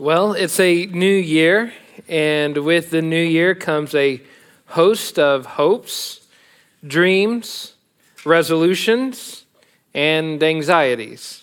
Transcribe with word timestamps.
Well, 0.00 0.34
it's 0.34 0.60
a 0.60 0.86
new 0.86 1.12
year, 1.12 1.72
and 2.08 2.56
with 2.58 2.90
the 2.90 3.02
new 3.02 3.20
year 3.20 3.56
comes 3.56 3.96
a 3.96 4.22
host 4.66 5.18
of 5.18 5.44
hopes, 5.44 6.24
dreams, 6.86 7.74
resolutions, 8.24 9.44
and 9.92 10.40
anxieties. 10.40 11.42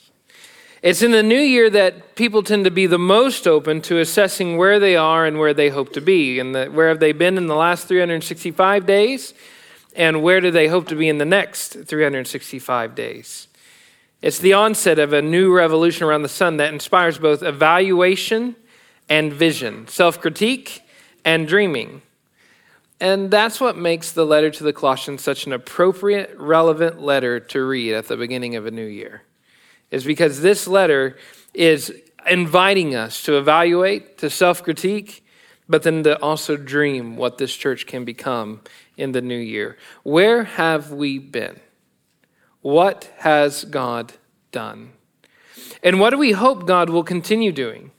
It's 0.81 1.01
in 1.01 1.11
the 1.11 1.21
new 1.21 1.37
year 1.37 1.69
that 1.69 2.15
people 2.15 2.43
tend 2.43 2.63
to 2.63 2.71
be 2.71 2.87
the 2.87 2.97
most 2.97 3.45
open 3.45 3.81
to 3.81 3.99
assessing 3.99 4.55
where 4.55 4.79
they 4.79 4.95
are 4.95 5.25
and 5.25 5.37
where 5.37 5.53
they 5.53 5.67
hope 5.67 5.91
to 5.91 5.99
be, 5.99 6.39
and 6.39 6.55
the, 6.55 6.67
where 6.67 6.87
have 6.87 7.01
they 7.01 7.11
been 7.11 7.37
in 7.37 7.47
the 7.47 7.55
last 7.55 7.89
365 7.89 8.85
days, 8.85 9.33
and 9.97 10.23
where 10.23 10.39
do 10.39 10.49
they 10.49 10.69
hope 10.69 10.87
to 10.87 10.95
be 10.95 11.09
in 11.09 11.17
the 11.17 11.25
next 11.25 11.73
365 11.73 12.95
days. 12.95 13.49
It's 14.25 14.39
the 14.39 14.53
onset 14.53 14.97
of 14.97 15.13
a 15.13 15.21
new 15.21 15.53
revolution 15.53 16.03
around 16.03 16.23
the 16.23 16.29
sun 16.29 16.57
that 16.57 16.73
inspires 16.73 17.19
both 17.19 17.43
evaluation 17.43 18.55
and 19.07 19.31
vision, 19.31 19.87
self 19.87 20.19
critique 20.19 20.81
and 21.23 21.47
dreaming. 21.47 22.01
And 22.99 23.29
that's 23.29 23.61
what 23.61 23.77
makes 23.77 24.11
the 24.11 24.25
letter 24.25 24.49
to 24.49 24.63
the 24.63 24.73
Colossians 24.73 25.21
such 25.21 25.45
an 25.45 25.53
appropriate, 25.53 26.35
relevant 26.39 26.99
letter 26.99 27.39
to 27.39 27.63
read 27.63 27.93
at 27.93 28.07
the 28.07 28.17
beginning 28.17 28.55
of 28.55 28.65
a 28.65 28.71
new 28.71 28.87
year. 28.87 29.21
Is 29.91 30.03
because 30.03 30.41
this 30.41 30.67
letter 30.67 31.17
is 31.53 31.93
inviting 32.27 32.95
us 32.95 33.21
to 33.25 33.37
evaluate, 33.37 34.17
to 34.17 34.31
self 34.31 34.63
critique, 34.63 35.23
but 35.69 35.83
then 35.83 36.01
to 36.01 36.19
also 36.19 36.57
dream 36.57 37.15
what 37.15 37.37
this 37.37 37.55
church 37.55 37.85
can 37.85 38.03
become 38.05 38.61
in 38.97 39.11
the 39.11 39.21
new 39.21 39.37
year. 39.37 39.77
Where 40.01 40.45
have 40.45 40.91
we 40.91 41.19
been? 41.19 41.59
What 42.65 43.11
has 43.19 43.63
God 43.63 44.13
done? 44.51 44.93
And 45.83 45.99
what 45.99 46.09
do 46.09 46.17
we 46.17 46.31
hope 46.31 46.65
God 46.65 46.89
will 46.89 47.03
continue 47.03 47.51
doing? 47.51 47.91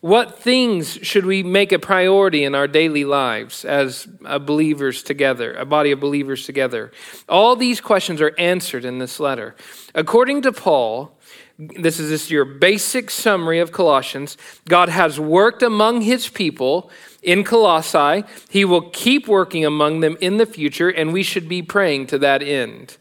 What 0.00 0.38
things 0.38 0.92
should 1.02 1.26
we 1.26 1.42
make 1.42 1.72
a 1.72 1.80
priority 1.80 2.44
in 2.44 2.54
our 2.54 2.68
daily 2.68 3.04
lives 3.04 3.64
as 3.64 4.06
believers 4.42 5.02
together, 5.02 5.52
a 5.54 5.64
body 5.64 5.90
of 5.90 5.98
believers 5.98 6.46
together? 6.46 6.92
All 7.28 7.56
these 7.56 7.80
questions 7.80 8.20
are 8.20 8.32
answered 8.38 8.84
in 8.84 9.00
this 9.00 9.18
letter. 9.18 9.56
According 9.92 10.42
to 10.42 10.52
Paul, 10.52 11.18
this 11.58 11.98
is 11.98 12.10
just 12.10 12.30
your 12.30 12.44
basic 12.44 13.10
summary 13.10 13.58
of 13.58 13.72
Colossians. 13.72 14.36
God 14.68 14.88
has 14.88 15.18
worked 15.18 15.64
among 15.64 16.02
his 16.02 16.28
people 16.28 16.92
in 17.24 17.42
Colossae. 17.42 18.22
He 18.48 18.64
will 18.64 18.88
keep 18.90 19.26
working 19.26 19.64
among 19.64 19.98
them 19.98 20.16
in 20.20 20.36
the 20.36 20.46
future, 20.46 20.88
and 20.88 21.12
we 21.12 21.24
should 21.24 21.48
be 21.48 21.60
praying 21.60 22.06
to 22.06 22.18
that 22.18 22.40
end. 22.40 22.96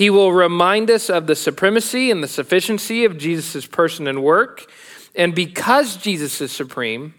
He 0.00 0.08
will 0.08 0.32
remind 0.32 0.90
us 0.90 1.10
of 1.10 1.26
the 1.26 1.36
supremacy 1.36 2.10
and 2.10 2.22
the 2.22 2.26
sufficiency 2.26 3.04
of 3.04 3.18
Jesus' 3.18 3.66
person 3.66 4.06
and 4.06 4.22
work. 4.22 4.72
And 5.14 5.34
because 5.34 5.98
Jesus 5.98 6.40
is 6.40 6.50
supreme, 6.50 7.12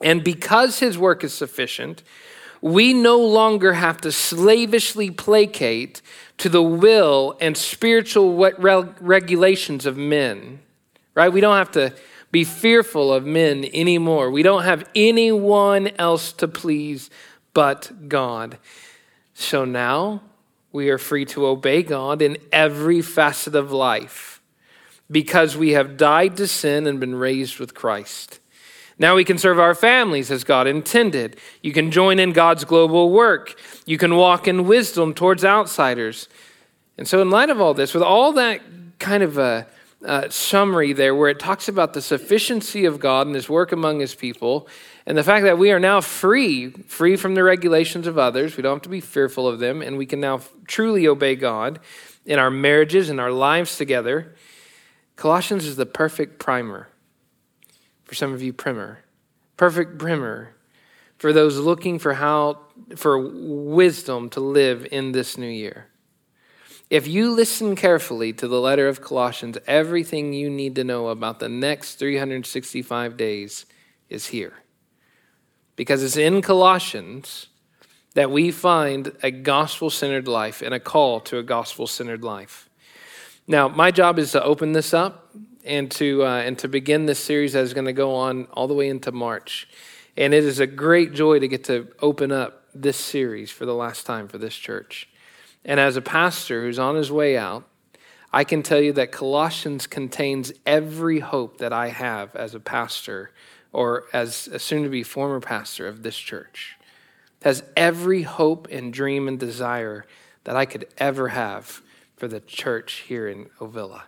and 0.00 0.24
because 0.24 0.80
his 0.80 0.98
work 0.98 1.22
is 1.22 1.32
sufficient, 1.32 2.02
we 2.60 2.92
no 2.92 3.20
longer 3.20 3.74
have 3.74 4.00
to 4.00 4.10
slavishly 4.10 5.12
placate 5.12 6.02
to 6.38 6.48
the 6.48 6.60
will 6.60 7.36
and 7.40 7.56
spiritual 7.56 8.34
regulations 8.36 9.86
of 9.86 9.96
men, 9.96 10.58
right? 11.14 11.32
We 11.32 11.40
don't 11.40 11.56
have 11.56 11.70
to 11.70 11.94
be 12.32 12.42
fearful 12.42 13.12
of 13.14 13.26
men 13.26 13.64
anymore. 13.72 14.32
We 14.32 14.42
don't 14.42 14.64
have 14.64 14.90
anyone 14.96 15.86
else 16.00 16.32
to 16.32 16.48
please 16.48 17.10
but 17.54 18.08
God. 18.08 18.58
So 19.34 19.64
now 19.64 20.22
we 20.72 20.90
are 20.90 20.98
free 20.98 21.24
to 21.26 21.46
obey 21.46 21.82
God 21.82 22.20
in 22.22 22.36
every 22.52 23.00
facet 23.02 23.54
of 23.54 23.72
life 23.72 24.40
because 25.10 25.56
we 25.56 25.70
have 25.70 25.96
died 25.96 26.36
to 26.36 26.46
sin 26.46 26.86
and 26.86 27.00
been 27.00 27.14
raised 27.14 27.58
with 27.58 27.74
Christ. 27.74 28.40
Now 28.98 29.14
we 29.14 29.24
can 29.24 29.38
serve 29.38 29.58
our 29.58 29.74
families 29.74 30.30
as 30.30 30.44
God 30.44 30.66
intended. 30.66 31.36
You 31.62 31.72
can 31.72 31.90
join 31.90 32.18
in 32.18 32.32
God's 32.32 32.64
global 32.64 33.10
work. 33.10 33.58
You 33.86 33.96
can 33.96 34.16
walk 34.16 34.48
in 34.48 34.66
wisdom 34.66 35.14
towards 35.14 35.44
outsiders. 35.44 36.28
And 36.98 37.06
so, 37.06 37.22
in 37.22 37.30
light 37.30 37.48
of 37.48 37.60
all 37.60 37.74
this, 37.74 37.94
with 37.94 38.02
all 38.02 38.32
that 38.32 38.60
kind 38.98 39.22
of 39.22 39.38
a, 39.38 39.68
a 40.02 40.30
summary 40.32 40.92
there, 40.92 41.14
where 41.14 41.30
it 41.30 41.38
talks 41.38 41.68
about 41.68 41.94
the 41.94 42.02
sufficiency 42.02 42.84
of 42.84 42.98
God 42.98 43.28
and 43.28 43.36
his 43.36 43.48
work 43.48 43.70
among 43.70 44.00
his 44.00 44.16
people, 44.16 44.66
and 45.08 45.16
the 45.16 45.24
fact 45.24 45.44
that 45.44 45.56
we 45.56 45.72
are 45.72 45.80
now 45.80 46.02
free, 46.02 46.68
free 46.68 47.16
from 47.16 47.34
the 47.34 47.42
regulations 47.42 48.06
of 48.06 48.18
others, 48.18 48.58
we 48.58 48.62
don't 48.62 48.74
have 48.74 48.82
to 48.82 48.90
be 48.90 49.00
fearful 49.00 49.48
of 49.48 49.58
them, 49.58 49.80
and 49.80 49.96
we 49.96 50.04
can 50.04 50.20
now 50.20 50.42
truly 50.66 51.08
obey 51.08 51.34
God 51.34 51.80
in 52.26 52.38
our 52.38 52.50
marriages 52.50 53.08
and 53.08 53.18
our 53.18 53.32
lives 53.32 53.78
together. 53.78 54.34
Colossians 55.16 55.64
is 55.64 55.76
the 55.76 55.86
perfect 55.86 56.38
primer. 56.38 56.90
For 58.04 58.14
some 58.14 58.34
of 58.34 58.42
you, 58.42 58.52
primer. 58.52 59.02
Perfect 59.56 59.98
primer 59.98 60.54
for 61.16 61.32
those 61.32 61.56
looking 61.56 61.98
for 61.98 62.12
how 62.12 62.60
for 62.94 63.18
wisdom 63.18 64.28
to 64.28 64.40
live 64.40 64.86
in 64.92 65.12
this 65.12 65.38
new 65.38 65.48
year. 65.48 65.86
If 66.90 67.08
you 67.08 67.30
listen 67.30 67.76
carefully 67.76 68.34
to 68.34 68.46
the 68.46 68.60
letter 68.60 68.88
of 68.88 69.00
Colossians, 69.00 69.56
everything 69.66 70.34
you 70.34 70.50
need 70.50 70.74
to 70.74 70.84
know 70.84 71.08
about 71.08 71.38
the 71.38 71.48
next 71.48 71.94
365 71.94 73.16
days 73.16 73.64
is 74.10 74.26
here 74.26 74.52
because 75.78 76.02
it's 76.02 76.16
in 76.16 76.42
Colossians 76.42 77.46
that 78.14 78.32
we 78.32 78.50
find 78.50 79.12
a 79.22 79.30
gospel 79.30 79.90
centered 79.90 80.26
life 80.26 80.60
and 80.60 80.74
a 80.74 80.80
call 80.80 81.20
to 81.20 81.38
a 81.38 81.42
gospel 81.44 81.86
centered 81.86 82.24
life. 82.24 82.68
Now, 83.46 83.68
my 83.68 83.92
job 83.92 84.18
is 84.18 84.32
to 84.32 84.42
open 84.42 84.72
this 84.72 84.92
up 84.92 85.32
and 85.64 85.88
to, 85.92 86.24
uh, 86.24 86.40
and 86.40 86.58
to 86.58 86.66
begin 86.66 87.06
this 87.06 87.20
series 87.20 87.52
that 87.52 87.62
is 87.62 87.74
going 87.74 87.84
to 87.84 87.92
go 87.92 88.16
on 88.16 88.46
all 88.46 88.66
the 88.66 88.74
way 88.74 88.88
into 88.88 89.12
March. 89.12 89.68
And 90.16 90.34
it 90.34 90.42
is 90.42 90.58
a 90.58 90.66
great 90.66 91.12
joy 91.12 91.38
to 91.38 91.46
get 91.46 91.62
to 91.64 91.86
open 92.00 92.32
up 92.32 92.64
this 92.74 92.96
series 92.96 93.52
for 93.52 93.64
the 93.64 93.74
last 93.74 94.04
time 94.04 94.26
for 94.26 94.36
this 94.36 94.56
church. 94.56 95.08
And 95.64 95.78
as 95.78 95.96
a 95.96 96.02
pastor 96.02 96.62
who's 96.62 96.80
on 96.80 96.96
his 96.96 97.12
way 97.12 97.38
out, 97.38 97.68
I 98.32 98.42
can 98.42 98.64
tell 98.64 98.80
you 98.80 98.92
that 98.94 99.12
Colossians 99.12 99.86
contains 99.86 100.52
every 100.66 101.20
hope 101.20 101.58
that 101.58 101.72
I 101.72 101.90
have 101.90 102.34
as 102.34 102.56
a 102.56 102.60
pastor 102.60 103.30
or 103.72 104.04
as 104.12 104.48
a 104.48 104.58
soon 104.58 104.82
to 104.82 104.88
be 104.88 105.02
former 105.02 105.40
pastor 105.40 105.86
of 105.86 106.02
this 106.02 106.16
church, 106.16 106.76
has 107.42 107.62
every 107.76 108.22
hope 108.22 108.68
and 108.70 108.92
dream 108.92 109.28
and 109.28 109.38
desire 109.38 110.06
that 110.44 110.56
I 110.56 110.64
could 110.64 110.86
ever 110.98 111.28
have 111.28 111.82
for 112.16 112.28
the 112.28 112.40
church 112.40 113.04
here 113.06 113.28
in 113.28 113.50
Ovilla. 113.60 114.04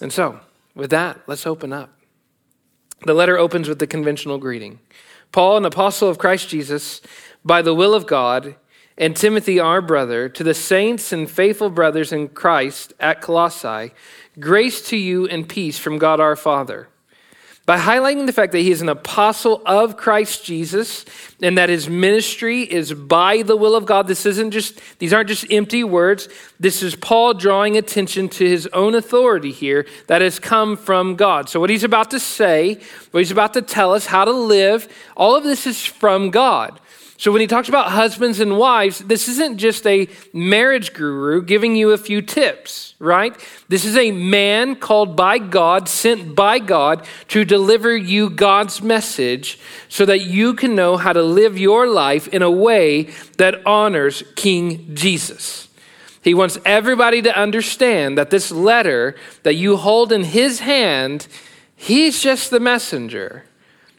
And 0.00 0.12
so, 0.12 0.40
with 0.74 0.90
that, 0.90 1.20
let's 1.26 1.46
open 1.46 1.72
up. 1.72 1.90
The 3.06 3.14
letter 3.14 3.38
opens 3.38 3.68
with 3.68 3.78
the 3.78 3.86
conventional 3.86 4.38
greeting 4.38 4.80
Paul, 5.30 5.56
an 5.56 5.64
apostle 5.64 6.08
of 6.08 6.18
Christ 6.18 6.48
Jesus, 6.48 7.00
by 7.44 7.60
the 7.60 7.74
will 7.74 7.94
of 7.94 8.06
God, 8.06 8.54
and 8.96 9.16
Timothy, 9.16 9.58
our 9.58 9.82
brother, 9.82 10.28
to 10.28 10.44
the 10.44 10.54
saints 10.54 11.12
and 11.12 11.28
faithful 11.28 11.70
brothers 11.70 12.12
in 12.12 12.28
Christ 12.28 12.92
at 13.00 13.20
Colossae, 13.20 13.92
grace 14.38 14.80
to 14.88 14.96
you 14.96 15.26
and 15.26 15.48
peace 15.48 15.76
from 15.76 15.98
God 15.98 16.20
our 16.20 16.36
Father 16.36 16.88
by 17.66 17.78
highlighting 17.78 18.26
the 18.26 18.32
fact 18.32 18.52
that 18.52 18.58
he 18.58 18.70
is 18.70 18.82
an 18.82 18.90
apostle 18.90 19.62
of 19.64 19.96
Christ 19.96 20.44
Jesus 20.44 21.06
and 21.40 21.56
that 21.56 21.70
his 21.70 21.88
ministry 21.88 22.62
is 22.62 22.92
by 22.92 23.40
the 23.40 23.56
will 23.56 23.74
of 23.74 23.86
God. 23.86 24.06
This 24.06 24.26
isn't 24.26 24.50
just, 24.50 24.80
these 24.98 25.14
aren't 25.14 25.28
just 25.30 25.50
empty 25.50 25.82
words. 25.82 26.28
This 26.60 26.82
is 26.82 26.94
Paul 26.94 27.32
drawing 27.32 27.78
attention 27.78 28.28
to 28.30 28.46
his 28.46 28.66
own 28.68 28.94
authority 28.94 29.50
here 29.50 29.86
that 30.08 30.20
has 30.20 30.38
come 30.38 30.76
from 30.76 31.16
God. 31.16 31.48
So, 31.48 31.58
what 31.58 31.70
he's 31.70 31.84
about 31.84 32.10
to 32.10 32.20
say, 32.20 32.78
what 33.12 33.20
he's 33.20 33.30
about 33.30 33.54
to 33.54 33.62
tell 33.62 33.94
us, 33.94 34.06
how 34.06 34.26
to 34.26 34.32
live, 34.32 34.86
all 35.16 35.34
of 35.34 35.42
this 35.44 35.66
is 35.66 35.82
from 35.84 36.30
God. 36.30 36.78
So, 37.24 37.32
when 37.32 37.40
he 37.40 37.46
talks 37.46 37.70
about 37.70 37.90
husbands 37.90 38.38
and 38.38 38.58
wives, 38.58 38.98
this 38.98 39.28
isn't 39.28 39.56
just 39.56 39.86
a 39.86 40.08
marriage 40.34 40.92
guru 40.92 41.40
giving 41.40 41.74
you 41.74 41.92
a 41.92 41.96
few 41.96 42.20
tips, 42.20 42.94
right? 42.98 43.34
This 43.66 43.86
is 43.86 43.96
a 43.96 44.10
man 44.10 44.76
called 44.76 45.16
by 45.16 45.38
God, 45.38 45.88
sent 45.88 46.34
by 46.34 46.58
God 46.58 47.06
to 47.28 47.46
deliver 47.46 47.96
you 47.96 48.28
God's 48.28 48.82
message 48.82 49.58
so 49.88 50.04
that 50.04 50.26
you 50.26 50.52
can 50.52 50.74
know 50.74 50.98
how 50.98 51.14
to 51.14 51.22
live 51.22 51.56
your 51.56 51.86
life 51.86 52.28
in 52.28 52.42
a 52.42 52.50
way 52.50 53.04
that 53.38 53.66
honors 53.66 54.22
King 54.36 54.94
Jesus. 54.94 55.68
He 56.20 56.34
wants 56.34 56.58
everybody 56.66 57.22
to 57.22 57.34
understand 57.34 58.18
that 58.18 58.28
this 58.28 58.50
letter 58.50 59.16
that 59.44 59.54
you 59.54 59.78
hold 59.78 60.12
in 60.12 60.24
his 60.24 60.60
hand, 60.60 61.26
he's 61.74 62.22
just 62.22 62.50
the 62.50 62.60
messenger. 62.60 63.44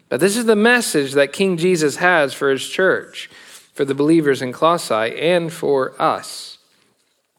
But 0.09 0.19
this 0.19 0.37
is 0.37 0.45
the 0.45 0.55
message 0.55 1.13
that 1.13 1.33
King 1.33 1.57
Jesus 1.57 1.97
has 1.97 2.33
for 2.33 2.49
his 2.49 2.67
church, 2.67 3.29
for 3.73 3.85
the 3.85 3.95
believers 3.95 4.41
in 4.41 4.53
Colossae, 4.53 5.19
and 5.19 5.51
for 5.51 5.99
us. 6.01 6.57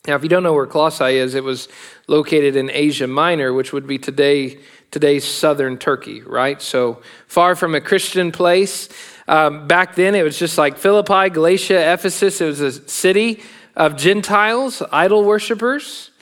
Now, 0.07 0.15
if 0.15 0.23
you 0.23 0.29
don't 0.29 0.43
know 0.43 0.53
where 0.53 0.67
Colossae 0.67 1.17
is, 1.17 1.35
it 1.35 1.43
was 1.43 1.69
located 2.07 2.55
in 2.55 2.71
Asia 2.71 3.07
Minor, 3.07 3.53
which 3.53 3.73
would 3.73 3.87
be 3.87 3.99
today 3.99 4.59
today's 4.91 5.25
southern 5.25 5.77
Turkey, 5.79 6.23
right? 6.23 6.63
So 6.63 7.03
far 7.27 7.55
from 7.55 7.75
a 7.75 7.81
Christian 7.81 8.33
place. 8.33 8.89
Um, 9.29 9.67
back 9.67 9.95
then, 9.95 10.15
it 10.15 10.23
was 10.23 10.39
just 10.39 10.57
like 10.57 10.79
Philippi, 10.79 11.29
Galatia, 11.31 11.93
Ephesus. 11.93 12.41
It 12.41 12.47
was 12.47 12.61
a 12.61 12.89
city 12.89 13.43
of 13.75 13.97
Gentiles, 13.97 14.83
idol 14.93 15.25
worshippers. 15.25 16.12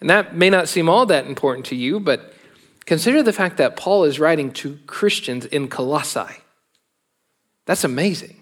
And 0.00 0.10
that 0.10 0.36
may 0.36 0.50
not 0.50 0.68
seem 0.68 0.88
all 0.88 1.06
that 1.06 1.26
important 1.26 1.66
to 1.66 1.76
you, 1.76 2.00
but 2.00 2.34
Consider 2.88 3.22
the 3.22 3.34
fact 3.34 3.58
that 3.58 3.76
Paul 3.76 4.04
is 4.04 4.18
writing 4.18 4.50
to 4.52 4.78
Christians 4.86 5.44
in 5.44 5.68
Colossae. 5.68 6.40
That's 7.66 7.84
amazing. 7.84 8.40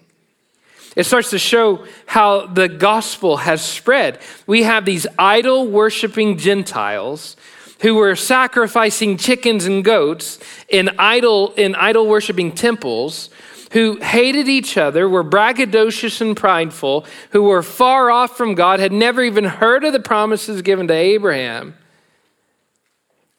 It 0.95 1.03
starts 1.03 1.31
to 1.31 1.37
show 1.37 1.85
how 2.05 2.45
the 2.45 2.69
gospel 2.69 3.35
has 3.35 3.61
spread. 3.61 4.21
We 4.47 4.63
have 4.63 4.85
these 4.85 5.05
idol 5.19 5.67
worshiping 5.67 6.37
Gentiles 6.37 7.35
who 7.81 7.95
were 7.95 8.15
sacrificing 8.15 9.17
chickens 9.17 9.65
and 9.65 9.83
goats 9.83 10.39
in 10.69 10.91
idol 10.97 11.51
in 11.57 11.75
idol 11.75 12.07
worshiping 12.07 12.53
temples 12.53 13.29
who 13.73 13.97
hated 13.97 14.47
each 14.47 14.77
other, 14.77 15.09
were 15.09 15.25
braggadocious 15.25 16.21
and 16.21 16.37
prideful, 16.37 17.05
who 17.31 17.43
were 17.43 17.61
far 17.61 18.09
off 18.09 18.37
from 18.37 18.55
God, 18.55 18.79
had 18.79 18.93
never 18.93 19.21
even 19.21 19.43
heard 19.43 19.83
of 19.83 19.91
the 19.91 19.99
promises 19.99 20.61
given 20.61 20.87
to 20.87 20.93
Abraham. 20.93 21.75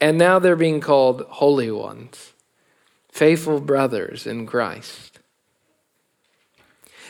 And 0.01 0.17
now 0.17 0.39
they're 0.39 0.55
being 0.55 0.79
called 0.79 1.23
holy 1.27 1.71
ones, 1.71 2.33
faithful 3.11 3.59
brothers 3.59 4.25
in 4.25 4.45
Christ. 4.45 5.19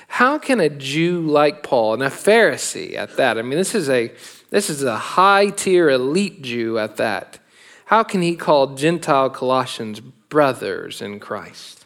How 0.08 0.40
can 0.40 0.60
a 0.60 0.70
Jew 0.70 1.22
like 1.22 1.62
Paul, 1.62 1.94
and 1.94 2.04
a 2.04 2.10
Pharisee 2.10 2.96
at 2.96 3.16
that, 3.18 3.38
I 3.38 3.44
mean, 3.44 3.60
this 3.60 3.76
is 3.76 3.90
a, 3.90 4.12
this 4.50 4.70
is 4.70 4.84
a 4.84 4.98
high 4.98 5.52
tier 5.52 5.90
elite 5.90 6.42
Jew 6.42 6.80
at 6.80 6.98
that, 6.98 7.38
how 7.86 8.04
can 8.04 8.22
he 8.22 8.36
call 8.36 8.76
Gentile 8.76 9.30
Colossians 9.30 10.00
brothers 10.00 11.02
in 11.02 11.20
Christ? 11.20 11.86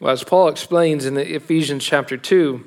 Well, 0.00 0.12
as 0.12 0.24
Paul 0.24 0.48
explains 0.48 1.06
in 1.06 1.14
the 1.14 1.34
Ephesians 1.34 1.84
chapter 1.84 2.16
2, 2.16 2.64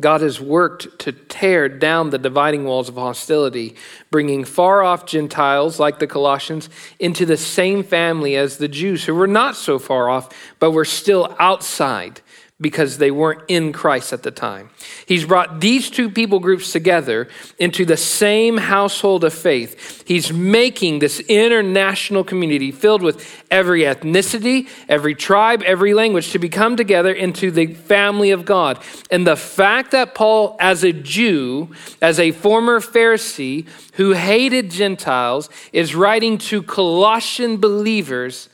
God 0.00 0.22
has 0.22 0.40
worked 0.40 0.98
to 1.00 1.12
tear 1.12 1.68
down 1.68 2.10
the 2.10 2.18
dividing 2.18 2.64
walls 2.64 2.88
of 2.88 2.94
hostility, 2.94 3.76
bringing 4.10 4.44
far 4.44 4.82
off 4.82 5.04
Gentiles 5.04 5.78
like 5.78 5.98
the 5.98 6.06
Colossians 6.06 6.70
into 6.98 7.26
the 7.26 7.36
same 7.36 7.84
family 7.84 8.36
as 8.36 8.56
the 8.56 8.68
Jews, 8.68 9.04
who 9.04 9.14
were 9.14 9.26
not 9.26 9.54
so 9.54 9.78
far 9.78 10.08
off, 10.08 10.30
but 10.58 10.70
were 10.70 10.86
still 10.86 11.36
outside 11.38 12.22
because 12.62 12.98
they 12.98 13.10
weren't 13.10 13.42
in 13.48 13.72
Christ 13.72 14.12
at 14.12 14.22
the 14.22 14.30
time. 14.30 14.70
He's 15.04 15.24
brought 15.24 15.60
these 15.60 15.90
two 15.90 16.08
people 16.08 16.38
groups 16.38 16.72
together 16.72 17.28
into 17.58 17.84
the 17.84 17.96
same 17.96 18.56
household 18.56 19.24
of 19.24 19.34
faith. 19.34 20.04
He's 20.06 20.32
making 20.32 21.00
this 21.00 21.20
international 21.20 22.24
community 22.24 22.70
filled 22.70 23.02
with 23.02 23.44
every 23.50 23.82
ethnicity, 23.82 24.68
every 24.88 25.14
tribe, 25.14 25.62
every 25.62 25.92
language 25.92 26.30
to 26.30 26.38
become 26.38 26.76
together 26.76 27.12
into 27.12 27.50
the 27.50 27.74
family 27.74 28.30
of 28.30 28.44
God. 28.44 28.82
And 29.10 29.26
the 29.26 29.36
fact 29.36 29.90
that 29.90 30.14
Paul, 30.14 30.56
as 30.60 30.84
a 30.84 30.92
Jew, 30.92 31.70
as 32.00 32.20
a 32.20 32.30
former 32.30 32.80
Pharisee 32.80 33.66
who 33.94 34.12
hated 34.12 34.70
Gentiles, 34.70 35.50
is 35.72 35.94
writing 35.94 36.38
to 36.38 36.62
Colossian 36.62 37.56
believers 37.56 38.48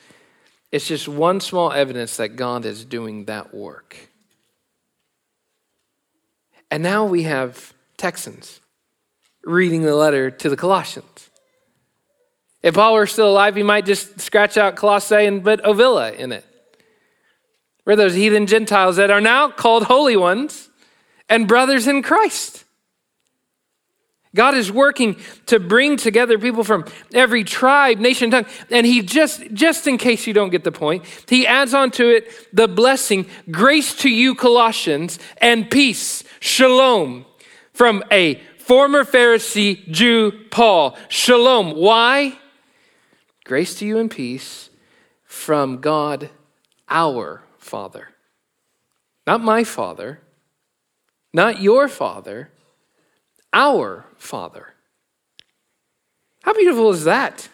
it's 0.70 0.87
just 0.87 1.09
one 1.09 1.41
small 1.41 1.73
evidence 1.73 2.17
that 2.19 2.37
God 2.37 2.65
is 2.65 2.85
doing 2.85 3.25
that 3.25 3.55
work. 3.55 3.97
And 6.70 6.82
now 6.82 7.06
we 7.06 7.23
have 7.23 7.73
Texans 7.97 8.61
reading 9.43 9.82
the 9.82 9.94
letter 9.94 10.31
to 10.31 10.50
the 10.50 10.56
Colossians. 10.56 11.31
If 12.62 12.75
Paul 12.75 12.94
were 12.94 13.06
still 13.06 13.31
alive, 13.31 13.56
he 13.56 13.62
might 13.62 13.87
just 13.87 14.20
scratch 14.20 14.56
out 14.56 14.76
Colossae 14.76 15.25
and 15.25 15.43
put 15.43 15.62
Ovilla 15.62 16.15
in 16.15 16.32
it. 16.32 16.44
We're 17.87 17.97
those 17.97 18.15
heathen 18.15 18.47
Gentiles 18.47 18.97
that 18.97 19.11
are 19.11 19.20
now 19.20 19.49
called 19.49 19.85
holy 19.85 20.17
ones 20.17 20.69
and 21.29 21.49
brothers 21.49 21.87
in 21.87 22.03
Christ. 22.03 22.65
God 24.38 24.55
is 24.55 24.70
working 24.70 25.17
to 25.46 25.58
bring 25.58 25.96
together 25.96 26.38
people 26.38 26.62
from 26.62 26.85
every 27.12 27.43
tribe, 27.43 27.99
nation, 27.99 28.31
tongue. 28.31 28.46
And 28.70 28.87
he 28.87 29.02
just, 29.02 29.52
just 29.52 29.88
in 29.88 29.99
case 29.99 30.29
you 30.29 30.32
don't 30.32 30.50
get 30.50 30.62
the 30.62 30.70
point, 30.70 31.05
he 31.29 31.44
adds 31.44 31.75
on 31.75 31.90
to 31.99 32.08
it 32.08 32.55
the 32.55 32.69
blessing, 32.69 33.26
grace 33.50 33.96
to 33.96 34.08
you, 34.08 34.37
Colossians, 34.37 35.19
and 35.38 35.69
peace, 35.69 36.23
shalom, 36.38 37.26
from 37.73 38.05
a 38.12 38.37
former 38.58 39.02
Pharisee 39.02 39.85
Jew, 39.90 40.31
Paul. 40.52 40.96
Shalom. 41.08 41.75
Why? 41.75 42.38
Grace 43.44 43.75
to 43.81 43.87
you 43.87 43.99
and 43.99 44.08
peace 44.08 44.70
from 45.25 45.81
God, 45.81 46.31
our 46.88 47.43
Father. 47.58 48.11
Not 49.26 49.41
my 49.41 49.64
Father, 49.64 50.20
not 51.32 51.61
your 51.61 51.88
Father 51.88 52.52
our 53.52 54.06
Father. 54.16 54.74
How 56.42 56.54
beautiful 56.54 56.90
is 56.90 57.04
that? 57.04 57.48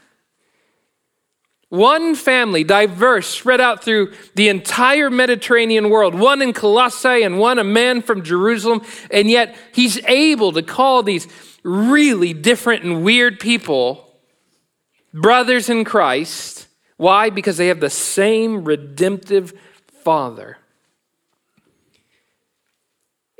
One 1.69 2.15
family, 2.15 2.63
diverse, 2.63 3.27
spread 3.27 3.61
out 3.61 3.83
through 3.83 4.13
the 4.37 4.49
entire 4.49 5.11
Mediterranean 5.11 5.91
world, 5.91 6.15
one 6.15 6.41
in 6.41 6.53
Colossae 6.53 7.23
and 7.23 7.39
one 7.39 7.59
a 7.59 7.65
man 7.65 8.01
from 8.01 8.23
Jerusalem, 8.23 8.83
and 9.11 9.29
yet 9.29 9.57
he's 9.73 9.99
able 10.07 10.53
to 10.53 10.63
call 10.63 11.03
these 11.03 11.27
really 11.65 12.33
different 12.33 12.85
and 12.85 13.03
weird 13.03 13.41
people 13.41 14.21
brothers 15.13 15.69
in 15.69 15.85
Christ. 15.85 16.69
Why? 16.97 17.31
Because 17.31 17.57
they 17.57 17.69
have 17.69 17.81
the 17.81 17.91
same 17.91 18.65
redemptive 18.65 19.53
Father. 20.05 20.59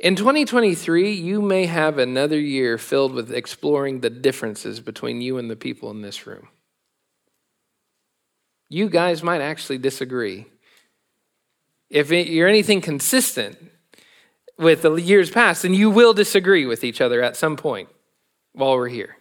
In 0.05 0.15
2023, 0.15 1.13
you 1.13 1.41
may 1.41 1.65
have 1.65 1.97
another 1.97 2.39
year 2.39 2.77
filled 2.77 3.11
with 3.11 3.31
exploring 3.31 4.01
the 4.01 4.09
differences 4.11 4.79
between 4.79 5.19
you 5.19 5.39
and 5.39 5.49
the 5.49 5.55
people 5.55 5.89
in 5.89 6.03
this 6.03 6.27
room. 6.27 6.47
You 8.69 8.87
guys 8.87 9.23
might 9.23 9.41
actually 9.41 9.79
disagree. 9.79 10.45
If 11.89 12.11
you're 12.11 12.47
anything 12.47 12.81
consistent 12.81 13.57
with 14.59 14.83
the 14.83 14.93
years 14.93 15.31
past, 15.31 15.63
then 15.63 15.73
you 15.73 15.89
will 15.89 16.13
disagree 16.13 16.67
with 16.67 16.83
each 16.83 17.01
other 17.01 17.23
at 17.23 17.35
some 17.35 17.57
point 17.57 17.89
while 18.53 18.75
we're 18.75 18.89
here. 18.89 19.17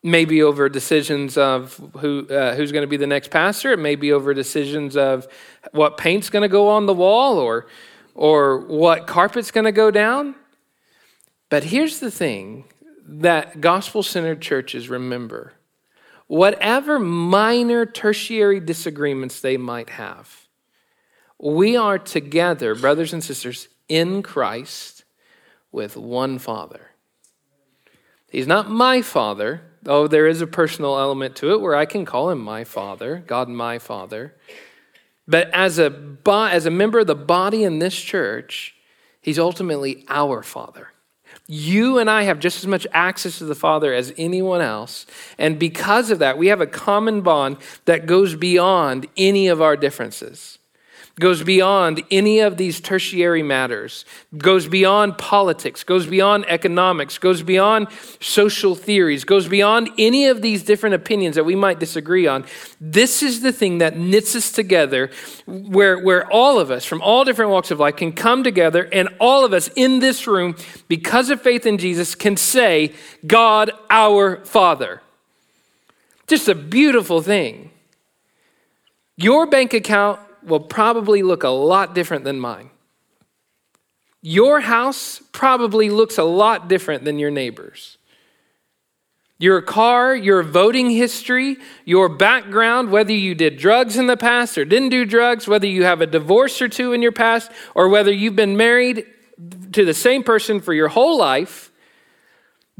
Maybe 0.00 0.44
over 0.44 0.68
decisions 0.68 1.36
of 1.36 1.74
who, 1.98 2.28
uh, 2.28 2.54
who's 2.54 2.70
going 2.70 2.84
to 2.84 2.88
be 2.88 2.96
the 2.96 3.08
next 3.08 3.32
pastor. 3.32 3.72
It 3.72 3.80
may 3.80 3.96
be 3.96 4.12
over 4.12 4.32
decisions 4.32 4.96
of 4.96 5.26
what 5.72 5.96
paint's 5.96 6.30
going 6.30 6.42
to 6.42 6.48
go 6.48 6.68
on 6.68 6.86
the 6.86 6.94
wall 6.94 7.36
or 7.36 7.66
or 8.14 8.58
what 8.66 9.06
carpet's 9.06 9.50
going 9.50 9.64
to 9.64 9.72
go 9.72 9.90
down. 9.90 10.34
But 11.48 11.64
here's 11.64 12.00
the 12.00 12.10
thing 12.10 12.64
that 13.06 13.60
gospel 13.60 14.02
centered 14.02 14.40
churches 14.40 14.88
remember 14.88 15.54
whatever 16.26 16.96
minor 17.00 17.84
tertiary 17.84 18.60
disagreements 18.60 19.40
they 19.40 19.56
might 19.56 19.90
have, 19.90 20.46
we 21.40 21.76
are 21.76 21.98
together, 21.98 22.76
brothers 22.76 23.12
and 23.12 23.24
sisters, 23.24 23.66
in 23.88 24.22
Christ 24.22 25.04
with 25.72 25.96
one 25.96 26.38
Father. 26.38 26.90
He's 28.30 28.46
not 28.46 28.70
my 28.70 29.02
Father, 29.02 29.62
though 29.82 30.06
there 30.06 30.28
is 30.28 30.40
a 30.40 30.46
personal 30.46 30.96
element 30.98 31.34
to 31.36 31.52
it 31.52 31.60
where 31.60 31.74
I 31.74 31.84
can 31.84 32.04
call 32.04 32.30
him 32.30 32.38
my 32.38 32.62
Father, 32.62 33.24
God 33.26 33.48
my 33.48 33.80
Father. 33.80 34.36
But 35.30 35.48
as 35.54 35.78
a, 35.78 35.94
as 36.26 36.66
a 36.66 36.70
member 36.70 36.98
of 36.98 37.06
the 37.06 37.14
body 37.14 37.62
in 37.64 37.78
this 37.78 37.98
church, 37.98 38.74
he's 39.22 39.38
ultimately 39.38 40.04
our 40.08 40.42
Father. 40.42 40.88
You 41.46 41.98
and 41.98 42.10
I 42.10 42.22
have 42.24 42.38
just 42.38 42.58
as 42.58 42.66
much 42.66 42.86
access 42.92 43.38
to 43.38 43.44
the 43.44 43.54
Father 43.54 43.94
as 43.94 44.12
anyone 44.16 44.60
else. 44.60 45.06
And 45.38 45.58
because 45.58 46.10
of 46.10 46.18
that, 46.18 46.36
we 46.36 46.48
have 46.48 46.60
a 46.60 46.66
common 46.66 47.22
bond 47.22 47.58
that 47.86 48.06
goes 48.06 48.34
beyond 48.34 49.06
any 49.16 49.48
of 49.48 49.62
our 49.62 49.76
differences 49.76 50.59
goes 51.18 51.42
beyond 51.42 52.02
any 52.10 52.40
of 52.40 52.56
these 52.56 52.80
tertiary 52.80 53.42
matters, 53.42 54.04
goes 54.38 54.68
beyond 54.68 55.18
politics, 55.18 55.84
goes 55.84 56.06
beyond 56.06 56.44
economics, 56.48 57.18
goes 57.18 57.42
beyond 57.42 57.88
social 58.20 58.74
theories, 58.74 59.24
goes 59.24 59.48
beyond 59.48 59.90
any 59.98 60.28
of 60.28 60.40
these 60.40 60.62
different 60.62 60.94
opinions 60.94 61.36
that 61.36 61.44
we 61.44 61.54
might 61.54 61.78
disagree 61.78 62.26
on. 62.26 62.44
This 62.80 63.22
is 63.22 63.40
the 63.40 63.52
thing 63.52 63.78
that 63.78 63.96
knits 63.96 64.34
us 64.34 64.52
together, 64.52 65.10
where, 65.46 65.98
where 65.98 66.30
all 66.32 66.58
of 66.58 66.70
us 66.70 66.84
from 66.84 67.02
all 67.02 67.24
different 67.24 67.50
walks 67.50 67.70
of 67.70 67.80
life 67.80 67.96
can 67.96 68.12
come 68.12 68.42
together, 68.42 68.88
and 68.92 69.08
all 69.18 69.44
of 69.44 69.52
us 69.52 69.68
in 69.76 69.98
this 69.98 70.26
room, 70.26 70.56
because 70.88 71.28
of 71.28 71.42
faith 71.42 71.66
in 71.66 71.76
Jesus, 71.76 72.14
can 72.14 72.36
say, 72.36 72.94
God, 73.26 73.72
our 73.90 74.44
Father. 74.44 75.02
Just 76.26 76.48
a 76.48 76.54
beautiful 76.54 77.20
thing. 77.20 77.70
Your 79.16 79.46
bank 79.46 79.74
account 79.74 80.20
will 80.44 80.60
probably 80.60 81.22
look 81.22 81.42
a 81.42 81.48
lot 81.48 81.94
different 81.94 82.24
than 82.24 82.40
mine. 82.40 82.70
Your 84.22 84.60
house 84.60 85.22
probably 85.32 85.88
looks 85.88 86.18
a 86.18 86.24
lot 86.24 86.68
different 86.68 87.04
than 87.04 87.18
your 87.18 87.30
neighbor's. 87.30 87.96
Your 89.38 89.62
car, 89.62 90.14
your 90.14 90.42
voting 90.42 90.90
history, 90.90 91.56
your 91.86 92.10
background, 92.10 92.90
whether 92.90 93.12
you 93.12 93.34
did 93.34 93.56
drugs 93.56 93.96
in 93.96 94.06
the 94.06 94.18
past 94.18 94.58
or 94.58 94.66
didn't 94.66 94.90
do 94.90 95.06
drugs, 95.06 95.48
whether 95.48 95.66
you 95.66 95.84
have 95.84 96.02
a 96.02 96.06
divorce 96.06 96.60
or 96.60 96.68
two 96.68 96.92
in 96.92 97.00
your 97.00 97.12
past, 97.12 97.50
or 97.74 97.88
whether 97.88 98.12
you've 98.12 98.36
been 98.36 98.58
married 98.58 99.06
to 99.72 99.86
the 99.86 99.94
same 99.94 100.22
person 100.22 100.60
for 100.60 100.74
your 100.74 100.88
whole 100.88 101.16
life, 101.16 101.69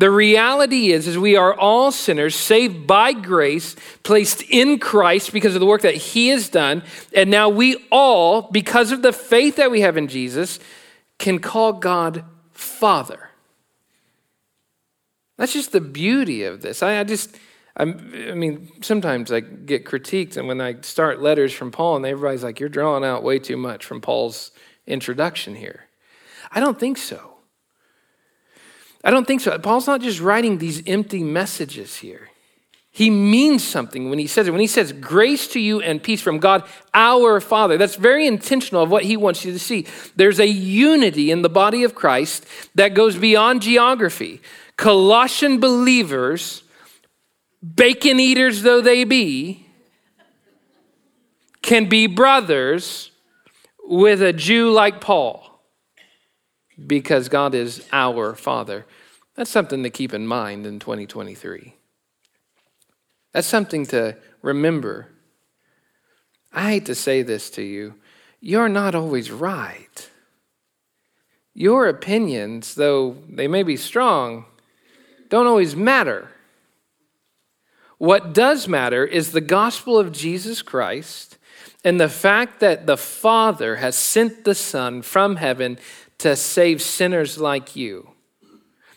The 0.00 0.10
reality 0.10 0.92
is, 0.92 1.06
is 1.06 1.18
we 1.18 1.36
are 1.36 1.52
all 1.52 1.92
sinners 1.92 2.34
saved 2.34 2.86
by 2.86 3.12
grace, 3.12 3.76
placed 4.02 4.40
in 4.40 4.78
Christ 4.78 5.30
because 5.30 5.54
of 5.54 5.60
the 5.60 5.66
work 5.66 5.82
that 5.82 5.94
he 5.94 6.28
has 6.28 6.48
done. 6.48 6.84
And 7.14 7.30
now 7.30 7.50
we 7.50 7.86
all, 7.92 8.48
because 8.50 8.92
of 8.92 9.02
the 9.02 9.12
faith 9.12 9.56
that 9.56 9.70
we 9.70 9.82
have 9.82 9.98
in 9.98 10.08
Jesus, 10.08 10.58
can 11.18 11.38
call 11.38 11.74
God 11.74 12.24
Father. 12.52 13.28
That's 15.36 15.52
just 15.52 15.72
the 15.72 15.82
beauty 15.82 16.44
of 16.44 16.62
this. 16.62 16.82
I, 16.82 17.00
I 17.00 17.04
just, 17.04 17.36
I'm, 17.76 18.10
i 18.30 18.32
mean, 18.32 18.70
sometimes 18.80 19.30
I 19.30 19.40
get 19.40 19.84
critiqued, 19.84 20.38
and 20.38 20.48
when 20.48 20.62
I 20.62 20.80
start 20.80 21.20
letters 21.20 21.52
from 21.52 21.70
Paul, 21.70 21.96
and 21.96 22.06
everybody's 22.06 22.42
like, 22.42 22.58
you're 22.58 22.70
drawing 22.70 23.04
out 23.04 23.22
way 23.22 23.38
too 23.38 23.58
much 23.58 23.84
from 23.84 24.00
Paul's 24.00 24.50
introduction 24.86 25.56
here. 25.56 25.88
I 26.50 26.58
don't 26.58 26.80
think 26.80 26.96
so. 26.96 27.39
I 29.02 29.10
don't 29.10 29.26
think 29.26 29.40
so. 29.40 29.58
Paul's 29.58 29.86
not 29.86 30.02
just 30.02 30.20
writing 30.20 30.58
these 30.58 30.82
empty 30.86 31.22
messages 31.22 31.96
here. 31.96 32.28
He 32.92 33.08
means 33.08 33.62
something 33.62 34.10
when 34.10 34.18
he 34.18 34.26
says 34.26 34.48
it. 34.48 34.50
When 34.50 34.60
he 34.60 34.66
says 34.66 34.92
grace 34.92 35.46
to 35.48 35.60
you 35.60 35.80
and 35.80 36.02
peace 36.02 36.20
from 36.20 36.38
God, 36.38 36.64
our 36.92 37.40
Father, 37.40 37.78
that's 37.78 37.94
very 37.94 38.26
intentional 38.26 38.82
of 38.82 38.90
what 38.90 39.04
he 39.04 39.16
wants 39.16 39.44
you 39.44 39.52
to 39.52 39.58
see. 39.58 39.86
There's 40.16 40.40
a 40.40 40.46
unity 40.46 41.30
in 41.30 41.42
the 41.42 41.48
body 41.48 41.84
of 41.84 41.94
Christ 41.94 42.44
that 42.74 42.94
goes 42.94 43.16
beyond 43.16 43.62
geography. 43.62 44.40
Colossian 44.76 45.60
believers, 45.60 46.64
bacon 47.74 48.18
eaters 48.18 48.62
though 48.62 48.80
they 48.80 49.04
be, 49.04 49.66
can 51.62 51.88
be 51.88 52.06
brothers 52.08 53.12
with 53.84 54.20
a 54.20 54.32
Jew 54.32 54.72
like 54.72 55.00
Paul 55.00 55.49
because 56.86 57.28
God 57.28 57.54
is 57.54 57.86
our 57.92 58.34
Father. 58.34 58.86
That's 59.34 59.50
something 59.50 59.82
to 59.82 59.90
keep 59.90 60.12
in 60.12 60.26
mind 60.26 60.66
in 60.66 60.78
2023. 60.78 61.74
That's 63.32 63.46
something 63.46 63.86
to 63.86 64.16
remember. 64.42 65.08
I 66.52 66.70
hate 66.70 66.86
to 66.86 66.94
say 66.94 67.22
this 67.22 67.50
to 67.50 67.62
you. 67.62 67.94
You're 68.40 68.68
not 68.68 68.94
always 68.94 69.30
right. 69.30 70.10
Your 71.54 71.88
opinions, 71.88 72.74
though 72.74 73.18
they 73.28 73.46
may 73.46 73.62
be 73.62 73.76
strong, 73.76 74.46
don't 75.28 75.46
always 75.46 75.76
matter. 75.76 76.30
What 77.98 78.32
does 78.32 78.66
matter 78.66 79.04
is 79.04 79.32
the 79.32 79.40
gospel 79.40 79.98
of 79.98 80.10
Jesus 80.10 80.62
Christ 80.62 81.36
and 81.84 82.00
the 82.00 82.08
fact 82.08 82.60
that 82.60 82.86
the 82.86 82.96
Father 82.96 83.76
has 83.76 83.94
sent 83.94 84.44
the 84.44 84.54
Son 84.54 85.02
from 85.02 85.36
heaven 85.36 85.78
to 86.20 86.36
save 86.36 86.82
sinners 86.82 87.38
like 87.38 87.76
you. 87.76 88.10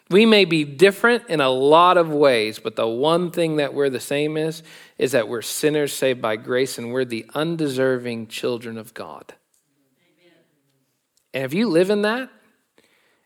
We 0.09 0.25
may 0.25 0.45
be 0.45 0.63
different 0.63 1.29
in 1.29 1.41
a 1.41 1.49
lot 1.49 1.97
of 1.97 2.09
ways, 2.09 2.59
but 2.59 2.75
the 2.75 2.87
one 2.87 3.31
thing 3.31 3.55
that 3.55 3.73
we're 3.73 3.89
the 3.89 3.99
same 3.99 4.37
is 4.37 4.61
is 4.97 5.13
that 5.13 5.27
we're 5.27 5.41
sinners 5.41 5.93
saved 5.93 6.21
by 6.21 6.35
grace 6.35 6.77
and 6.77 6.91
we're 6.91 7.05
the 7.05 7.25
undeserving 7.33 8.27
children 8.27 8.77
of 8.77 8.93
God. 8.93 9.33
Amen. 10.21 10.37
And 11.33 11.43
if 11.45 11.53
you 11.53 11.69
live 11.69 11.89
in 11.89 12.03
that 12.03 12.29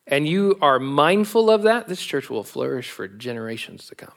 and 0.06 0.28
you 0.28 0.58
are 0.62 0.80
mindful 0.80 1.50
of 1.50 1.64
that, 1.64 1.88
this 1.88 2.02
church 2.02 2.30
will 2.30 2.44
flourish 2.44 2.90
for 2.92 3.08
generations 3.08 3.88
to 3.88 3.96
come. 3.96 4.14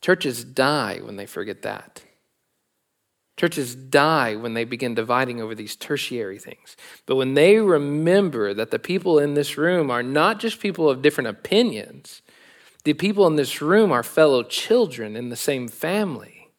Churches 0.00 0.44
die 0.44 1.00
when 1.02 1.16
they 1.16 1.26
forget 1.26 1.62
that. 1.62 2.02
Churches 3.38 3.76
die 3.76 4.34
when 4.34 4.54
they 4.54 4.64
begin 4.64 4.94
dividing 4.94 5.40
over 5.40 5.54
these 5.54 5.76
tertiary 5.76 6.40
things. 6.40 6.76
But 7.06 7.14
when 7.14 7.34
they 7.34 7.56
remember 7.58 8.52
that 8.52 8.72
the 8.72 8.80
people 8.80 9.20
in 9.20 9.34
this 9.34 9.56
room 9.56 9.92
are 9.92 10.02
not 10.02 10.40
just 10.40 10.58
people 10.58 10.90
of 10.90 11.02
different 11.02 11.28
opinions, 11.28 12.20
the 12.82 12.94
people 12.94 13.28
in 13.28 13.36
this 13.36 13.62
room 13.62 13.92
are 13.92 14.02
fellow 14.02 14.42
children 14.42 15.14
in 15.14 15.28
the 15.28 15.36
same 15.36 15.68
family. 15.68 16.50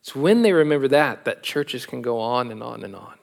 It's 0.00 0.14
when 0.14 0.42
they 0.42 0.52
remember 0.52 0.86
that 0.86 1.24
that 1.24 1.42
churches 1.42 1.84
can 1.84 2.00
go 2.00 2.20
on 2.20 2.52
and 2.52 2.62
on 2.62 2.84
and 2.84 2.94
on. 2.94 3.14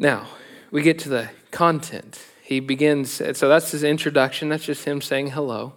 Now, 0.00 0.26
we 0.72 0.82
get 0.82 0.98
to 1.00 1.08
the 1.08 1.30
content. 1.52 2.20
He 2.42 2.58
begins, 2.58 3.12
so 3.12 3.48
that's 3.48 3.70
his 3.70 3.84
introduction. 3.84 4.48
That's 4.48 4.64
just 4.64 4.84
him 4.84 5.00
saying 5.00 5.28
hello. 5.28 5.74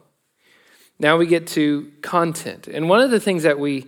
Now 1.00 1.18
we 1.18 1.26
get 1.26 1.48
to 1.48 1.92
content. 2.02 2.68
And 2.68 2.90
one 2.90 3.02
of 3.02 3.12
the 3.12 3.20
things 3.20 3.44
that 3.44 3.60
we 3.60 3.88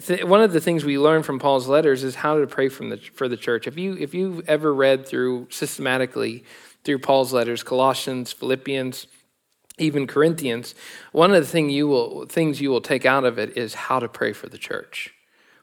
th- 0.00 0.24
one 0.24 0.42
of 0.42 0.52
the 0.52 0.60
things 0.60 0.84
we 0.84 0.98
learn 0.98 1.22
from 1.22 1.38
Paul's 1.38 1.68
letters 1.68 2.04
is 2.04 2.16
how 2.16 2.38
to 2.38 2.46
pray 2.46 2.68
from 2.68 2.90
the, 2.90 2.96
for 2.96 3.28
the 3.28 3.36
church. 3.36 3.66
If 3.66 3.78
you 3.78 3.96
if 3.98 4.14
you've 4.14 4.48
ever 4.48 4.74
read 4.74 5.06
through 5.06 5.48
systematically 5.50 6.44
through 6.84 6.98
Paul's 6.98 7.32
letters, 7.32 7.62
Colossians, 7.62 8.32
Philippians, 8.32 9.06
even 9.78 10.06
Corinthians, 10.06 10.74
one 11.12 11.32
of 11.32 11.42
the 11.42 11.48
thing 11.48 11.70
you 11.70 11.88
will, 11.88 12.26
things 12.26 12.60
you 12.60 12.70
will 12.70 12.80
take 12.80 13.04
out 13.04 13.24
of 13.24 13.38
it 13.38 13.56
is 13.56 13.74
how 13.74 13.98
to 13.98 14.08
pray 14.08 14.32
for 14.32 14.48
the 14.48 14.58
church. 14.58 15.12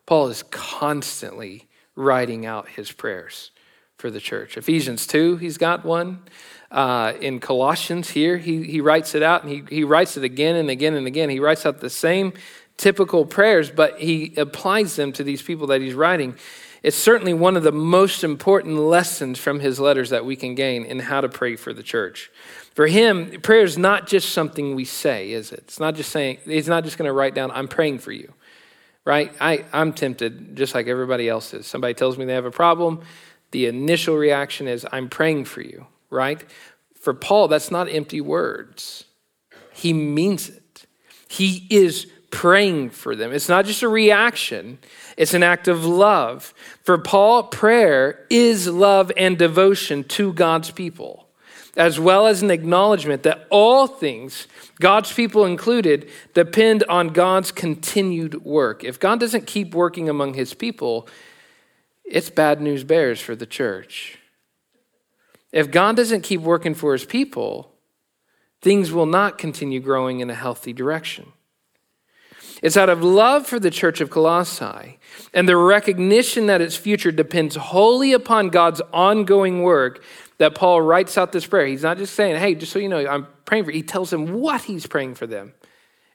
Paul 0.06 0.28
is 0.28 0.44
constantly 0.44 1.68
writing 1.96 2.46
out 2.46 2.70
his 2.70 2.92
prayers 2.92 3.52
for 3.98 4.12
the 4.12 4.20
church. 4.20 4.58
Ephesians 4.58 5.08
2, 5.08 5.38
he's 5.38 5.58
got 5.58 5.84
one. 5.84 6.22
Uh, 6.70 7.14
in 7.22 7.40
Colossians 7.40 8.10
here, 8.10 8.38
he, 8.38 8.64
he 8.64 8.82
writes 8.82 9.16
it 9.16 9.24
out 9.24 9.44
and 9.44 9.52
he, 9.52 9.64
he 9.70 9.84
writes 9.84 10.18
it 10.18 10.24
again 10.24 10.56
and 10.56 10.70
again 10.70 10.96
and 10.96 11.08
again. 11.08 11.30
He 11.30 11.40
writes 11.40 11.66
out 11.66 11.80
the 11.80 11.90
same 11.90 12.34
typical 12.76 13.26
prayers, 13.26 13.72
but 13.72 14.00
he 14.00 14.34
applies 14.36 14.96
them 14.96 15.12
to 15.14 15.24
these 15.24 15.42
people 15.42 15.68
that 15.68 15.82
he's 15.82 15.94
writing. 15.94 16.36
It's 16.84 16.98
certainly 16.98 17.34
one 17.34 17.58
of 17.58 17.64
the 17.64 17.72
most 17.72 18.24
important 18.24 18.78
lessons 18.78 19.40
from 19.40 19.60
his 19.60 19.80
letters 19.80 20.10
that 20.12 20.26
we 20.26 20.36
can 20.36 20.56
gain 20.56 20.86
in 20.86 21.00
how 21.00 21.22
to 21.22 21.30
pray 21.30 21.56
for 21.56 21.74
the 21.74 21.84
church. 21.84 22.30
For 22.76 22.86
him, 22.86 23.42
prayer 23.42 23.64
is 23.64 23.78
not 23.78 24.06
just 24.06 24.30
something 24.30 24.76
we 24.76 24.86
say, 24.86 25.32
is 25.32 25.52
it? 25.52 25.60
It's 25.60 25.80
not 25.80 25.96
just 25.96 26.12
saying, 26.12 26.38
he's 26.46 26.68
not 26.68 26.84
just 26.84 26.98
going 26.98 27.08
to 27.08 27.14
write 27.14 27.34
down, 27.34 27.50
I'm 27.52 27.68
praying 27.68 28.00
for 28.00 28.12
you, 28.12 28.32
right? 29.06 29.34
I, 29.42 29.66
I'm 29.74 29.94
tempted, 29.94 30.56
just 30.56 30.76
like 30.76 30.88
everybody 30.88 31.28
else 31.28 31.54
is. 31.54 31.66
Somebody 31.66 31.96
tells 31.96 32.18
me 32.18 32.26
they 32.26 32.34
have 32.34 32.46
a 32.46 32.52
problem, 32.52 33.02
the 33.52 33.66
initial 33.66 34.16
reaction 34.16 34.68
is, 34.68 34.86
I'm 34.92 35.10
praying 35.10 35.46
for 35.46 35.62
you 35.62 35.88
right? 36.10 36.44
For 37.00 37.14
Paul, 37.14 37.48
that's 37.48 37.72
not 37.72 37.90
empty 37.90 38.22
words. 38.22 39.06
He 39.74 39.94
means 39.94 40.50
it. 40.50 40.86
He 41.30 41.68
is 41.70 42.08
praying 42.32 42.90
for 42.90 43.16
them. 43.16 43.32
It's 43.32 43.50
not 43.50 43.66
just 43.66 43.84
a 43.84 43.88
reaction, 43.88 44.80
it's 45.16 45.34
an 45.34 45.44
act 45.44 45.68
of 45.68 45.86
love. 45.86 46.54
For 46.84 46.98
Paul, 46.98 47.44
prayer 47.44 48.26
is 48.30 48.68
love 48.68 49.12
and 49.18 49.38
devotion 49.38 50.04
to 50.06 50.34
God's 50.34 50.72
people, 50.72 51.28
as 51.76 52.00
well 52.00 52.28
as 52.28 52.42
an 52.42 52.52
acknowledgement 52.52 53.24
that 53.24 53.48
all 53.50 53.88
things, 53.88 54.48
God's 54.80 55.12
people 55.12 55.46
included, 55.46 56.10
depend 56.34 56.84
on 56.90 57.10
God's 57.10 57.52
continued 57.52 58.44
work. 58.44 58.84
If 58.84 59.00
God 59.00 59.20
doesn't 59.20 59.48
keep 59.48 59.74
working 59.74 60.10
among 60.10 60.34
his 60.34 60.54
people, 60.54 61.08
it's 62.04 62.30
bad 62.30 62.62
news 62.62 62.84
bears 62.84 63.20
for 63.20 63.36
the 63.36 63.46
church. 63.46 64.17
If 65.58 65.72
God 65.72 65.96
doesn't 65.96 66.22
keep 66.22 66.42
working 66.42 66.76
for 66.76 66.94
his 66.94 67.04
people, 67.04 67.74
things 68.62 68.92
will 68.92 69.08
not 69.08 69.40
continue 69.40 69.80
growing 69.80 70.20
in 70.20 70.30
a 70.30 70.36
healthy 70.36 70.72
direction. 70.72 71.34
It's 72.62 72.78
out 72.78 72.90
of 72.90 73.04
love 73.04 73.48
for 73.48 73.60
the 73.60 73.72
church 73.72 74.00
of 74.00 74.12
Colossae 74.12 75.00
and 75.34 75.50
the 75.50 75.58
recognition 75.58 76.46
that 76.46 76.62
its 76.62 76.76
future 76.76 77.12
depends 77.12 77.56
wholly 77.56 78.14
upon 78.14 78.50
God's 78.50 78.84
ongoing 78.94 79.64
work 79.64 80.04
that 80.38 80.54
Paul 80.54 80.84
writes 80.84 81.18
out 81.18 81.32
this 81.32 81.48
prayer. 81.48 81.66
He's 81.66 81.82
not 81.82 81.98
just 81.98 82.14
saying, 82.14 82.40
hey, 82.40 82.54
just 82.54 82.72
so 82.72 82.78
you 82.78 82.88
know, 82.88 83.08
I'm 83.08 83.26
praying 83.46 83.64
for 83.64 83.72
you. 83.72 83.78
He 83.78 83.84
tells 83.84 84.12
them 84.12 84.34
what 84.34 84.62
he's 84.62 84.86
praying 84.86 85.16
for 85.16 85.26
them. 85.26 85.54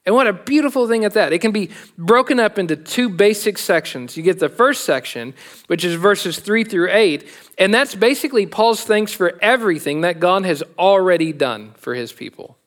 And 0.04 0.16
what 0.16 0.26
a 0.26 0.32
beautiful 0.32 0.88
thing 0.88 1.04
at 1.04 1.12
that. 1.14 1.32
It 1.32 1.38
can 1.38 1.52
be 1.52 1.70
broken 1.96 2.40
up 2.40 2.58
into 2.58 2.74
two 2.74 3.08
basic 3.08 3.56
sections. 3.56 4.16
You 4.16 4.24
get 4.24 4.40
the 4.40 4.48
first 4.48 4.84
section, 4.84 5.32
which 5.68 5.84
is 5.84 5.94
verses 5.94 6.40
three 6.40 6.64
through 6.64 6.90
eight, 6.90 7.28
and 7.56 7.72
that's 7.72 7.94
basically 7.94 8.46
Paul's 8.46 8.82
thanks 8.82 9.12
for 9.12 9.38
everything 9.40 10.00
that 10.00 10.18
God 10.18 10.44
has 10.44 10.62
already 10.76 11.32
done 11.32 11.72
for 11.76 11.94
his 11.94 12.12
people. 12.12 12.58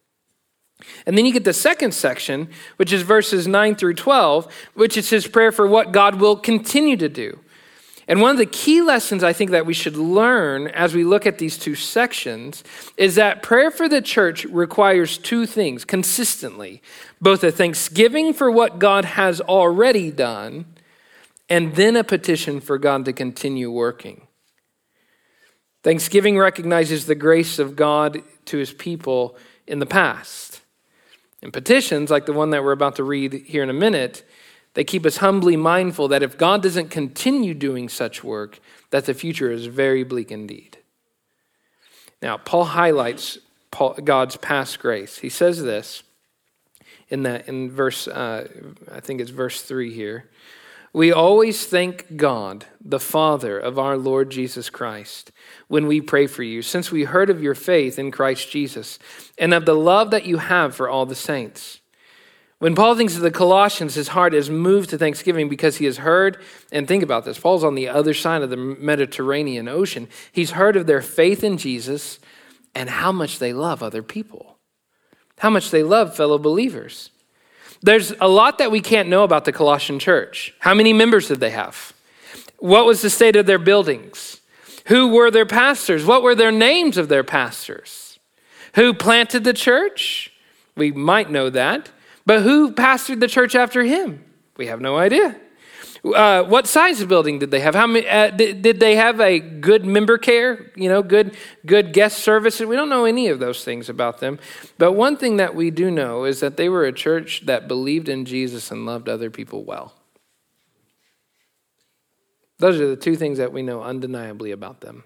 And 1.05 1.17
then 1.17 1.25
you 1.25 1.33
get 1.33 1.43
the 1.45 1.53
second 1.53 1.93
section, 1.93 2.49
which 2.77 2.93
is 2.93 3.01
verses 3.01 3.47
9 3.47 3.75
through 3.75 3.95
12, 3.95 4.53
which 4.73 4.97
is 4.97 5.09
his 5.09 5.27
prayer 5.27 5.51
for 5.51 5.65
what 5.65 5.91
God 5.91 6.15
will 6.15 6.35
continue 6.35 6.97
to 6.97 7.09
do. 7.09 7.39
And 8.07 8.21
one 8.21 8.31
of 8.31 8.37
the 8.37 8.45
key 8.45 8.81
lessons 8.81 9.23
I 9.23 9.33
think 9.33 9.51
that 9.51 9.65
we 9.65 9.73
should 9.73 9.97
learn 9.97 10.67
as 10.67 10.93
we 10.93 11.03
look 11.03 11.25
at 11.25 11.39
these 11.39 11.57
two 11.57 11.73
sections 11.73 12.63
is 12.97 13.15
that 13.15 13.41
prayer 13.41 13.71
for 13.71 13.89
the 13.89 14.01
church 14.01 14.45
requires 14.45 15.17
two 15.17 15.45
things 15.45 15.85
consistently 15.85 16.81
both 17.19 17.43
a 17.43 17.51
thanksgiving 17.51 18.33
for 18.33 18.51
what 18.51 18.77
God 18.77 19.05
has 19.05 19.41
already 19.41 20.11
done, 20.11 20.65
and 21.49 21.75
then 21.75 21.95
a 21.95 22.03
petition 22.03 22.59
for 22.59 22.77
God 22.77 23.05
to 23.05 23.13
continue 23.13 23.71
working. 23.71 24.27
Thanksgiving 25.83 26.37
recognizes 26.37 27.05
the 27.05 27.15
grace 27.15 27.57
of 27.57 27.75
God 27.75 28.21
to 28.45 28.57
his 28.57 28.73
people 28.73 29.37
in 29.65 29.79
the 29.79 29.85
past. 29.85 30.61
And 31.41 31.53
petitions, 31.53 32.09
like 32.09 32.25
the 32.25 32.33
one 32.33 32.51
that 32.51 32.63
we're 32.63 32.71
about 32.71 32.95
to 32.97 33.03
read 33.03 33.33
here 33.33 33.63
in 33.63 33.69
a 33.69 33.73
minute, 33.73 34.23
they 34.75 34.83
keep 34.83 35.05
us 35.05 35.17
humbly 35.17 35.57
mindful 35.57 36.07
that 36.09 36.21
if 36.21 36.37
God 36.37 36.61
doesn't 36.61 36.89
continue 36.89 37.53
doing 37.53 37.89
such 37.89 38.23
work, 38.23 38.59
that 38.91 39.05
the 39.05 39.13
future 39.13 39.51
is 39.51 39.65
very 39.65 40.03
bleak 40.03 40.31
indeed. 40.31 40.77
Now, 42.21 42.37
Paul 42.37 42.65
highlights 42.65 43.39
God's 44.03 44.37
past 44.37 44.79
grace. 44.79 45.17
He 45.17 45.29
says 45.29 45.63
this 45.63 46.03
in 47.09 47.23
that 47.23 47.47
in 47.47 47.71
verse 47.71 48.07
uh, 48.07 48.47
I 48.91 48.99
think 48.99 49.21
it's 49.21 49.31
verse 49.31 49.61
3 49.61 49.93
here. 49.93 50.29
We 50.93 51.11
always 51.11 51.65
thank 51.65 52.15
God, 52.15 52.65
the 52.79 53.01
Father 53.01 53.59
of 53.59 53.77
our 53.77 53.97
Lord 53.97 54.29
Jesus 54.29 54.69
Christ, 54.69 55.33
when 55.67 55.87
we 55.87 55.99
pray 55.99 56.25
for 56.25 56.41
you, 56.41 56.61
since 56.61 56.89
we 56.89 57.03
heard 57.03 57.29
of 57.29 57.43
your 57.43 57.53
faith 57.53 57.99
in 57.99 58.11
Christ 58.11 58.49
Jesus 58.49 58.97
and 59.37 59.53
of 59.53 59.65
the 59.65 59.75
love 59.75 60.11
that 60.11 60.25
you 60.25 60.37
have 60.37 60.73
for 60.73 60.87
all 60.87 61.05
the 61.05 61.13
saints. 61.13 61.81
When 62.65 62.73
Paul 62.73 62.95
thinks 62.95 63.15
of 63.15 63.21
the 63.21 63.29
Colossians, 63.29 63.93
his 63.93 64.07
heart 64.07 64.33
is 64.33 64.49
moved 64.49 64.89
to 64.89 64.97
thanksgiving 64.97 65.49
because 65.49 65.77
he 65.77 65.85
has 65.85 65.97
heard, 65.97 66.41
and 66.71 66.87
think 66.87 67.03
about 67.03 67.23
this 67.23 67.37
Paul's 67.37 67.63
on 67.63 67.75
the 67.75 67.87
other 67.87 68.15
side 68.15 68.41
of 68.41 68.49
the 68.49 68.57
Mediterranean 68.57 69.67
Ocean. 69.67 70.07
He's 70.31 70.49
heard 70.49 70.75
of 70.75 70.87
their 70.87 71.03
faith 71.03 71.43
in 71.43 71.59
Jesus 71.59 72.17
and 72.73 72.89
how 72.89 73.11
much 73.11 73.37
they 73.37 73.53
love 73.53 73.83
other 73.83 74.01
people, 74.01 74.57
how 75.37 75.51
much 75.51 75.69
they 75.69 75.83
love 75.83 76.15
fellow 76.15 76.39
believers. 76.39 77.11
There's 77.83 78.13
a 78.19 78.27
lot 78.27 78.57
that 78.57 78.71
we 78.71 78.81
can't 78.81 79.09
know 79.09 79.23
about 79.23 79.45
the 79.45 79.53
Colossian 79.53 79.99
church. 79.99 80.51
How 80.57 80.73
many 80.73 80.91
members 80.91 81.27
did 81.27 81.41
they 81.41 81.51
have? 81.51 81.93
What 82.57 82.87
was 82.87 83.03
the 83.03 83.11
state 83.11 83.35
of 83.35 83.45
their 83.45 83.59
buildings? 83.59 84.41
Who 84.87 85.09
were 85.09 85.29
their 85.29 85.45
pastors? 85.45 86.03
What 86.03 86.23
were 86.23 86.33
their 86.33 86.51
names 86.51 86.97
of 86.97 87.09
their 87.09 87.23
pastors? 87.23 88.17
Who 88.73 88.91
planted 88.91 89.43
the 89.43 89.53
church? 89.53 90.31
We 90.75 90.91
might 90.91 91.29
know 91.29 91.51
that. 91.51 91.91
But 92.25 92.41
who 92.41 92.71
pastored 92.71 93.19
the 93.19 93.27
church 93.27 93.55
after 93.55 93.83
him? 93.83 94.23
We 94.57 94.67
have 94.67 94.81
no 94.81 94.97
idea. 94.97 95.35
Uh, 96.03 96.43
what 96.43 96.67
size 96.67 97.01
of 97.01 97.09
building 97.09 97.39
did 97.39 97.49
they 97.49 97.59
have? 97.61 97.73
How 97.73 97.87
many, 97.87 98.07
uh, 98.07 98.29
did, 98.29 98.61
did, 98.61 98.79
they 98.79 98.95
have 98.95 99.19
a 99.19 99.39
good 99.39 99.85
member 99.85 100.19
care? 100.19 100.71
You 100.75 100.87
know, 100.87 101.01
good 101.01 101.35
good 101.65 101.93
guest 101.93 102.19
service. 102.19 102.59
We 102.59 102.75
don't 102.75 102.89
know 102.89 103.05
any 103.05 103.29
of 103.29 103.39
those 103.39 103.63
things 103.63 103.89
about 103.89 104.19
them. 104.19 104.37
But 104.77 104.91
one 104.91 105.17
thing 105.17 105.37
that 105.37 105.55
we 105.55 105.71
do 105.71 105.89
know 105.89 106.25
is 106.25 106.41
that 106.41 106.57
they 106.57 106.69
were 106.69 106.85
a 106.85 106.93
church 106.93 107.47
that 107.47 107.67
believed 107.67 108.07
in 108.07 108.25
Jesus 108.25 108.69
and 108.69 108.85
loved 108.85 109.09
other 109.09 109.31
people 109.31 109.63
well. 109.63 109.93
Those 112.59 112.79
are 112.79 112.87
the 112.87 112.95
two 112.95 113.15
things 113.15 113.39
that 113.39 113.51
we 113.51 113.63
know 113.63 113.81
undeniably 113.81 114.51
about 114.51 114.81
them. 114.81 115.03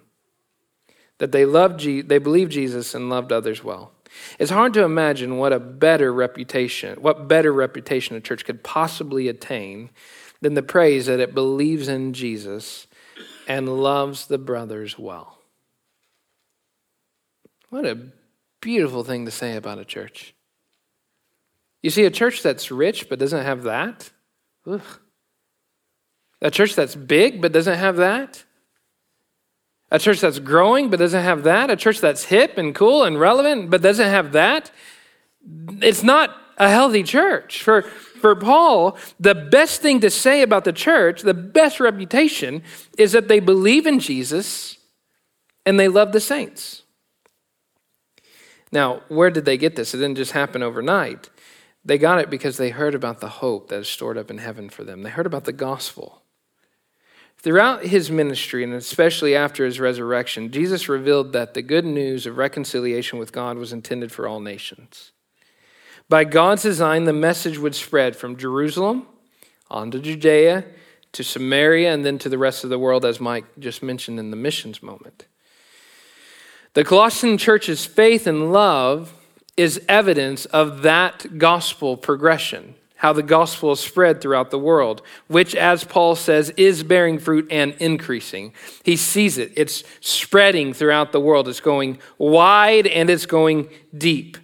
That 1.18 1.32
they 1.32 1.46
loved, 1.46 1.80
Je- 1.80 2.02
they 2.02 2.18
believed 2.18 2.52
Jesus 2.52 2.94
and 2.94 3.10
loved 3.10 3.32
others 3.32 3.64
well. 3.64 3.92
It's 4.38 4.52
hard 4.52 4.74
to 4.74 4.84
imagine 4.84 5.38
what 5.38 5.54
a 5.54 5.60
better 5.60 6.14
reputation, 6.14 7.02
what 7.02 7.28
better 7.28 7.52
reputation 7.52 8.16
a 8.16 8.22
church 8.22 8.46
could 8.46 8.64
possibly 8.64 9.28
attain 9.28 9.90
than 10.42 10.54
the 10.54 10.64
praise 10.64 11.06
that 11.08 11.20
it 11.20 11.34
believes 11.34 11.88
in 11.88 12.14
Jesus 12.14 12.88
and 13.48 13.82
loves 13.82 14.28
the 14.28 14.38
brothers 14.38 14.98
well. 14.98 15.40
What 17.70 17.86
a 17.86 17.98
beautiful 18.62 19.04
thing 19.04 19.26
to 19.26 19.32
say 19.32 19.56
about 19.56 19.80
a 19.80 19.86
church. 19.86 20.34
You 21.82 21.90
see, 21.90 22.06
a 22.06 22.12
church 22.12 22.42
that's 22.42 22.72
rich 22.72 23.10
but 23.10 23.20
doesn't 23.20 23.44
have 23.44 23.64
that? 23.64 24.10
Ugh. 24.66 24.82
A 26.42 26.52
church 26.52 26.76
that's 26.76 26.96
big 26.96 27.42
but 27.42 27.52
doesn't 27.52 27.78
have 27.78 27.98
that? 27.98 28.44
A 29.92 30.00
church 30.00 30.22
that's 30.22 30.40
growing 30.40 30.90
but 30.90 31.00
doesn't 31.00 31.24
have 31.24 31.44
that? 31.44 31.70
A 31.70 31.76
church 31.76 32.00
that's 32.00 32.26
hip 32.26 32.58
and 32.58 32.76
cool 32.76 33.04
and 33.04 33.20
relevant 33.20 33.70
but 33.70 33.82
doesn't 33.82 34.10
have 34.10 34.34
that? 34.34 34.72
It's 35.82 36.04
not 36.04 36.36
a 36.58 36.70
healthy 36.70 37.04
church. 37.04 37.64
For 37.64 37.84
for 38.20 38.36
Paul, 38.36 38.98
the 39.20 39.34
best 39.34 39.82
thing 39.82 40.02
to 40.02 40.10
say 40.10 40.42
about 40.42 40.66
the 40.66 40.74
church, 40.74 41.22
the 41.22 41.34
best 41.34 41.80
reputation, 41.80 42.62
is 42.98 43.14
that 43.14 43.28
they 43.28 43.40
believe 43.40 43.88
in 43.88 44.00
Jesus 44.00 44.78
and 45.66 45.80
they 45.80 45.88
love 45.88 46.12
the 46.12 46.20
saints. 46.20 46.84
Now, 48.72 49.02
where 49.08 49.32
did 49.32 49.46
they 49.46 49.58
get 49.58 49.76
this? 49.76 49.94
It 49.94 49.98
didn't 49.98 50.18
just 50.18 50.34
happen 50.34 50.62
overnight. 50.62 51.30
They 51.84 51.98
got 51.98 52.20
it 52.20 52.30
because 52.30 52.58
they 52.58 52.70
heard 52.70 52.94
about 52.94 53.20
the 53.20 53.30
hope 53.30 53.70
that 53.70 53.80
is 53.80 53.88
stored 53.88 54.18
up 54.18 54.30
in 54.30 54.38
heaven 54.38 54.70
for 54.70 54.84
them. 54.84 55.02
They 55.02 55.10
heard 55.10 55.26
about 55.26 55.46
the 55.46 55.54
gospel. 55.54 56.19
Throughout 57.42 57.86
his 57.86 58.12
ministry, 58.12 58.64
and 58.64 58.74
especially 58.74 59.36
after 59.36 59.66
his 59.66 59.80
resurrection, 59.80 60.52
Jesus 60.52 60.90
revealed 60.90 61.32
that 61.32 61.54
the 61.54 61.62
good 61.62 61.86
news 61.86 62.26
of 62.26 62.38
reconciliation 62.38 63.18
with 63.18 63.32
God 63.32 63.58
was 63.58 63.72
intended 63.72 64.12
for 64.12 64.28
all 64.28 64.42
nations. 64.42 65.12
By 66.10 66.26
God's 66.26 66.64
design, 66.64 67.06
the 67.06 67.14
message 67.14 67.58
would 67.58 67.76
spread 67.76 68.16
from 68.16 68.36
Jerusalem 68.36 69.08
on 69.70 69.92
to 69.92 70.00
Judea 70.00 70.66
to 71.12 71.24
Samaria 71.24 71.94
and 71.94 72.06
then 72.06 72.20
to 72.20 72.30
the 72.30 72.38
rest 72.38 72.64
of 72.64 72.70
the 72.70 72.80
world, 72.80 73.06
as 73.06 73.20
Mike 73.20 73.46
just 73.58 73.82
mentioned 73.82 74.20
in 74.20 74.32
the 74.32 74.38
missions 74.38 74.84
moment. 74.84 75.26
The 76.74 76.84
Colossian 76.84 77.38
church's 77.38 77.86
faith 77.86 78.28
and 78.28 78.52
love 78.52 79.14
is 79.58 79.82
evidence 79.88 80.46
of 80.46 80.84
that 80.84 81.38
gospel 81.38 81.98
progression, 81.98 82.76
how 83.00 83.14
the 83.14 83.24
gospel 83.24 83.72
is 83.72 83.80
spread 83.80 84.20
throughout 84.20 84.52
the 84.52 84.60
world, 84.60 85.02
which, 85.28 85.56
as 85.56 85.86
Paul 85.86 86.16
says, 86.16 86.50
is 86.58 86.84
bearing 86.84 87.18
fruit 87.18 87.48
and 87.50 87.74
increasing. 87.80 88.54
He 88.84 88.98
sees 88.98 89.38
it, 89.38 89.54
it's 89.56 89.86
spreading 90.02 90.74
throughout 90.74 91.14
the 91.14 91.20
world, 91.22 91.48
it's 91.48 91.62
going 91.62 92.00
wide 92.18 92.88
and 92.88 93.10
it's 93.10 93.26
going 93.26 93.70
deep. 93.98 94.38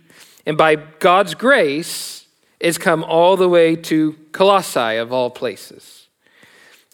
And 0.45 0.57
by 0.57 0.75
God's 0.75 1.35
grace, 1.35 2.27
it's 2.61 2.77
come 2.77 3.03
all 3.03 3.35
the 3.35 3.49
way 3.49 3.75
to 3.75 4.15
Colossae, 4.31 4.97
of 4.97 5.11
all 5.11 5.29
places. 5.29 6.07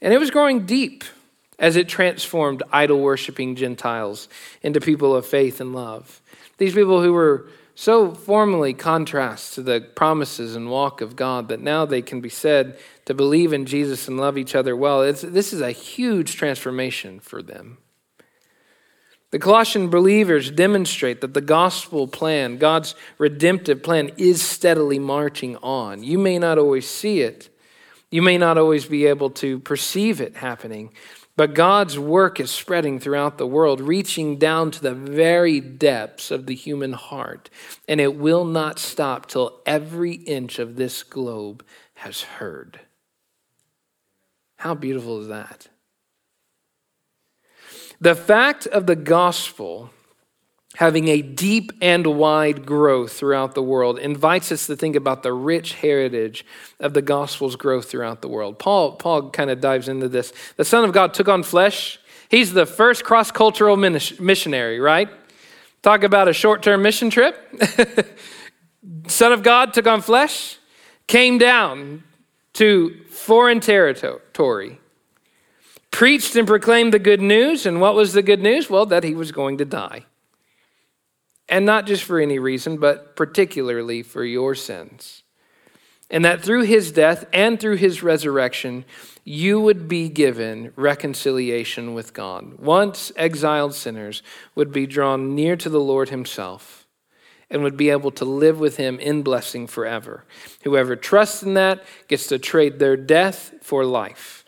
And 0.02 0.12
it 0.16 0.18
was 0.18 0.32
growing 0.32 0.66
deep 0.66 1.04
as 1.60 1.76
it 1.76 1.88
transformed 1.88 2.64
idol 2.72 3.02
worshiping 3.02 3.56
Gentiles 3.56 4.30
into 4.64 4.82
people 4.82 5.16
of 5.16 5.28
faith 5.28 5.62
and 5.62 5.76
love. 5.76 6.22
These 6.58 6.74
people 6.74 7.04
who 7.04 7.14
were 7.14 7.46
so 7.82 8.14
formally 8.14 8.76
contrast 8.76 9.56
to 9.56 9.64
the 9.64 9.82
promises 9.96 10.56
and 10.56 10.70
walk 10.70 11.02
of 11.02 11.16
God 11.16 11.48
that 11.48 11.60
now 11.60 11.84
they 11.84 12.04
can 12.04 12.22
be 12.22 12.30
said 12.30 12.78
to 13.06 13.16
believe 13.16 13.54
in 13.54 13.66
Jesus 13.66 14.08
and 14.08 14.20
love 14.20 14.38
each 14.38 14.54
other 14.54 14.76
well. 14.76 15.02
It's, 15.02 15.22
this 15.22 15.52
is 15.52 15.62
a 15.62 15.72
huge 15.72 16.36
transformation 16.36 17.20
for 17.20 17.42
them. 17.42 17.80
The 19.32 19.40
Colossian 19.40 19.90
believers 19.90 20.52
demonstrate 20.52 21.22
that 21.22 21.34
the 21.34 21.42
gospel 21.42 22.08
plan, 22.08 22.58
God's 22.58 22.94
redemptive 23.18 23.82
plan, 23.82 24.12
is 24.16 24.44
steadily 24.44 25.00
marching 25.00 25.58
on. 25.58 26.04
You 26.04 26.20
may 26.20 26.38
not 26.38 26.60
always 26.60 26.88
see 26.88 27.22
it, 27.22 27.50
you 28.12 28.22
may 28.22 28.38
not 28.38 28.60
always 28.60 28.86
be 28.86 29.08
able 29.08 29.32
to 29.32 29.58
perceive 29.58 30.22
it 30.22 30.36
happening, 30.36 30.94
but 31.36 31.54
God's 31.54 31.98
work 31.98 32.40
is 32.40 32.52
spreading 32.52 33.00
throughout 33.00 33.38
the 33.38 33.48
world, 33.48 33.82
reaching 33.82 34.38
down 34.38 34.72
to 34.72 34.82
the 34.82 34.94
very 34.94 35.60
depths 35.60 36.30
of 36.32 36.46
the 36.46 36.56
human 36.56 36.94
heart. 36.94 37.50
And 37.88 38.02
it 38.02 38.16
will 38.16 38.46
not 38.46 38.80
stop 38.80 39.28
till 39.28 39.62
every 39.66 40.14
inch 40.14 40.60
of 40.60 40.76
this 40.76 41.04
globe 41.04 41.66
has 41.96 42.22
heard. 42.22 42.82
How 44.58 44.76
beautiful 44.76 45.22
is 45.22 45.28
that? 45.28 45.68
The 48.00 48.16
fact 48.16 48.68
of 48.68 48.88
the 48.88 48.96
gospel 48.96 49.92
having 50.76 51.08
a 51.10 51.22
deep 51.22 51.72
and 51.82 52.06
wide 52.08 52.66
growth 52.66 53.14
throughout 53.14 53.56
the 53.56 53.62
world 53.62 54.00
invites 54.00 54.52
us 54.52 54.68
to 54.68 54.76
think 54.76 54.96
about 54.96 55.24
the 55.24 55.34
rich 55.34 55.74
heritage 55.74 56.46
of 56.80 56.94
the 56.94 57.02
gospel's 57.02 57.56
growth 57.56 57.90
throughout 57.90 58.22
the 58.22 58.28
world. 58.28 58.58
Paul, 58.58 58.94
Paul 58.94 59.30
kind 59.32 59.50
of 59.50 59.60
dives 59.60 59.88
into 59.88 60.08
this. 60.08 60.32
The 60.56 60.66
Son 60.66 60.84
of 60.84 60.94
God 60.94 61.14
took 61.14 61.28
on 61.28 61.44
flesh. 61.44 62.00
He's 62.30 62.54
the 62.54 62.66
first 62.66 63.04
cross 63.04 63.32
cultural 63.32 63.76
missionary, 63.76 64.80
right? 64.80 65.10
Talk 65.82 66.04
about 66.04 66.28
a 66.28 66.34
short 66.34 66.64
term 66.64 66.82
mission 66.82 67.10
trip. 67.10 67.36
Son 69.08 69.34
of 69.34 69.44
God 69.44 69.74
took 69.74 69.88
on 69.88 70.02
flesh, 70.02 70.58
came 71.08 71.38
down 71.38 72.04
to 72.54 73.04
foreign 73.10 73.60
territory 73.60 74.80
preached 75.92 76.36
and 76.36 76.48
proclaimed 76.48 76.94
the 76.94 77.00
good 77.00 77.22
news. 77.22 77.66
And 77.66 77.80
what 77.80 77.94
was 77.94 78.14
the 78.14 78.22
good 78.22 78.42
news? 78.42 78.70
Well, 78.70 78.86
that 78.88 79.04
he 79.04 79.14
was 79.14 79.32
going 79.32 79.58
to 79.60 79.66
die. 79.66 80.06
And 81.52 81.66
not 81.66 81.86
just 81.86 82.04
for 82.04 82.20
any 82.20 82.40
reason, 82.40 82.78
but 82.78 83.16
particularly 83.16 84.02
for 84.02 84.24
your 84.24 84.56
sins. 84.56 85.22
And 86.10 86.26
that 86.26 86.42
through 86.42 86.64
his 86.64 86.92
death 86.92 87.26
and 87.34 87.60
through 87.60 87.76
his 87.76 88.02
resurrection, 88.02 88.86
you 89.24 89.60
would 89.60 89.88
be 89.88 90.10
given 90.10 90.72
reconciliation 90.76 91.94
with 91.94 92.14
God. 92.14 92.58
Once 92.58 93.12
exiled 93.18 93.76
sinners 93.76 94.24
would 94.56 94.72
be 94.72 94.88
drawn 94.88 95.36
near 95.36 95.56
to 95.58 95.70
the 95.70 95.80
Lord 95.80 96.10
himself 96.10 96.88
and 97.50 97.64
would 97.64 97.76
be 97.76 97.90
able 97.90 98.12
to 98.12 98.26
live 98.26 98.60
with 98.60 98.78
him 98.78 98.98
in 99.00 99.22
blessing 99.22 99.68
forever. 99.68 100.24
Whoever 100.64 100.96
trusts 100.96 101.44
in 101.44 101.54
that 101.56 101.84
gets 102.08 102.28
to 102.28 102.40
trade 102.40 102.80
their 102.80 102.96
death 102.96 103.54
for 103.62 103.84
life. 103.84 104.46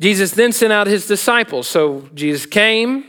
Jesus 0.00 0.30
then 0.30 0.52
sent 0.52 0.72
out 0.72 0.86
his 0.86 1.08
disciples. 1.08 1.66
So 1.66 2.08
Jesus 2.14 2.46
came, 2.46 3.04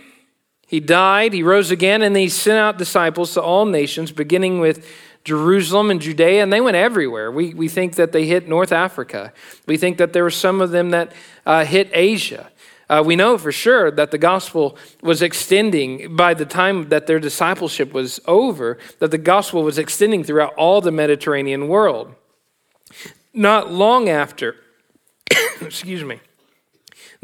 he 0.69 0.79
died, 0.79 1.33
he 1.33 1.41
rose 1.41 1.71
again, 1.71 2.03
and 2.03 2.15
he 2.15 2.29
sent 2.29 2.59
out 2.59 2.77
disciples 2.77 3.33
to 3.33 3.41
all 3.41 3.65
nations, 3.65 4.11
beginning 4.11 4.59
with 4.59 4.85
Jerusalem 5.23 5.89
and 5.89 5.99
Judea, 5.99 6.43
and 6.43 6.53
they 6.53 6.61
went 6.61 6.77
everywhere. 6.77 7.31
We, 7.31 7.55
we 7.55 7.67
think 7.67 7.95
that 7.95 8.11
they 8.11 8.27
hit 8.27 8.47
North 8.47 8.71
Africa. 8.71 9.33
We 9.65 9.77
think 9.77 9.97
that 9.97 10.13
there 10.13 10.21
were 10.21 10.29
some 10.29 10.61
of 10.61 10.69
them 10.69 10.91
that 10.91 11.11
uh, 11.43 11.65
hit 11.65 11.89
Asia. 11.91 12.51
Uh, 12.87 13.01
we 13.03 13.15
know 13.15 13.35
for 13.39 13.51
sure 13.51 13.89
that 13.89 14.11
the 14.11 14.19
gospel 14.19 14.77
was 15.01 15.23
extending 15.23 16.15
by 16.15 16.35
the 16.35 16.45
time 16.45 16.89
that 16.89 17.07
their 17.07 17.19
discipleship 17.19 17.91
was 17.91 18.19
over, 18.27 18.77
that 18.99 19.09
the 19.09 19.17
gospel 19.17 19.63
was 19.63 19.79
extending 19.79 20.23
throughout 20.23 20.53
all 20.53 20.81
the 20.81 20.91
Mediterranean 20.91 21.67
world. 21.67 22.13
Not 23.33 23.71
long 23.71 24.07
after, 24.07 24.55
excuse 25.61 26.03
me, 26.03 26.19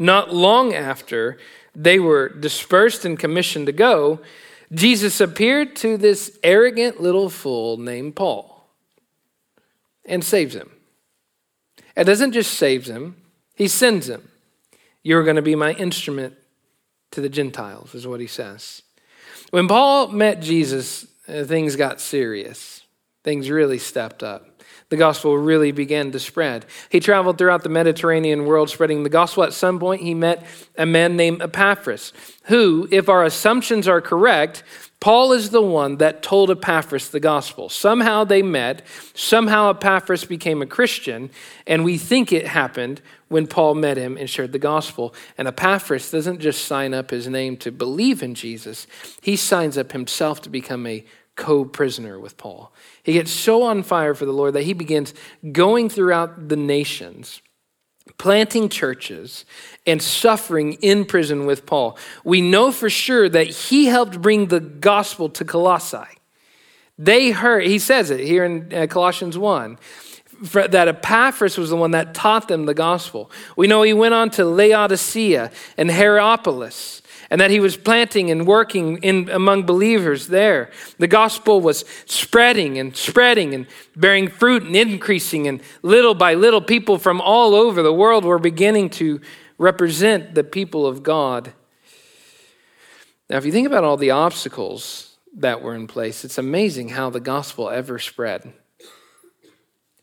not 0.00 0.34
long 0.34 0.74
after 0.74 1.38
they 1.76 1.98
were 1.98 2.30
dispersed 2.30 3.04
and 3.04 3.18
commissioned 3.18 3.66
to 3.66 3.72
go, 3.72 4.20
Jesus 4.72 5.20
appeared 5.20 5.76
to 5.76 5.96
this 5.96 6.38
arrogant 6.42 7.00
little 7.00 7.28
fool 7.28 7.76
named 7.76 8.16
Paul 8.16 8.66
and 10.06 10.24
saves 10.24 10.54
him. 10.54 10.70
It 11.94 12.04
doesn't 12.04 12.32
just 12.32 12.54
saves 12.54 12.88
him, 12.88 13.16
he 13.54 13.68
sends 13.68 14.08
him. 14.08 14.28
You're 15.02 15.22
going 15.22 15.36
to 15.36 15.42
be 15.42 15.54
my 15.54 15.72
instrument 15.74 16.34
to 17.12 17.20
the 17.20 17.28
Gentiles, 17.28 17.94
is 17.94 18.06
what 18.06 18.20
he 18.20 18.26
says. 18.26 18.82
When 19.50 19.68
Paul 19.68 20.08
met 20.08 20.40
Jesus, 20.40 21.06
uh, 21.28 21.44
things 21.44 21.76
got 21.76 22.00
serious. 22.00 22.82
Things 23.22 23.50
really 23.50 23.78
stepped 23.78 24.22
up 24.22 24.45
the 24.88 24.96
gospel 24.96 25.36
really 25.36 25.72
began 25.72 26.12
to 26.12 26.20
spread. 26.20 26.64
He 26.90 27.00
traveled 27.00 27.38
throughout 27.38 27.64
the 27.64 27.68
Mediterranean 27.68 28.46
world 28.46 28.70
spreading 28.70 29.02
the 29.02 29.08
gospel. 29.08 29.42
At 29.42 29.52
some 29.52 29.80
point, 29.80 30.02
he 30.02 30.14
met 30.14 30.46
a 30.78 30.86
man 30.86 31.16
named 31.16 31.42
Epaphras, 31.42 32.12
who, 32.44 32.86
if 32.92 33.08
our 33.08 33.24
assumptions 33.24 33.88
are 33.88 34.00
correct, 34.00 34.62
Paul 35.00 35.32
is 35.32 35.50
the 35.50 35.62
one 35.62 35.96
that 35.98 36.22
told 36.22 36.50
Epaphras 36.50 37.10
the 37.10 37.20
gospel. 37.20 37.68
Somehow 37.68 38.24
they 38.24 38.42
met. 38.42 38.82
Somehow 39.14 39.70
Epaphras 39.70 40.24
became 40.24 40.62
a 40.62 40.66
Christian, 40.66 41.30
and 41.66 41.84
we 41.84 41.98
think 41.98 42.32
it 42.32 42.46
happened 42.46 43.02
when 43.28 43.46
Paul 43.46 43.74
met 43.74 43.96
him 43.96 44.16
and 44.16 44.30
shared 44.30 44.52
the 44.52 44.58
gospel. 44.58 45.14
And 45.36 45.48
Epaphras 45.48 46.10
doesn't 46.10 46.40
just 46.40 46.64
sign 46.64 46.94
up 46.94 47.10
his 47.10 47.28
name 47.28 47.56
to 47.58 47.72
believe 47.72 48.22
in 48.22 48.34
Jesus, 48.34 48.86
he 49.20 49.36
signs 49.36 49.76
up 49.76 49.92
himself 49.92 50.40
to 50.42 50.48
become 50.48 50.86
a 50.86 51.04
co 51.36 51.64
prisoner 51.64 52.18
with 52.18 52.36
Paul. 52.36 52.72
He 53.02 53.12
gets 53.12 53.30
so 53.30 53.62
on 53.62 53.82
fire 53.82 54.14
for 54.14 54.24
the 54.24 54.32
Lord 54.32 54.54
that 54.54 54.64
he 54.64 54.72
begins 54.72 55.14
going 55.52 55.88
throughout 55.88 56.48
the 56.48 56.56
nations, 56.56 57.42
planting 58.18 58.68
churches, 58.68 59.44
and 59.86 60.02
suffering 60.02 60.74
in 60.74 61.04
prison 61.04 61.46
with 61.46 61.66
Paul. 61.66 61.96
We 62.24 62.40
know 62.40 62.72
for 62.72 62.90
sure 62.90 63.28
that 63.28 63.46
he 63.46 63.86
helped 63.86 64.20
bring 64.20 64.46
the 64.46 64.60
gospel 64.60 65.28
to 65.30 65.44
Colossae. 65.44 66.18
They 66.98 67.30
heard, 67.30 67.66
he 67.66 67.78
says 67.78 68.10
it 68.10 68.20
here 68.20 68.44
in 68.44 68.72
uh, 68.72 68.86
Colossians 68.86 69.36
1 69.36 69.78
that 70.40 70.88
Epaphras 70.88 71.56
was 71.56 71.70
the 71.70 71.76
one 71.76 71.92
that 71.92 72.14
taught 72.14 72.48
them 72.48 72.66
the 72.66 72.74
gospel. 72.74 73.30
We 73.56 73.66
know 73.66 73.82
he 73.82 73.94
went 73.94 74.14
on 74.14 74.30
to 74.30 74.44
Laodicea 74.44 75.50
and 75.78 75.90
Hierapolis 75.90 77.00
and 77.30 77.40
that 77.40 77.50
he 77.50 77.60
was 77.60 77.76
planting 77.76 78.30
and 78.30 78.46
working 78.46 78.98
in, 78.98 79.28
among 79.30 79.64
believers 79.64 80.28
there. 80.28 80.70
The 80.98 81.08
gospel 81.08 81.60
was 81.60 81.84
spreading 82.06 82.78
and 82.78 82.96
spreading 82.96 83.54
and 83.54 83.66
bearing 83.96 84.28
fruit 84.28 84.62
and 84.62 84.76
increasing, 84.76 85.46
and 85.46 85.60
little 85.82 86.14
by 86.14 86.34
little, 86.34 86.60
people 86.60 86.98
from 86.98 87.20
all 87.20 87.54
over 87.54 87.82
the 87.82 87.92
world 87.92 88.24
were 88.24 88.38
beginning 88.38 88.90
to 88.90 89.20
represent 89.58 90.34
the 90.34 90.44
people 90.44 90.86
of 90.86 91.02
God. 91.02 91.52
Now, 93.28 93.38
if 93.38 93.44
you 93.44 93.52
think 93.52 93.66
about 93.66 93.84
all 93.84 93.96
the 93.96 94.12
obstacles 94.12 95.16
that 95.36 95.60
were 95.60 95.74
in 95.74 95.86
place, 95.86 96.24
it's 96.24 96.38
amazing 96.38 96.90
how 96.90 97.10
the 97.10 97.20
gospel 97.20 97.68
ever 97.68 97.98
spread. 97.98 98.52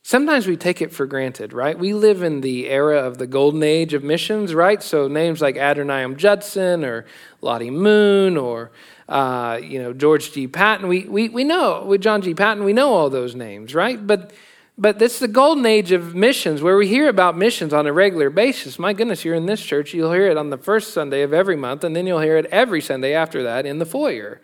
Sometimes 0.06 0.48
we 0.48 0.58
take 0.58 0.82
it 0.82 0.92
for 0.92 1.06
granted, 1.06 1.54
right? 1.54 1.80
We 1.80 1.94
live 1.94 2.24
in 2.24 2.42
the 2.42 2.70
era 2.70 3.00
of 3.00 3.20
the 3.20 3.26
golden 3.26 3.64
age 3.64 3.94
of 3.94 4.04
missions, 4.04 4.54
right? 4.54 4.84
So 4.84 5.08
names 5.08 5.42
like 5.42 5.56
Adoniram 5.56 6.18
Judson 6.18 6.84
or 6.84 7.06
Lottie 7.40 7.72
Moon 7.72 8.36
or 8.36 8.72
uh, 9.08 9.62
you 9.64 9.82
know 9.82 9.94
George 9.94 10.34
G. 10.34 10.46
Patton, 10.46 10.90
we, 10.90 11.06
we, 11.06 11.30
we 11.30 11.46
know 11.46 11.86
with 11.86 12.02
John 12.02 12.22
G. 12.22 12.34
Paton, 12.34 12.66
we 12.66 12.74
know 12.74 12.94
all 12.94 13.10
those 13.10 13.34
names, 13.34 13.74
right? 13.74 14.06
But 14.06 14.34
but 14.78 15.02
it's 15.02 15.20
the 15.20 15.28
golden 15.30 15.66
age 15.66 15.94
of 15.94 16.14
missions 16.16 16.62
where 16.62 16.76
we 16.76 16.88
hear 16.88 17.08
about 17.08 17.38
missions 17.38 17.74
on 17.74 17.88
a 17.88 17.94
regular 17.94 18.30
basis. 18.30 18.78
My 18.78 18.92
goodness, 18.92 19.24
you're 19.24 19.36
in 19.36 19.46
this 19.46 19.64
church, 19.64 19.94
you'll 19.94 20.12
hear 20.12 20.28
it 20.28 20.36
on 20.36 20.50
the 20.50 20.58
first 20.58 20.94
Sunday 20.94 21.22
of 21.22 21.32
every 21.32 21.56
month, 21.56 21.84
and 21.84 21.96
then 21.96 22.08
you'll 22.08 22.20
hear 22.20 22.38
it 22.38 22.48
every 22.48 22.82
Sunday 22.82 23.14
after 23.14 23.44
that 23.44 23.66
in 23.66 23.78
the 23.78 23.86
foyer. 23.86 24.42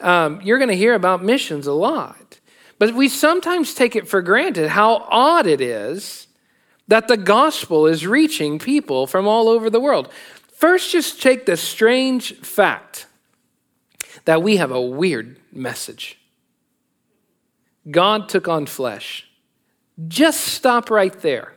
Um, 0.00 0.40
you're 0.42 0.58
going 0.58 0.68
to 0.68 0.76
hear 0.76 0.94
about 0.94 1.24
missions 1.24 1.66
a 1.66 1.72
lot. 1.72 2.40
But 2.78 2.94
we 2.94 3.08
sometimes 3.08 3.74
take 3.74 3.96
it 3.96 4.08
for 4.08 4.22
granted 4.22 4.68
how 4.68 5.06
odd 5.08 5.46
it 5.46 5.60
is 5.60 6.26
that 6.88 7.08
the 7.08 7.16
gospel 7.16 7.86
is 7.86 8.06
reaching 8.06 8.58
people 8.58 9.06
from 9.06 9.26
all 9.26 9.48
over 9.48 9.70
the 9.70 9.80
world. 9.80 10.12
First, 10.52 10.92
just 10.92 11.22
take 11.22 11.46
the 11.46 11.56
strange 11.56 12.36
fact 12.38 13.06
that 14.24 14.42
we 14.42 14.56
have 14.56 14.70
a 14.70 14.80
weird 14.80 15.38
message. 15.52 16.18
God 17.90 18.28
took 18.28 18.48
on 18.48 18.66
flesh. 18.66 19.28
Just 20.08 20.40
stop 20.40 20.90
right 20.90 21.18
there. 21.20 21.54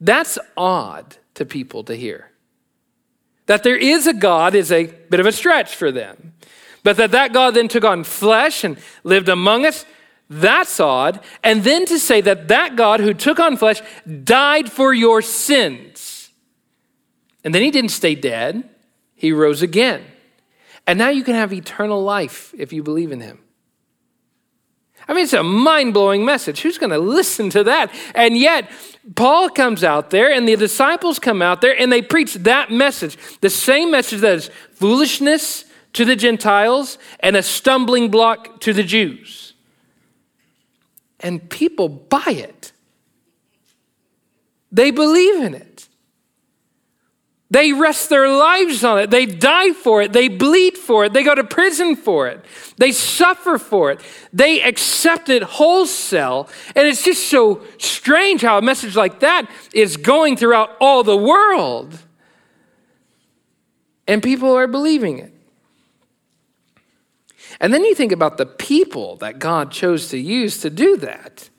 That's 0.00 0.38
odd 0.56 1.16
to 1.34 1.44
people 1.44 1.84
to 1.84 1.94
hear. 1.94 2.30
That 3.46 3.62
there 3.62 3.76
is 3.76 4.06
a 4.06 4.12
God 4.12 4.54
is 4.54 4.70
a 4.70 4.86
bit 4.86 5.20
of 5.20 5.26
a 5.26 5.32
stretch 5.32 5.74
for 5.74 5.90
them. 5.90 6.34
But 6.82 6.96
that 6.96 7.10
that 7.12 7.32
God 7.32 7.54
then 7.54 7.68
took 7.68 7.84
on 7.84 8.04
flesh 8.04 8.64
and 8.64 8.78
lived 9.04 9.28
among 9.28 9.66
us, 9.66 9.84
that's 10.30 10.78
odd. 10.78 11.20
And 11.42 11.64
then 11.64 11.86
to 11.86 11.98
say 11.98 12.20
that 12.20 12.48
that 12.48 12.76
God 12.76 13.00
who 13.00 13.14
took 13.14 13.40
on 13.40 13.56
flesh 13.56 13.80
died 14.24 14.70
for 14.70 14.92
your 14.92 15.22
sins. 15.22 16.30
And 17.44 17.54
then 17.54 17.62
he 17.62 17.70
didn't 17.70 17.90
stay 17.90 18.14
dead, 18.14 18.68
he 19.14 19.32
rose 19.32 19.62
again. 19.62 20.04
And 20.86 20.98
now 20.98 21.08
you 21.08 21.22
can 21.24 21.34
have 21.34 21.52
eternal 21.52 22.02
life 22.02 22.54
if 22.56 22.72
you 22.72 22.82
believe 22.82 23.12
in 23.12 23.20
him. 23.20 23.38
I 25.06 25.14
mean, 25.14 25.24
it's 25.24 25.32
a 25.32 25.42
mind 25.42 25.94
blowing 25.94 26.24
message. 26.24 26.60
Who's 26.60 26.76
going 26.76 26.90
to 26.90 26.98
listen 26.98 27.48
to 27.50 27.64
that? 27.64 27.90
And 28.14 28.36
yet, 28.36 28.70
Paul 29.14 29.48
comes 29.48 29.82
out 29.82 30.10
there 30.10 30.30
and 30.30 30.46
the 30.46 30.56
disciples 30.56 31.18
come 31.18 31.40
out 31.40 31.62
there 31.62 31.78
and 31.78 31.90
they 31.90 32.02
preach 32.02 32.34
that 32.34 32.70
message 32.70 33.16
the 33.40 33.48
same 33.48 33.90
message 33.90 34.20
that 34.20 34.34
is 34.34 34.50
foolishness 34.74 35.64
to 35.94 36.04
the 36.04 36.16
Gentiles 36.16 36.98
and 37.20 37.36
a 37.36 37.42
stumbling 37.42 38.10
block 38.10 38.60
to 38.60 38.72
the 38.72 38.82
Jews. 38.82 39.54
And 41.20 41.48
people 41.50 41.88
buy 41.88 42.22
it, 42.28 42.72
they 44.70 44.90
believe 44.90 45.42
in 45.42 45.54
it. 45.54 45.88
They 47.50 47.72
rest 47.72 48.10
their 48.10 48.28
lives 48.28 48.84
on 48.84 48.98
it. 48.98 49.10
They 49.10 49.24
die 49.24 49.72
for 49.72 50.02
it. 50.02 50.12
They 50.12 50.28
bleed 50.28 50.76
for 50.76 51.06
it. 51.06 51.14
They 51.14 51.22
go 51.22 51.34
to 51.34 51.44
prison 51.44 51.96
for 51.96 52.28
it. 52.28 52.44
They 52.76 52.92
suffer 52.92 53.56
for 53.56 53.90
it. 53.90 54.02
They 54.34 54.60
accept 54.60 55.30
it 55.30 55.42
wholesale. 55.42 56.50
And 56.76 56.86
it's 56.86 57.02
just 57.02 57.28
so 57.28 57.62
strange 57.78 58.42
how 58.42 58.58
a 58.58 58.62
message 58.62 58.96
like 58.96 59.20
that 59.20 59.50
is 59.72 59.96
going 59.96 60.36
throughout 60.36 60.76
all 60.78 61.02
the 61.02 61.16
world. 61.16 61.98
And 64.06 64.22
people 64.22 64.54
are 64.54 64.66
believing 64.66 65.18
it. 65.18 65.32
And 67.60 67.74
then 67.74 67.84
you 67.84 67.94
think 67.94 68.12
about 68.12 68.36
the 68.36 68.46
people 68.46 69.16
that 69.16 69.38
God 69.38 69.70
chose 69.70 70.08
to 70.08 70.18
use 70.18 70.60
to 70.60 70.70
do 70.70 70.96
that. 70.98 71.50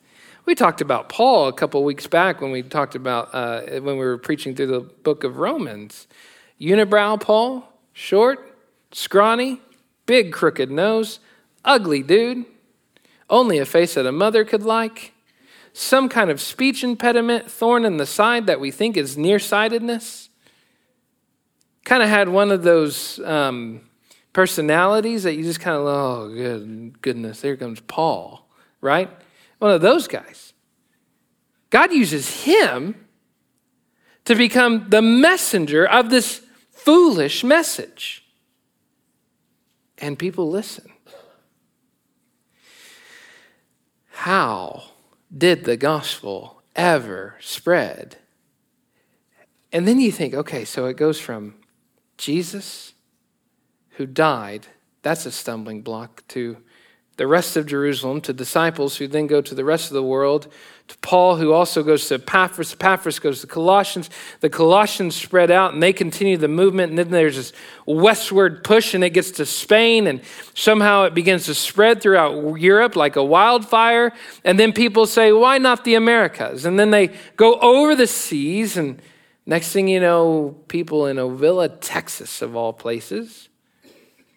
We 0.45 0.55
talked 0.55 0.81
about 0.81 1.09
Paul 1.09 1.47
a 1.47 1.53
couple 1.53 1.83
weeks 1.83 2.07
back 2.07 2.41
when 2.41 2.51
we 2.51 2.63
talked 2.63 2.95
about 2.95 3.29
uh, 3.33 3.61
when 3.81 3.97
we 3.97 4.05
were 4.05 4.17
preaching 4.17 4.55
through 4.55 4.67
the 4.67 4.79
book 4.79 5.23
of 5.23 5.37
Romans. 5.37 6.07
Unibrow 6.59 7.19
Paul, 7.19 7.71
short, 7.93 8.57
scrawny, 8.91 9.61
big 10.05 10.33
crooked 10.33 10.71
nose, 10.71 11.19
ugly 11.63 12.01
dude, 12.01 12.45
only 13.29 13.59
a 13.59 13.65
face 13.65 13.93
that 13.93 14.05
a 14.05 14.11
mother 14.11 14.43
could 14.43 14.63
like, 14.63 15.13
some 15.71 16.09
kind 16.09 16.29
of 16.29 16.41
speech 16.41 16.83
impediment, 16.83 17.49
thorn 17.49 17.85
in 17.85 17.97
the 17.97 18.05
side 18.05 18.47
that 18.47 18.59
we 18.59 18.71
think 18.71 18.97
is 18.97 19.17
nearsightedness. 19.17 20.29
Kind 21.85 22.01
of 22.01 22.09
had 22.09 22.29
one 22.29 22.51
of 22.51 22.63
those 22.63 23.19
um, 23.19 23.81
personalities 24.33 25.23
that 25.23 25.35
you 25.35 25.43
just 25.43 25.59
kind 25.59 25.77
of, 25.77 25.85
oh, 25.85 26.33
good, 26.33 27.01
goodness, 27.01 27.41
there 27.41 27.57
comes 27.57 27.79
Paul, 27.81 28.47
right? 28.81 29.09
One 29.59 29.71
of 29.71 29.81
those 29.81 30.07
guys. 30.07 30.53
God 31.69 31.91
uses 31.91 32.43
him 32.43 33.05
to 34.25 34.35
become 34.35 34.89
the 34.89 35.01
messenger 35.01 35.85
of 35.85 36.09
this 36.09 36.41
foolish 36.71 37.43
message. 37.43 38.25
And 39.97 40.17
people 40.17 40.49
listen. 40.49 40.91
How 44.11 44.83
did 45.35 45.65
the 45.65 45.77
gospel 45.77 46.61
ever 46.75 47.35
spread? 47.39 48.17
And 49.71 49.87
then 49.87 49.99
you 49.99 50.11
think, 50.11 50.33
okay, 50.33 50.65
so 50.65 50.85
it 50.87 50.97
goes 50.97 51.19
from 51.19 51.55
Jesus 52.17 52.93
who 53.99 54.05
died, 54.05 54.65
that's 55.01 55.25
a 55.25 55.31
stumbling 55.31 55.81
block 55.81 56.23
to 56.29 56.55
the 57.17 57.27
rest 57.27 57.57
of 57.57 57.65
Jerusalem, 57.65 58.21
to 58.21 58.31
disciples 58.31 58.95
who 58.95 59.05
then 59.05 59.27
go 59.27 59.41
to 59.41 59.53
the 59.53 59.65
rest 59.65 59.89
of 59.89 59.93
the 59.93 60.01
world, 60.01 60.47
to 60.87 60.97
Paul, 60.99 61.35
who 61.35 61.51
also 61.51 61.83
goes 61.83 62.07
to 62.07 62.15
Epaphras. 62.15 62.71
Epaphras 62.71 63.19
goes 63.19 63.41
to 63.41 63.47
Colossians. 63.47 64.09
The 64.39 64.49
Colossians 64.49 65.17
spread 65.17 65.51
out 65.51 65.73
and 65.73 65.83
they 65.83 65.91
continue 65.91 66.37
the 66.37 66.47
movement. 66.47 66.91
And 66.91 66.97
then 66.97 67.09
there's 67.09 67.35
this 67.35 67.51
westward 67.85 68.63
push 68.63 68.93
and 68.93 69.03
it 69.03 69.09
gets 69.09 69.31
to 69.31 69.45
Spain. 69.45 70.07
And 70.07 70.21
somehow 70.53 71.03
it 71.03 71.13
begins 71.13 71.45
to 71.47 71.53
spread 71.53 72.01
throughout 72.01 72.57
Europe 72.57 72.95
like 72.95 73.17
a 73.17 73.23
wildfire. 73.23 74.13
And 74.45 74.57
then 74.57 74.71
people 74.71 75.05
say, 75.05 75.33
why 75.33 75.57
not 75.57 75.83
the 75.83 75.95
Americas? 75.95 76.63
And 76.63 76.79
then 76.79 76.91
they 76.91 77.09
go 77.35 77.55
over 77.55 77.95
the 77.95 78.07
seas. 78.07 78.77
And 78.77 79.01
next 79.45 79.73
thing 79.73 79.89
you 79.89 79.99
know, 79.99 80.55
people 80.69 81.05
in 81.05 81.17
Ovilla, 81.17 81.67
Texas, 81.81 82.41
of 82.41 82.55
all 82.55 82.71
places, 82.71 83.49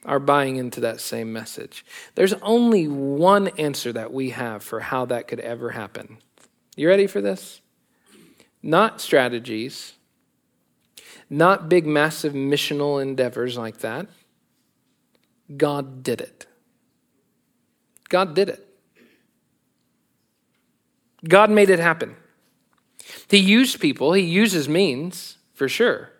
are 0.04 0.18
buying 0.18 0.56
into 0.56 0.80
that 0.80 1.00
same 1.00 1.32
message. 1.32 1.84
There's 2.14 2.34
only 2.34 2.88
one 2.88 3.48
answer 3.58 3.92
that 3.92 4.12
we 4.12 4.30
have 4.30 4.62
for 4.62 4.80
how 4.80 5.04
that 5.06 5.28
could 5.28 5.40
ever 5.40 5.70
happen. 5.70 6.18
You 6.76 6.88
ready 6.88 7.06
for 7.06 7.20
this? 7.20 7.60
Not 8.62 9.00
strategies, 9.00 9.94
not 11.28 11.68
big, 11.68 11.86
massive 11.86 12.32
missional 12.32 13.00
endeavors 13.00 13.56
like 13.56 13.78
that. 13.78 14.06
God 15.56 16.02
did 16.02 16.20
it. 16.20 16.46
God 18.08 18.34
did 18.34 18.48
it. 18.48 18.68
God 21.28 21.50
made 21.50 21.70
it 21.70 21.78
happen. 21.78 22.16
He 23.28 23.38
used 23.38 23.80
people, 23.80 24.12
He 24.12 24.22
uses 24.22 24.68
means, 24.68 25.38
for 25.54 25.68
sure. 25.68 26.10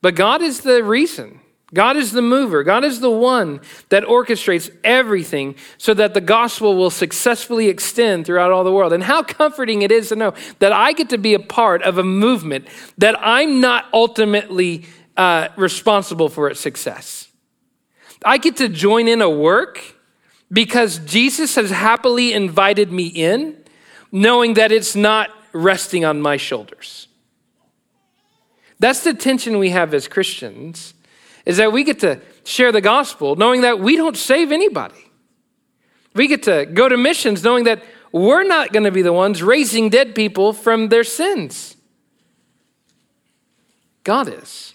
But 0.00 0.14
God 0.14 0.42
is 0.42 0.60
the 0.60 0.82
reason 0.82 1.40
God 1.72 1.96
is 1.96 2.10
the 2.10 2.22
mover. 2.22 2.64
God 2.64 2.84
is 2.84 3.00
the 3.00 3.10
one 3.10 3.60
that 3.90 4.02
orchestrates 4.02 4.74
everything 4.82 5.54
so 5.78 5.94
that 5.94 6.14
the 6.14 6.20
gospel 6.20 6.76
will 6.76 6.90
successfully 6.90 7.68
extend 7.68 8.26
throughout 8.26 8.50
all 8.50 8.64
the 8.64 8.72
world. 8.72 8.92
And 8.92 9.04
how 9.04 9.22
comforting 9.22 9.82
it 9.82 9.92
is 9.92 10.08
to 10.08 10.16
know 10.16 10.34
that 10.58 10.72
I 10.72 10.92
get 10.92 11.10
to 11.10 11.18
be 11.18 11.34
a 11.34 11.38
part 11.38 11.82
of 11.82 11.96
a 11.96 12.02
movement 12.02 12.66
that 12.98 13.16
I'm 13.20 13.60
not 13.60 13.86
ultimately 13.92 14.86
uh, 15.16 15.48
responsible 15.56 16.28
for 16.28 16.50
its 16.50 16.60
success. 16.60 17.28
I 18.24 18.38
get 18.38 18.56
to 18.56 18.68
join 18.68 19.06
in 19.06 19.22
a 19.22 19.30
work 19.30 19.80
because 20.52 20.98
Jesus 20.98 21.54
has 21.54 21.70
happily 21.70 22.32
invited 22.32 22.90
me 22.90 23.06
in, 23.06 23.56
knowing 24.10 24.54
that 24.54 24.72
it's 24.72 24.96
not 24.96 25.30
resting 25.52 26.04
on 26.04 26.20
my 26.20 26.36
shoulders. 26.36 27.06
That's 28.80 29.04
the 29.04 29.14
tension 29.14 29.58
we 29.58 29.70
have 29.70 29.94
as 29.94 30.08
Christians 30.08 30.94
is 31.46 31.56
that 31.56 31.72
we 31.72 31.84
get 31.84 32.00
to 32.00 32.20
share 32.44 32.72
the 32.72 32.80
gospel 32.80 33.36
knowing 33.36 33.62
that 33.62 33.80
we 33.80 33.96
don't 33.96 34.16
save 34.16 34.52
anybody. 34.52 35.10
We 36.14 36.26
get 36.26 36.42
to 36.44 36.66
go 36.66 36.88
to 36.88 36.96
missions 36.96 37.42
knowing 37.42 37.64
that 37.64 37.82
we're 38.12 38.44
not 38.44 38.72
going 38.72 38.84
to 38.84 38.90
be 38.90 39.02
the 39.02 39.12
ones 39.12 39.42
raising 39.42 39.88
dead 39.88 40.14
people 40.14 40.52
from 40.52 40.88
their 40.88 41.04
sins. 41.04 41.76
God 44.02 44.28
is. 44.28 44.74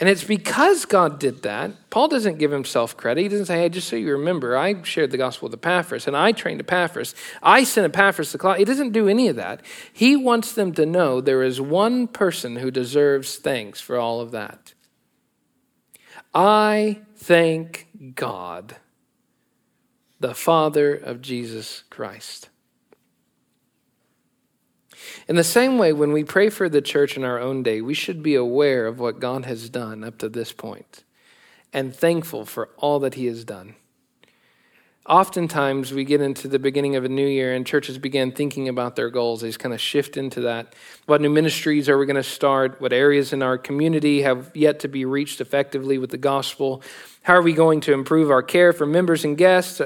And 0.00 0.08
it's 0.08 0.24
because 0.24 0.86
God 0.86 1.18
did 1.18 1.42
that. 1.42 1.72
Paul 1.90 2.08
doesn't 2.08 2.38
give 2.38 2.50
himself 2.50 2.96
credit. 2.96 3.20
He 3.20 3.28
doesn't 3.28 3.46
say, 3.46 3.58
hey, 3.58 3.68
just 3.68 3.86
so 3.86 3.96
you 3.96 4.12
remember, 4.12 4.56
I 4.56 4.82
shared 4.82 5.10
the 5.10 5.18
gospel 5.18 5.48
with 5.48 5.58
Epaphras 5.58 6.06
and 6.06 6.16
I 6.16 6.32
trained 6.32 6.60
Epaphras. 6.60 7.14
I 7.42 7.64
sent 7.64 7.84
Epaphras 7.84 8.32
to 8.32 8.38
class. 8.38 8.56
He 8.56 8.64
doesn't 8.64 8.92
do 8.92 9.08
any 9.08 9.28
of 9.28 9.36
that. 9.36 9.60
He 9.92 10.16
wants 10.16 10.54
them 10.54 10.72
to 10.72 10.86
know 10.86 11.20
there 11.20 11.42
is 11.42 11.60
one 11.60 12.06
person 12.06 12.56
who 12.56 12.70
deserves 12.70 13.36
thanks 13.36 13.78
for 13.78 13.98
all 13.98 14.22
of 14.22 14.30
that. 14.30 14.72
I 16.32 17.00
thank 17.16 17.88
God, 18.14 18.76
the 20.20 20.34
Father 20.34 20.94
of 20.94 21.20
Jesus 21.20 21.82
Christ. 21.90 22.48
In 25.26 25.36
the 25.36 25.44
same 25.44 25.78
way, 25.78 25.92
when 25.92 26.12
we 26.12 26.24
pray 26.24 26.50
for 26.50 26.68
the 26.68 26.82
church 26.82 27.16
in 27.16 27.24
our 27.24 27.38
own 27.40 27.62
day, 27.62 27.80
we 27.80 27.94
should 27.94 28.22
be 28.22 28.34
aware 28.34 28.86
of 28.86 29.00
what 29.00 29.18
God 29.18 29.44
has 29.44 29.68
done 29.68 30.04
up 30.04 30.18
to 30.18 30.28
this 30.28 30.52
point 30.52 31.04
and 31.72 31.94
thankful 31.94 32.44
for 32.44 32.70
all 32.76 32.98
that 33.00 33.14
He 33.14 33.26
has 33.26 33.44
done. 33.44 33.74
Oftentimes, 35.10 35.92
we 35.92 36.04
get 36.04 36.20
into 36.20 36.46
the 36.46 36.60
beginning 36.60 36.94
of 36.94 37.04
a 37.04 37.08
new 37.08 37.26
year 37.26 37.52
and 37.52 37.66
churches 37.66 37.98
begin 37.98 38.30
thinking 38.30 38.68
about 38.68 38.94
their 38.94 39.10
goals. 39.10 39.40
They 39.40 39.48
just 39.48 39.58
kind 39.58 39.74
of 39.74 39.80
shift 39.80 40.16
into 40.16 40.42
that. 40.42 40.76
What 41.06 41.20
new 41.20 41.28
ministries 41.28 41.88
are 41.88 41.98
we 41.98 42.06
going 42.06 42.14
to 42.14 42.22
start? 42.22 42.80
What 42.80 42.92
areas 42.92 43.32
in 43.32 43.42
our 43.42 43.58
community 43.58 44.22
have 44.22 44.52
yet 44.54 44.78
to 44.80 44.88
be 44.88 45.04
reached 45.04 45.40
effectively 45.40 45.98
with 45.98 46.10
the 46.10 46.16
gospel? 46.16 46.84
How 47.22 47.34
are 47.34 47.42
we 47.42 47.54
going 47.54 47.80
to 47.80 47.92
improve 47.92 48.30
our 48.30 48.40
care 48.40 48.72
for 48.72 48.86
members 48.86 49.24
and 49.24 49.36
guests? 49.36 49.80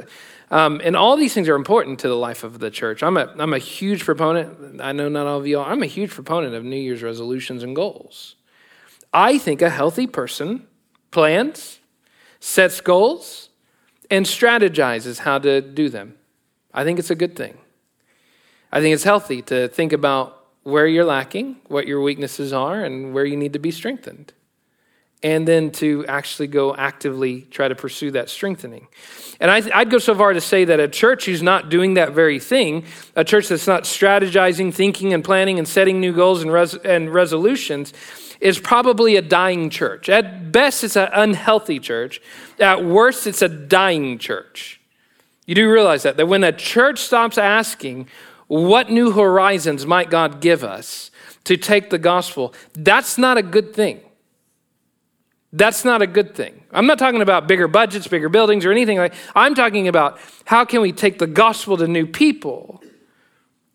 Um, 0.50 0.82
and 0.84 0.94
all 0.94 1.16
these 1.16 1.32
things 1.32 1.48
are 1.48 1.56
important 1.56 2.00
to 2.00 2.08
the 2.08 2.16
life 2.16 2.44
of 2.44 2.58
the 2.58 2.70
church. 2.70 3.02
I'm 3.02 3.16
a, 3.16 3.34
I'm 3.38 3.54
a 3.54 3.58
huge 3.58 4.04
proponent. 4.04 4.82
I 4.82 4.92
know 4.92 5.08
not 5.08 5.26
all 5.26 5.38
of 5.38 5.46
you 5.46 5.58
are. 5.58 5.72
I'm 5.72 5.82
a 5.82 5.86
huge 5.86 6.10
proponent 6.10 6.54
of 6.54 6.64
New 6.64 6.76
Year's 6.76 7.02
resolutions 7.02 7.62
and 7.62 7.74
goals. 7.74 8.34
I 9.10 9.38
think 9.38 9.62
a 9.62 9.70
healthy 9.70 10.06
person 10.06 10.66
plans, 11.10 11.78
sets 12.40 12.82
goals, 12.82 13.48
and 14.14 14.26
strategizes 14.26 15.18
how 15.18 15.38
to 15.40 15.60
do 15.60 15.88
them. 15.88 16.14
I 16.72 16.84
think 16.84 17.00
it's 17.00 17.10
a 17.10 17.16
good 17.16 17.34
thing. 17.34 17.58
I 18.70 18.80
think 18.80 18.94
it's 18.94 19.02
healthy 19.02 19.42
to 19.42 19.66
think 19.68 19.92
about 19.92 20.46
where 20.62 20.86
you're 20.86 21.04
lacking, 21.04 21.56
what 21.66 21.88
your 21.88 22.00
weaknesses 22.00 22.52
are, 22.52 22.84
and 22.84 23.12
where 23.12 23.24
you 23.24 23.36
need 23.36 23.52
to 23.54 23.58
be 23.58 23.72
strengthened. 23.72 24.32
And 25.24 25.48
then 25.48 25.72
to 25.72 26.04
actually 26.06 26.46
go 26.46 26.76
actively 26.76 27.42
try 27.50 27.66
to 27.66 27.74
pursue 27.74 28.12
that 28.12 28.30
strengthening. 28.30 28.86
And 29.40 29.50
I, 29.50 29.78
would 29.78 29.90
go 29.90 29.98
so 29.98 30.14
far 30.14 30.32
to 30.32 30.40
say 30.40 30.64
that 30.64 30.78
a 30.78 30.86
church 30.86 31.24
who's 31.24 31.42
not 31.42 31.68
doing 31.68 31.94
that 31.94 32.12
very 32.12 32.38
thing, 32.38 32.84
a 33.16 33.24
church 33.24 33.48
that's 33.48 33.66
not 33.66 33.82
strategizing, 33.82 34.72
thinking, 34.72 35.12
and 35.12 35.24
planning, 35.24 35.58
and 35.58 35.66
setting 35.66 35.98
new 36.00 36.12
goals 36.12 36.42
and, 36.42 36.52
res- 36.52 36.74
and 36.74 37.12
resolutions, 37.12 37.92
is 38.40 38.58
probably 38.58 39.16
a 39.16 39.22
dying 39.22 39.70
church. 39.70 40.08
At 40.08 40.52
best, 40.52 40.84
it's 40.84 40.96
an 40.96 41.08
unhealthy 41.12 41.78
church. 41.78 42.20
At 42.58 42.84
worst, 42.84 43.26
it's 43.26 43.42
a 43.42 43.48
dying 43.48 44.18
church. 44.18 44.80
You 45.46 45.54
do 45.54 45.70
realize 45.70 46.02
that, 46.04 46.16
that 46.16 46.26
when 46.26 46.44
a 46.44 46.52
church 46.52 47.00
stops 47.00 47.36
asking, 47.38 48.08
what 48.46 48.90
new 48.90 49.12
horizons 49.12 49.86
might 49.86 50.10
God 50.10 50.40
give 50.40 50.62
us 50.62 51.10
to 51.44 51.56
take 51.56 51.90
the 51.90 51.98
gospel, 51.98 52.54
that's 52.74 53.18
not 53.18 53.38
a 53.38 53.42
good 53.42 53.74
thing. 53.74 54.00
That's 55.52 55.84
not 55.84 56.02
a 56.02 56.06
good 56.06 56.34
thing. 56.34 56.64
I'm 56.72 56.86
not 56.86 56.98
talking 56.98 57.22
about 57.22 57.46
bigger 57.46 57.68
budgets, 57.68 58.08
bigger 58.08 58.28
buildings, 58.28 58.64
or 58.64 58.72
anything 58.72 58.98
like 58.98 59.14
I'm 59.36 59.54
talking 59.54 59.86
about 59.86 60.18
how 60.44 60.64
can 60.64 60.80
we 60.80 60.92
take 60.92 61.18
the 61.18 61.28
gospel 61.28 61.76
to 61.76 61.86
new 61.86 62.06
people? 62.06 62.82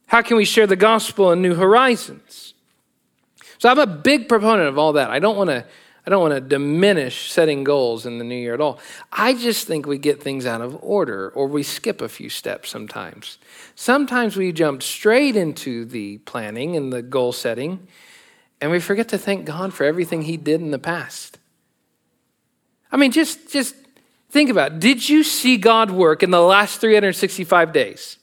How 0.08 0.22
can 0.22 0.38
we 0.38 0.44
share 0.44 0.68
the 0.68 0.76
gospel 0.76 1.32
in 1.32 1.42
new 1.42 1.56
horizons? 1.56 2.54
So 3.60 3.70
I'm 3.70 3.78
a 3.78 3.86
big 3.86 4.28
proponent 4.28 4.70
of 4.70 4.78
all 4.78 4.94
that. 4.94 5.12
I 5.12 5.20
don't 5.20 5.38
want 5.38 5.50
to 5.50 5.66
I 6.08 6.10
don't 6.10 6.22
want 6.22 6.34
to 6.34 6.42
diminish 6.42 7.30
setting 7.32 7.64
goals 7.64 8.06
in 8.08 8.18
the 8.18 8.24
new 8.24 8.36
year 8.36 8.56
at 8.56 8.62
all. 8.62 8.80
I 9.12 9.34
just 9.34 9.68
think 9.68 9.86
we 9.86 10.00
get 10.00 10.24
things 10.24 10.46
out 10.46 10.62
of 10.62 10.82
order 10.82 11.30
or 11.30 11.46
we 11.46 11.62
skip 11.62 12.02
a 12.02 12.10
few 12.10 12.30
steps 12.30 12.70
sometimes. 12.70 13.38
Sometimes 13.76 14.36
we 14.36 14.52
jump 14.52 14.82
straight 14.82 15.36
into 15.36 15.86
the 15.86 16.18
planning 16.20 16.76
and 16.76 16.92
the 16.92 17.04
goal 17.04 17.32
setting 17.32 17.86
and 18.62 18.72
we 18.72 18.80
forget 18.80 19.10
to 19.10 19.18
thank 19.18 19.46
God 19.46 19.74
for 19.74 19.84
everything 19.84 20.24
he 20.24 20.38
did 20.38 20.62
in 20.62 20.72
the 20.72 20.80
past. 20.80 21.38
I 22.92 22.98
mean 22.98 23.12
just 23.12 23.52
just 23.52 23.76
think 24.30 24.50
about 24.50 24.72
it. 24.72 24.80
did 24.80 25.10
you 25.10 25.24
see 25.24 25.58
God 25.58 25.92
work 25.92 26.24
in 26.24 26.32
the 26.32 26.42
last 26.42 26.80
365 26.80 27.74
days? 27.74 28.19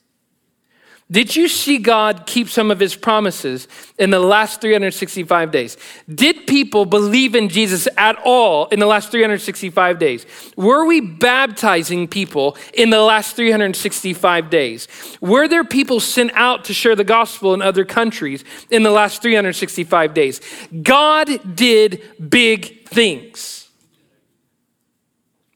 Did 1.09 1.37
you 1.37 1.47
see 1.47 1.77
God 1.77 2.25
keep 2.25 2.49
some 2.49 2.69
of 2.69 2.81
his 2.81 2.93
promises 2.93 3.69
in 3.97 4.09
the 4.09 4.19
last 4.19 4.59
365 4.59 5.51
days? 5.51 5.77
Did 6.13 6.45
people 6.47 6.83
believe 6.83 7.33
in 7.33 7.47
Jesus 7.47 7.87
at 7.95 8.17
all 8.25 8.65
in 8.67 8.81
the 8.81 8.85
last 8.85 9.09
365 9.09 9.99
days? 9.99 10.25
Were 10.57 10.85
we 10.85 10.99
baptizing 10.99 12.09
people 12.09 12.57
in 12.73 12.89
the 12.89 12.99
last 12.99 13.37
365 13.37 14.49
days? 14.49 14.89
Were 15.21 15.47
there 15.47 15.63
people 15.63 16.01
sent 16.01 16.31
out 16.33 16.65
to 16.65 16.73
share 16.73 16.95
the 16.95 17.05
gospel 17.05 17.53
in 17.53 17.61
other 17.61 17.85
countries 17.85 18.43
in 18.69 18.83
the 18.83 18.91
last 18.91 19.21
365 19.21 20.13
days? 20.13 20.41
God 20.83 21.55
did 21.55 22.03
big 22.29 22.85
things. 22.89 23.69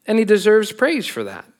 And 0.07 0.17
he 0.17 0.23
deserves 0.23 0.71
praise 0.71 1.07
for 1.07 1.25
that. 1.25 1.50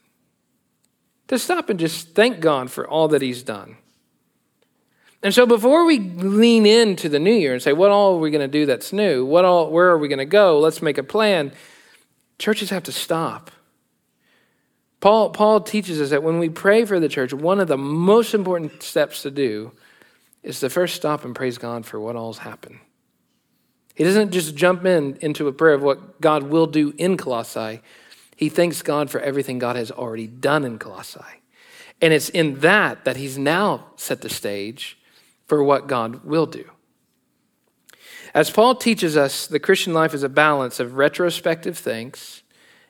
To 1.31 1.39
stop 1.39 1.69
and 1.69 1.79
just 1.79 2.09
thank 2.09 2.41
God 2.41 2.69
for 2.69 2.85
all 2.85 3.07
that 3.07 3.21
he's 3.21 3.41
done. 3.41 3.77
And 5.23 5.33
so 5.33 5.45
before 5.45 5.85
we 5.85 5.97
lean 5.97 6.65
into 6.65 7.07
the 7.07 7.19
new 7.19 7.33
year 7.33 7.53
and 7.53 7.61
say, 7.61 7.71
what 7.71 7.89
all 7.89 8.17
are 8.17 8.19
we 8.19 8.31
going 8.31 8.41
to 8.41 8.51
do 8.51 8.65
that's 8.65 8.91
new? 8.91 9.23
What 9.23 9.45
all, 9.45 9.71
where 9.71 9.87
are 9.91 9.97
we 9.97 10.09
going 10.09 10.19
to 10.19 10.25
go? 10.25 10.59
Let's 10.59 10.81
make 10.81 10.97
a 10.97 11.03
plan. 11.03 11.53
Churches 12.37 12.69
have 12.71 12.83
to 12.83 12.91
stop. 12.91 13.49
Paul, 14.99 15.29
Paul 15.29 15.61
teaches 15.61 16.01
us 16.01 16.09
that 16.09 16.21
when 16.21 16.37
we 16.37 16.49
pray 16.49 16.83
for 16.83 16.99
the 16.99 17.07
church, 17.07 17.33
one 17.33 17.61
of 17.61 17.69
the 17.69 17.77
most 17.77 18.33
important 18.33 18.83
steps 18.83 19.21
to 19.21 19.31
do 19.31 19.71
is 20.43 20.59
to 20.59 20.69
first 20.69 20.97
stop 20.97 21.23
and 21.23 21.33
praise 21.33 21.57
God 21.57 21.85
for 21.85 21.97
what 21.97 22.17
all's 22.17 22.39
happened. 22.39 22.79
He 23.95 24.03
doesn't 24.03 24.31
just 24.31 24.55
jump 24.55 24.85
in 24.85 25.17
into 25.21 25.47
a 25.47 25.53
prayer 25.53 25.75
of 25.75 25.81
what 25.81 26.19
God 26.19 26.43
will 26.43 26.67
do 26.67 26.93
in 26.97 27.15
Colossae. 27.15 27.79
He 28.41 28.49
thanks 28.49 28.81
God 28.81 29.11
for 29.11 29.19
everything 29.19 29.59
God 29.59 29.75
has 29.75 29.91
already 29.91 30.25
done 30.25 30.65
in 30.65 30.79
Colossae. 30.79 31.19
And 32.01 32.11
it's 32.11 32.27
in 32.27 32.61
that 32.61 33.05
that 33.05 33.15
he's 33.15 33.37
now 33.37 33.91
set 33.97 34.21
the 34.21 34.29
stage 34.29 34.97
for 35.45 35.63
what 35.63 35.85
God 35.85 36.25
will 36.25 36.47
do. 36.47 36.67
As 38.33 38.49
Paul 38.49 38.73
teaches 38.73 39.15
us, 39.15 39.45
the 39.45 39.59
Christian 39.59 39.93
life 39.93 40.15
is 40.15 40.23
a 40.23 40.27
balance 40.27 40.79
of 40.79 40.95
retrospective 40.95 41.77
thanks 41.77 42.41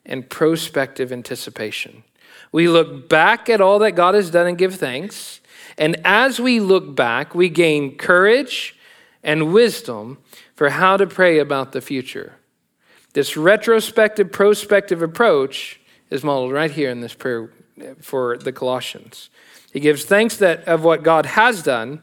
and 0.05 0.29
prospective 0.29 1.11
anticipation. 1.11 2.05
We 2.53 2.69
look 2.69 3.09
back 3.09 3.49
at 3.49 3.59
all 3.59 3.77
that 3.79 3.91
God 3.91 4.15
has 4.15 4.31
done 4.31 4.47
and 4.47 4.57
give 4.57 4.75
thanks. 4.75 5.41
And 5.77 5.97
as 6.05 6.39
we 6.39 6.61
look 6.61 6.95
back, 6.95 7.35
we 7.35 7.49
gain 7.49 7.97
courage 7.97 8.77
and 9.21 9.51
wisdom 9.51 10.19
for 10.55 10.69
how 10.69 10.95
to 10.95 11.05
pray 11.05 11.39
about 11.39 11.73
the 11.73 11.81
future. 11.81 12.35
This 13.13 13.35
retrospective, 13.35 14.31
prospective 14.31 15.01
approach 15.01 15.79
is 16.09 16.23
modeled 16.23 16.53
right 16.53 16.71
here 16.71 16.89
in 16.89 17.01
this 17.01 17.13
prayer 17.13 17.51
for 18.01 18.37
the 18.37 18.51
Colossians. 18.51 19.29
He 19.73 19.79
gives 19.79 20.05
thanks 20.05 20.37
that 20.37 20.67
of 20.67 20.83
what 20.83 21.03
God 21.03 21.25
has 21.25 21.63
done, 21.63 22.01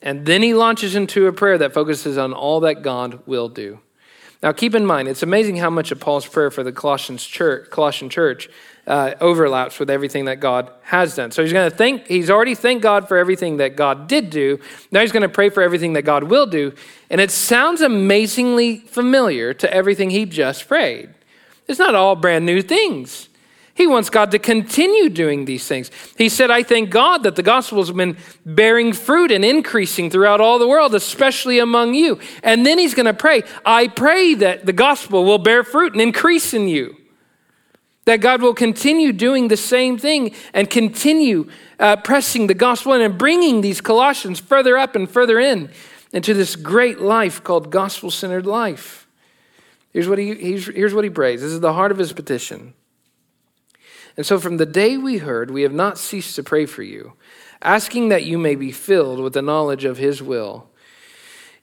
and 0.00 0.26
then 0.26 0.42
he 0.42 0.54
launches 0.54 0.94
into 0.94 1.26
a 1.26 1.32
prayer 1.32 1.58
that 1.58 1.74
focuses 1.74 2.18
on 2.18 2.32
all 2.32 2.60
that 2.60 2.82
God 2.82 3.20
will 3.26 3.48
do. 3.48 3.80
Now, 4.42 4.52
keep 4.52 4.74
in 4.76 4.86
mind, 4.86 5.08
it's 5.08 5.24
amazing 5.24 5.56
how 5.56 5.70
much 5.70 5.90
of 5.90 5.98
Paul's 5.98 6.26
prayer 6.26 6.50
for 6.50 6.62
the 6.62 6.70
Colossians 6.70 7.24
church, 7.24 7.70
Colossian 7.70 8.08
church 8.08 8.48
uh, 8.88 9.14
overlaps 9.20 9.78
with 9.78 9.90
everything 9.90 10.24
that 10.24 10.40
God 10.40 10.70
has 10.82 11.14
done. 11.14 11.30
So 11.30 11.42
he's 11.42 11.52
going 11.52 11.70
to 11.70 11.76
thank, 11.76 12.06
he's 12.06 12.30
already 12.30 12.54
thanked 12.54 12.82
God 12.82 13.06
for 13.06 13.18
everything 13.18 13.58
that 13.58 13.76
God 13.76 14.08
did 14.08 14.30
do. 14.30 14.58
Now 14.90 15.02
he's 15.02 15.12
going 15.12 15.22
to 15.22 15.28
pray 15.28 15.50
for 15.50 15.62
everything 15.62 15.92
that 15.92 16.02
God 16.02 16.24
will 16.24 16.46
do. 16.46 16.72
And 17.10 17.20
it 17.20 17.30
sounds 17.30 17.82
amazingly 17.82 18.78
familiar 18.78 19.52
to 19.54 19.72
everything 19.72 20.10
he 20.10 20.24
just 20.24 20.66
prayed. 20.66 21.10
It's 21.68 21.78
not 21.78 21.94
all 21.94 22.16
brand 22.16 22.46
new 22.46 22.62
things. 22.62 23.28
He 23.74 23.86
wants 23.86 24.10
God 24.10 24.32
to 24.32 24.40
continue 24.40 25.08
doing 25.08 25.44
these 25.44 25.68
things. 25.68 25.90
He 26.16 26.28
said, 26.28 26.50
I 26.50 26.64
thank 26.64 26.90
God 26.90 27.22
that 27.22 27.36
the 27.36 27.44
gospel 27.44 27.78
has 27.78 27.92
been 27.92 28.16
bearing 28.44 28.92
fruit 28.92 29.30
and 29.30 29.44
increasing 29.44 30.10
throughout 30.10 30.40
all 30.40 30.58
the 30.58 30.66
world, 30.66 30.96
especially 30.96 31.60
among 31.60 31.94
you. 31.94 32.18
And 32.42 32.66
then 32.66 32.78
he's 32.78 32.94
going 32.94 33.06
to 33.06 33.14
pray, 33.14 33.42
I 33.64 33.86
pray 33.86 34.34
that 34.34 34.66
the 34.66 34.72
gospel 34.72 35.24
will 35.24 35.38
bear 35.38 35.62
fruit 35.62 35.92
and 35.92 36.00
increase 36.00 36.54
in 36.54 36.66
you. 36.66 36.96
That 38.08 38.22
God 38.22 38.40
will 38.40 38.54
continue 38.54 39.12
doing 39.12 39.48
the 39.48 39.56
same 39.58 39.98
thing 39.98 40.34
and 40.54 40.70
continue 40.70 41.50
uh, 41.78 41.96
pressing 41.96 42.46
the 42.46 42.54
gospel 42.54 42.94
in 42.94 43.02
and 43.02 43.18
bringing 43.18 43.60
these 43.60 43.82
Colossians 43.82 44.40
further 44.40 44.78
up 44.78 44.96
and 44.96 45.10
further 45.10 45.38
in 45.38 45.70
into 46.10 46.32
this 46.32 46.56
great 46.56 47.00
life 47.00 47.44
called 47.44 47.70
gospel 47.70 48.10
centered 48.10 48.46
life. 48.46 49.06
Here's 49.92 50.08
what, 50.08 50.16
he, 50.16 50.32
here's 50.32 50.94
what 50.94 51.04
he 51.04 51.10
prays. 51.10 51.42
This 51.42 51.52
is 51.52 51.60
the 51.60 51.74
heart 51.74 51.92
of 51.92 51.98
his 51.98 52.14
petition. 52.14 52.72
And 54.16 54.24
so 54.24 54.38
from 54.38 54.56
the 54.56 54.64
day 54.64 54.96
we 54.96 55.18
heard, 55.18 55.50
we 55.50 55.60
have 55.60 55.74
not 55.74 55.98
ceased 55.98 56.34
to 56.36 56.42
pray 56.42 56.64
for 56.64 56.82
you, 56.82 57.12
asking 57.60 58.08
that 58.08 58.24
you 58.24 58.38
may 58.38 58.54
be 58.54 58.72
filled 58.72 59.20
with 59.20 59.34
the 59.34 59.42
knowledge 59.42 59.84
of 59.84 59.98
his 59.98 60.22
will 60.22 60.67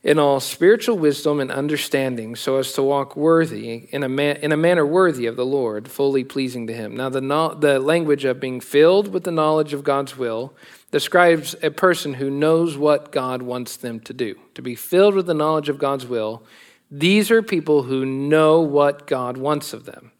in 0.05 0.19
all 0.19 0.39
spiritual 0.39 0.95
wisdom 0.99 1.39
and 1.39 1.51
understanding, 1.51 2.35
so 2.35 2.57
as 2.57 2.71
to 2.73 2.83
walk 2.83 3.15
worthy 3.15 3.89
in 3.89 4.03
a, 4.03 4.07
man, 4.07 4.35
in 4.37 4.51
a 4.51 4.57
manner 4.57 4.85
worthy 4.85 5.25
of 5.25 5.35
the 5.35 5.45
Lord, 5.45 5.89
fully 5.89 6.23
pleasing 6.23 6.67
to 6.67 6.73
Him. 6.73 6.95
Now, 6.95 7.09
the, 7.09 7.21
no, 7.21 7.55
the 7.55 7.79
language 7.79 8.23
of 8.23 8.39
being 8.39 8.61
filled 8.61 9.07
with 9.07 9.23
the 9.23 9.31
knowledge 9.31 9.73
of 9.73 9.83
God's 9.83 10.15
will 10.15 10.53
describes 10.91 11.55
a 11.63 11.71
person 11.71 12.13
who 12.13 12.29
knows 12.29 12.77
what 12.77 13.11
God 13.11 13.41
wants 13.41 13.77
them 13.77 13.99
to 14.01 14.13
do. 14.13 14.35
To 14.53 14.61
be 14.61 14.75
filled 14.75 15.15
with 15.15 15.25
the 15.25 15.33
knowledge 15.33 15.69
of 15.69 15.79
God's 15.79 16.05
will, 16.05 16.43
these 16.91 17.31
are 17.31 17.41
people 17.41 17.81
who 17.81 18.05
know 18.05 18.61
what 18.61 19.07
God 19.07 19.37
wants 19.37 19.73
of 19.73 19.85
them. 19.85 20.11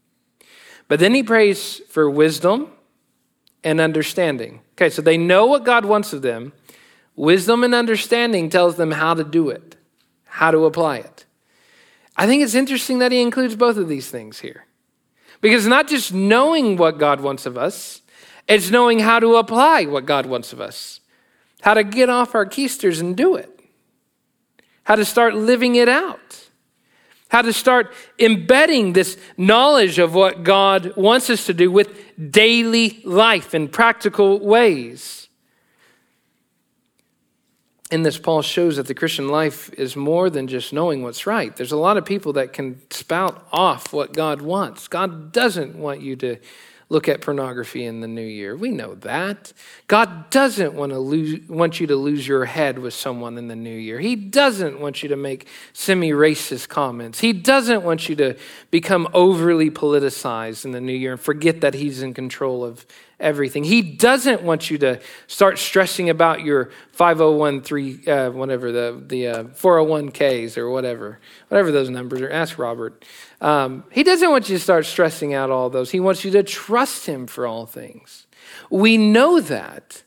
But 0.87 0.99
then 0.99 1.13
he 1.13 1.21
prays 1.21 1.79
for 1.89 2.09
wisdom 2.09 2.69
and 3.63 3.79
understanding. 3.79 4.61
Okay, 4.73 4.89
so 4.89 5.03
they 5.03 5.17
know 5.17 5.45
what 5.45 5.63
God 5.63 5.85
wants 5.85 6.11
of 6.11 6.23
them. 6.23 6.53
Wisdom 7.15 7.63
and 7.63 7.73
understanding 7.73 8.49
tells 8.49 8.75
them 8.75 8.91
how 8.91 9.13
to 9.13 9.23
do 9.23 9.49
it, 9.49 9.75
how 10.25 10.51
to 10.51 10.65
apply 10.65 10.97
it. 10.97 11.25
I 12.17 12.27
think 12.27 12.43
it's 12.43 12.55
interesting 12.55 12.99
that 12.99 13.11
he 13.11 13.21
includes 13.21 13.55
both 13.55 13.77
of 13.77 13.87
these 13.87 14.09
things 14.09 14.39
here. 14.39 14.65
Because 15.41 15.67
not 15.67 15.87
just 15.87 16.13
knowing 16.13 16.77
what 16.77 16.97
God 16.97 17.21
wants 17.21 17.45
of 17.45 17.57
us, 17.57 18.01
it's 18.47 18.69
knowing 18.69 18.99
how 18.99 19.19
to 19.19 19.35
apply 19.35 19.85
what 19.85 20.05
God 20.05 20.25
wants 20.25 20.53
of 20.53 20.61
us, 20.61 21.01
how 21.61 21.73
to 21.73 21.83
get 21.83 22.09
off 22.09 22.35
our 22.35 22.45
keisters 22.45 22.99
and 22.99 23.15
do 23.15 23.35
it, 23.35 23.59
how 24.83 24.95
to 24.95 25.05
start 25.05 25.35
living 25.35 25.75
it 25.75 25.89
out 25.89 26.45
how 27.35 27.41
to 27.41 27.51
start 27.51 27.93
embedding 28.19 28.93
this 28.93 29.17
knowledge 29.37 29.99
of 29.99 30.13
what 30.13 30.43
God 30.43 30.95
wants 30.95 31.29
us 31.29 31.45
to 31.47 31.53
do 31.53 31.69
with 31.71 31.89
daily 32.31 33.01
life 33.03 33.53
in 33.53 33.67
practical 33.67 34.39
ways. 34.39 35.24
In 37.95 38.03
this, 38.03 38.17
Paul 38.17 38.41
shows 38.41 38.75
that 38.75 38.87
the 38.87 38.93
Christian 38.93 39.29
life 39.29 39.73
is 39.75 39.95
more 39.95 40.29
than 40.29 40.49
just 40.49 40.73
knowing 40.73 41.01
what's 41.01 41.25
right. 41.25 41.55
There's 41.55 41.71
a 41.71 41.77
lot 41.77 41.95
of 41.95 42.03
people 42.03 42.33
that 42.33 42.51
can 42.51 42.81
spout 42.91 43.47
off 43.53 43.93
what 43.93 44.11
God 44.11 44.41
wants. 44.41 44.89
God 44.89 45.31
doesn't 45.31 45.77
want 45.77 46.01
you 46.01 46.17
to 46.17 46.35
look 46.89 47.07
at 47.07 47.21
pornography 47.21 47.85
in 47.85 48.01
the 48.01 48.07
new 48.09 48.21
year. 48.21 48.53
We 48.57 48.71
know 48.71 48.95
that. 48.95 49.53
God 49.87 50.29
doesn't 50.29 50.73
want 50.73 50.91
to 50.91 50.99
lose, 50.99 51.47
want 51.47 51.79
you 51.79 51.87
to 51.87 51.95
lose 51.95 52.27
your 52.27 52.43
head 52.43 52.79
with 52.79 52.93
someone 52.93 53.37
in 53.37 53.47
the 53.47 53.55
new 53.55 53.69
year. 53.73 54.01
He 54.01 54.17
doesn't 54.17 54.81
want 54.81 55.01
you 55.01 55.07
to 55.07 55.15
make 55.15 55.47
semi-racist 55.71 56.67
comments. 56.67 57.21
He 57.21 57.31
doesn't 57.31 57.83
want 57.83 58.09
you 58.09 58.17
to 58.17 58.35
become 58.71 59.07
overly 59.13 59.71
politicized 59.71 60.65
in 60.65 60.71
the 60.71 60.81
new 60.81 60.91
year 60.91 61.13
and 61.13 61.21
forget 61.21 61.61
that 61.61 61.75
he's 61.75 62.01
in 62.01 62.13
control 62.13 62.65
of 62.65 62.85
everything. 63.19 63.63
He 63.63 63.81
doesn't 63.81 64.41
want 64.41 64.69
you 64.69 64.77
to 64.79 64.99
start 65.27 65.57
stressing 65.57 66.09
about 66.09 66.41
your 66.41 66.71
501 66.91 68.03
uh, 68.07 68.29
whatever 68.31 68.71
the 68.71 69.01
the 69.05 69.27
uh, 69.27 69.43
401ks 69.45 70.57
or 70.57 70.69
whatever, 70.69 71.19
whatever 71.47 71.71
those 71.71 71.89
numbers 71.89 72.21
are. 72.21 72.29
Ask 72.29 72.57
Robert. 72.57 73.05
Um, 73.41 73.83
he 73.91 74.03
doesn't 74.03 74.29
want 74.29 74.49
you 74.49 74.57
to 74.57 74.63
start 74.63 74.85
stressing 74.85 75.33
out 75.33 75.49
all 75.49 75.69
those. 75.69 75.91
He 75.91 75.99
wants 75.99 76.25
you 76.25 76.31
to 76.31 76.43
trust 76.43 77.05
him 77.05 77.27
for 77.27 77.45
all 77.45 77.65
things. 77.65 78.27
We 78.69 78.97
know 78.97 79.39
that, 79.41 80.03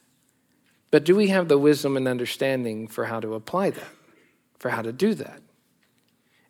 but 0.90 1.04
do 1.04 1.16
we 1.16 1.28
have 1.28 1.48
the 1.48 1.58
wisdom 1.58 1.96
and 1.96 2.06
understanding 2.06 2.88
for 2.88 3.06
how 3.06 3.20
to 3.20 3.34
apply 3.34 3.70
that, 3.70 3.90
for 4.58 4.70
how 4.70 4.82
to 4.82 4.92
do 4.92 5.14
that? 5.14 5.42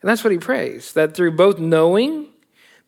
And 0.00 0.08
that's 0.08 0.22
what 0.22 0.32
he 0.32 0.38
prays 0.38 0.92
that 0.92 1.14
through 1.14 1.32
both 1.32 1.58
knowing, 1.58 2.28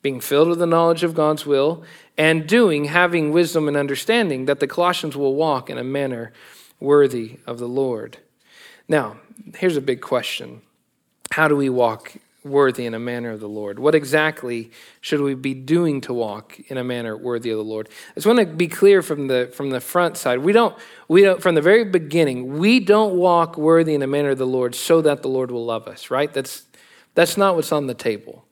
being 0.03 0.21
filled 0.21 0.49
with 0.49 0.59
the 0.59 0.67
knowledge 0.67 1.03
of 1.03 1.15
God's 1.15 1.45
will, 1.45 1.85
and 2.21 2.47
doing, 2.47 2.85
having 2.85 3.33
wisdom 3.33 3.67
and 3.67 3.79
understanding, 3.79 4.45
that 4.45 4.61
the 4.61 4.67
Colossians 4.67 5.17
will 5.17 5.35
walk 5.35 5.71
in 5.71 5.79
a 5.79 5.83
manner 5.83 6.35
worthy 6.79 7.39
of 7.47 7.59
the 7.59 7.67
Lord. 7.67 8.19
Now, 8.87 9.17
here's 9.57 9.79
a 9.79 9.81
big 9.81 10.03
question 10.03 10.61
How 11.31 11.49
do 11.49 11.57
we 11.57 11.71
walk 11.71 12.13
worthy 12.45 12.85
in 12.85 12.93
a 12.93 12.99
manner 12.99 13.31
of 13.31 13.41
the 13.41 13.49
Lord? 13.49 13.79
What 13.79 13.95
exactly 13.95 14.71
should 15.01 15.23
we 15.23 15.33
be 15.33 15.55
doing 15.55 16.03
to 16.03 16.13
walk 16.13 16.61
in 16.69 16.77
a 16.77 16.85
manner 16.85 17.17
worthy 17.17 17.53
of 17.53 17.57
the 17.57 17.65
Lord? 17.65 17.89
I 18.11 18.15
just 18.17 18.27
want 18.27 18.39
to 18.41 18.45
be 18.45 18.69
clear 18.69 19.01
from 19.01 19.29
the 19.29 19.51
from 19.55 19.71
the 19.71 19.81
front 19.81 20.19
side. 20.19 20.41
We 20.41 20.53
don't 20.53 20.77
we 21.09 21.23
don't 21.23 21.41
from 21.41 21.55
the 21.55 21.63
very 21.63 21.85
beginning, 21.85 22.59
we 22.59 22.81
don't 22.81 23.15
walk 23.15 23.57
worthy 23.57 23.95
in 23.95 24.03
a 24.03 24.07
manner 24.07 24.33
of 24.33 24.39
the 24.39 24.47
Lord 24.47 24.75
so 24.75 25.01
that 25.01 25.23
the 25.23 25.29
Lord 25.29 25.51
will 25.51 25.65
love 25.65 25.89
us, 25.89 26.11
right? 26.11 26.31
That's 26.31 26.65
that's 27.15 27.39
not 27.39 27.57
what's 27.57 27.73
on 27.73 27.87
the 27.87 27.95
table. 27.95 28.45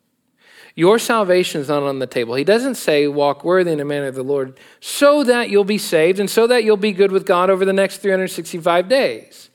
Your 0.78 1.00
salvation 1.00 1.60
is 1.60 1.66
not 1.66 1.82
on 1.82 1.98
the 1.98 2.06
table. 2.06 2.36
He 2.36 2.44
doesn't 2.44 2.76
say, 2.76 3.08
walk 3.08 3.42
worthy 3.42 3.72
in 3.72 3.78
the 3.78 3.84
manner 3.84 4.06
of 4.06 4.14
the 4.14 4.22
Lord, 4.22 4.56
so 4.78 5.24
that 5.24 5.50
you'll 5.50 5.64
be 5.64 5.76
saved 5.76 6.20
and 6.20 6.30
so 6.30 6.46
that 6.46 6.62
you'll 6.62 6.76
be 6.76 6.92
good 6.92 7.10
with 7.10 7.26
God 7.26 7.50
over 7.50 7.64
the 7.64 7.72
next 7.72 7.96
365 7.96 8.88
days. 8.88 9.50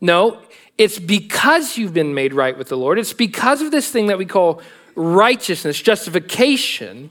No, 0.00 0.40
it's 0.78 0.98
because 0.98 1.76
you've 1.76 1.92
been 1.92 2.14
made 2.14 2.32
right 2.32 2.56
with 2.56 2.70
the 2.70 2.78
Lord. 2.78 2.98
It's 2.98 3.12
because 3.12 3.60
of 3.60 3.70
this 3.70 3.90
thing 3.90 4.06
that 4.06 4.16
we 4.16 4.24
call 4.24 4.62
righteousness, 4.94 5.78
justification, 5.78 7.10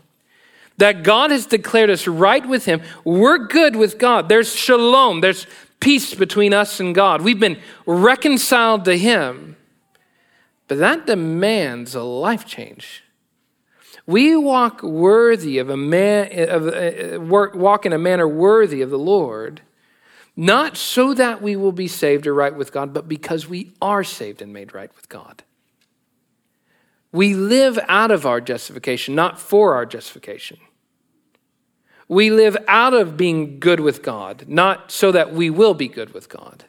that 0.78 1.04
God 1.04 1.30
has 1.30 1.46
declared 1.46 1.92
us 1.92 2.08
right 2.08 2.44
with 2.44 2.66
Him. 2.66 2.82
We're 3.04 3.46
good 3.46 3.76
with 3.76 4.00
God. 4.00 4.28
There's 4.28 4.56
shalom, 4.56 5.22
there's 5.22 5.46
peace 5.80 6.16
between 6.16 6.52
us 6.52 6.80
and 6.80 6.96
God. 6.96 7.22
We've 7.22 7.40
been 7.40 7.60
reconciled 7.86 8.86
to 8.86 8.98
Him. 8.98 9.56
But 10.68 10.80
that 10.80 11.06
demands 11.06 11.94
a 11.94 12.02
life 12.02 12.48
change. 12.48 13.04
We 14.12 14.36
walk 14.36 14.84
worthy 14.84 15.58
of 15.58 15.70
a 15.70 15.78
man, 15.78 16.50
of, 16.50 16.68
uh, 16.68 17.20
walk 17.22 17.86
in 17.86 17.94
a 17.94 17.98
manner 17.98 18.28
worthy 18.28 18.82
of 18.82 18.90
the 18.90 19.00
Lord, 19.00 19.62
not 20.36 20.76
so 20.76 21.14
that 21.14 21.42
we 21.42 21.56
will 21.56 21.72
be 21.72 21.88
saved 21.88 22.28
or 22.28 22.34
right 22.34 22.54
with 22.56 22.74
God, 22.74 22.94
but 22.94 23.08
because 23.08 23.48
we 23.48 23.72
are 23.82 24.04
saved 24.04 24.42
and 24.42 24.52
made 24.52 24.74
right 24.74 24.94
with 24.96 25.08
God. 25.08 25.44
We 27.12 27.34
live 27.34 27.80
out 27.88 28.12
of 28.12 28.26
our 28.26 28.42
justification, 28.42 29.16
not 29.16 29.40
for 29.40 29.76
our 29.76 29.86
justification. 29.86 30.58
We 32.08 32.30
live 32.30 32.58
out 32.68 32.94
of 32.94 33.16
being 33.16 33.60
good 33.60 33.80
with 33.80 34.04
God, 34.04 34.46
not 34.48 34.92
so 34.92 35.12
that 35.14 35.34
we 35.34 35.50
will 35.50 35.74
be 35.74 35.88
good 35.88 36.14
with 36.14 36.28
God. 36.28 36.66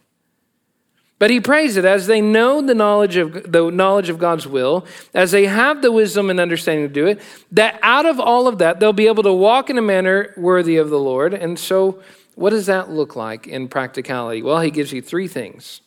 But 1.23 1.31
he 1.31 1.41
prays 1.41 1.77
that 1.77 1.85
as 1.85 2.09
they 2.09 2.21
know 2.21 2.61
the 2.61 2.75
knowledge 2.75 3.17
of 3.17 3.53
the 3.53 3.71
knowledge 3.71 4.09
of 4.09 4.19
God's 4.19 4.45
will, 4.45 4.85
as 5.15 5.31
they 5.31 5.47
have 5.47 5.81
the 5.81 5.93
wisdom 5.93 6.31
and 6.31 6.41
understanding 6.41 6.89
to 6.89 6.93
do 6.93 7.07
it, 7.07 7.21
that 7.53 7.79
out 7.81 8.07
of 8.07 8.19
all 8.19 8.49
of 8.49 8.59
that 8.59 8.81
they'll 8.81 8.93
be 8.93 9.07
able 9.07 9.23
to 9.23 9.33
walk 9.33 9.71
in 9.71 9.79
a 9.79 9.83
manner 9.83 10.35
worthy 10.37 10.79
of 10.79 10.91
the 10.91 10.99
Lord. 10.99 11.33
And 11.33 11.57
so, 11.61 12.03
what 12.35 12.51
does 12.51 12.67
that 12.67 12.91
look 12.91 13.15
like 13.15 13.47
in 13.47 13.69
practicality? 13.69 14.43
Well, 14.43 14.59
he 14.63 14.73
gives 14.73 14.93
you 14.93 15.01
three 15.01 15.29
things. 15.29 15.83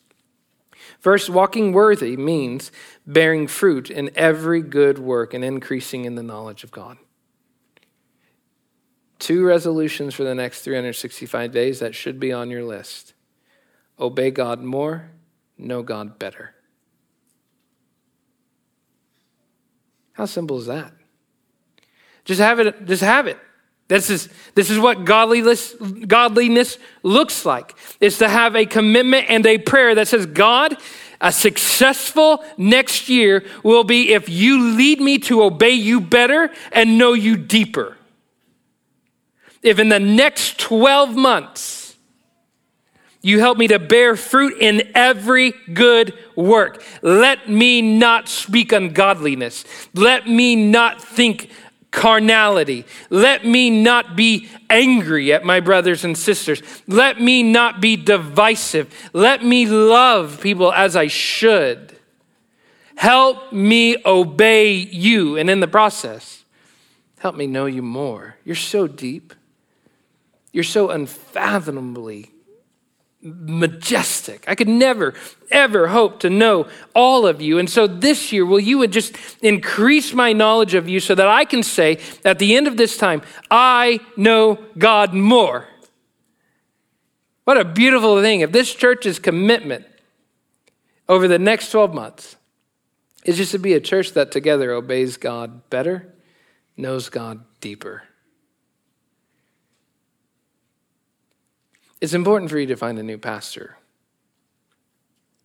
First, 1.02 1.30
walking 1.30 1.74
worthy 1.74 2.16
means 2.16 2.72
bearing 3.06 3.48
fruit 3.48 3.90
in 3.90 4.12
every 4.16 4.62
good 4.62 5.00
work 5.00 5.34
and 5.34 5.44
increasing 5.44 6.06
in 6.06 6.16
the 6.16 6.24
knowledge 6.24 6.64
of 6.64 6.72
God. 6.72 6.98
Two 9.20 9.44
resolutions 9.44 10.16
for 10.16 10.24
the 10.24 10.34
next 10.34 10.62
365 10.62 11.52
days 11.52 11.82
that 11.82 11.94
should 11.94 12.22
be 12.22 12.32
on 12.32 12.50
your 12.50 12.64
list 12.64 13.12
obey 14.00 14.32
God 14.32 14.62
more 14.62 15.12
know 15.58 15.84
God 15.84 16.20
better. 16.20 16.54
How 20.14 20.26
simple 20.26 20.58
is 20.58 20.68
that? 20.68 20.94
Just 22.24 22.40
have 22.40 22.60
it, 22.60 22.86
just 22.86 23.04
have 23.04 23.28
it. 23.28 23.38
This 23.88 24.10
is, 24.10 24.30
this 24.56 24.72
is 24.72 24.80
what 24.80 25.06
godliness, 25.06 25.74
godliness 26.08 26.80
looks 27.04 27.46
like. 27.46 27.76
It's 28.00 28.18
to 28.18 28.28
have 28.28 28.56
a 28.56 28.66
commitment 28.66 29.28
and 29.30 29.46
a 29.46 29.60
prayer 29.60 29.94
that 29.94 30.08
says, 30.08 30.26
God, 30.26 30.76
a 31.22 31.32
successful 31.32 32.44
next 32.58 33.10
year 33.10 33.46
will 33.64 33.84
be 33.84 34.14
if 34.14 34.28
you 34.28 34.76
lead 34.76 35.00
me 35.00 35.20
to 35.20 35.44
obey 35.44 35.72
you 35.72 36.02
better 36.02 36.50
and 36.72 36.98
know 36.98 37.14
you 37.14 37.38
deeper. 37.38 37.96
If 39.62 39.80
in 39.80 39.90
the 39.90 40.00
next 40.00 40.60
12 40.60 41.16
months, 41.16 41.85
you 43.26 43.40
help 43.40 43.58
me 43.58 43.68
to 43.70 43.80
bear 43.80 44.16
fruit 44.16 44.56
in 44.62 44.92
every 44.94 45.52
good 45.74 46.14
work. 46.36 46.84
Let 47.02 47.50
me 47.50 47.82
not 47.82 48.30
speak 48.30 48.72
ungodliness. 48.72 49.66
Let 49.96 50.28
me 50.28 50.56
not 50.56 51.02
think 51.02 51.50
carnality. 51.90 52.86
Let 53.10 53.44
me 53.44 53.72
not 53.72 54.16
be 54.16 54.48
angry 54.70 55.34
at 55.34 55.44
my 55.44 55.60
brothers 55.60 56.06
and 56.06 56.16
sisters. 56.16 56.62
Let 56.86 57.20
me 57.20 57.42
not 57.42 57.82
be 57.82 57.96
divisive. 57.96 58.94
Let 59.12 59.44
me 59.44 59.66
love 59.66 60.40
people 60.40 60.72
as 60.72 60.96
I 60.96 61.08
should. 61.08 61.98
Help 62.96 63.52
me 63.52 63.98
obey 64.06 64.74
you. 64.74 65.36
And 65.36 65.50
in 65.50 65.62
the 65.62 65.68
process, 65.68 66.44
help 67.18 67.36
me 67.36 67.48
know 67.48 67.66
you 67.66 67.82
more. 67.82 68.36
You're 68.46 68.56
so 68.56 68.86
deep. 68.86 69.34
You're 70.52 70.64
so 70.64 70.92
unfathomably 70.92 72.30
majestic. 73.26 74.46
I 74.48 74.56
could 74.56 74.68
never, 74.68 75.16
ever 75.50 75.88
hope 75.88 76.20
to 76.20 76.30
know 76.30 76.68
all 76.94 77.26
of 77.26 77.42
you. 77.42 77.58
And 77.58 77.70
so 77.70 77.88
this 77.88 78.32
year, 78.32 78.46
will 78.46 78.60
you 78.60 78.78
would 78.78 78.92
just 78.92 79.18
increase 79.42 80.14
my 80.14 80.32
knowledge 80.32 80.76
of 80.76 80.88
you 80.88 81.00
so 81.00 81.16
that 81.16 81.28
I 81.28 81.44
can 81.44 81.64
say 81.64 82.00
at 82.24 82.40
the 82.40 82.56
end 82.56 82.68
of 82.68 82.78
this 82.78 82.98
time, 82.98 83.24
I 83.50 84.00
know 84.16 84.60
God 84.78 85.14
more. 85.14 85.68
What 87.46 87.58
a 87.58 87.66
beautiful 87.66 88.22
thing. 88.22 88.42
If 88.42 88.52
this 88.52 88.74
church's 88.74 89.20
commitment 89.20 89.86
over 91.10 91.28
the 91.28 91.40
next 91.40 91.72
12 91.72 91.94
months 91.94 92.36
is 93.24 93.38
just 93.38 93.52
to 93.52 93.60
be 93.60 93.74
a 93.74 93.80
church 93.80 94.14
that 94.14 94.32
together 94.32 94.72
obeys 94.72 95.18
God 95.18 95.70
better, 95.70 96.14
knows 96.78 97.10
God 97.10 97.44
deeper. 97.60 98.04
It's 102.06 102.14
important 102.14 102.52
for 102.52 102.60
you 102.60 102.68
to 102.68 102.76
find 102.76 103.00
a 103.00 103.04
new 103.04 103.18
pastor. 103.18 103.78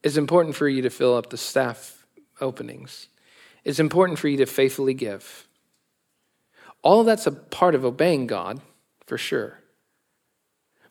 It's 0.02 0.18
important 0.18 0.54
for 0.56 0.68
you 0.68 0.82
to 0.82 0.90
fill 0.90 1.16
up 1.16 1.30
the 1.30 1.38
staff 1.38 2.06
openings. 2.38 3.08
It's 3.64 3.78
important 3.78 4.18
for 4.18 4.28
you 4.28 4.36
to 4.36 4.44
faithfully 4.44 4.92
give. 4.92 5.48
All 6.82 7.02
that's 7.02 7.26
a 7.26 7.32
part 7.32 7.74
of 7.74 7.86
obeying 7.86 8.26
God, 8.26 8.60
for 9.06 9.16
sure. 9.16 9.60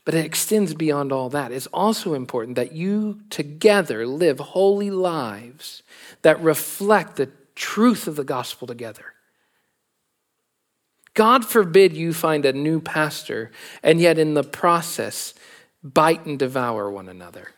But 0.06 0.16
it 0.16 0.26
extends 0.26 0.74
beyond 0.74 1.12
all 1.12 1.30
that. 1.30 1.52
It's 1.52 1.68
also 1.68 2.16
important 2.16 2.56
that 2.56 2.72
you 2.72 3.20
together 3.30 4.08
live 4.08 4.40
holy 4.40 4.90
lives 4.90 5.84
that 6.24 6.42
reflect 6.42 7.18
the 7.18 7.30
truth 7.54 8.08
of 8.08 8.16
the 8.16 8.24
gospel 8.24 8.66
together. 8.66 9.14
God 11.14 11.46
forbid 11.46 11.96
you 11.96 12.12
find 12.12 12.44
a 12.44 12.54
new 12.54 12.80
pastor 12.80 13.52
and 13.84 14.02
yet 14.02 14.18
in 14.18 14.34
the 14.34 14.44
process 14.44 15.36
bite 15.84 16.26
and 16.26 16.38
devour 16.38 16.90
one 16.90 17.10
another. 17.10 17.50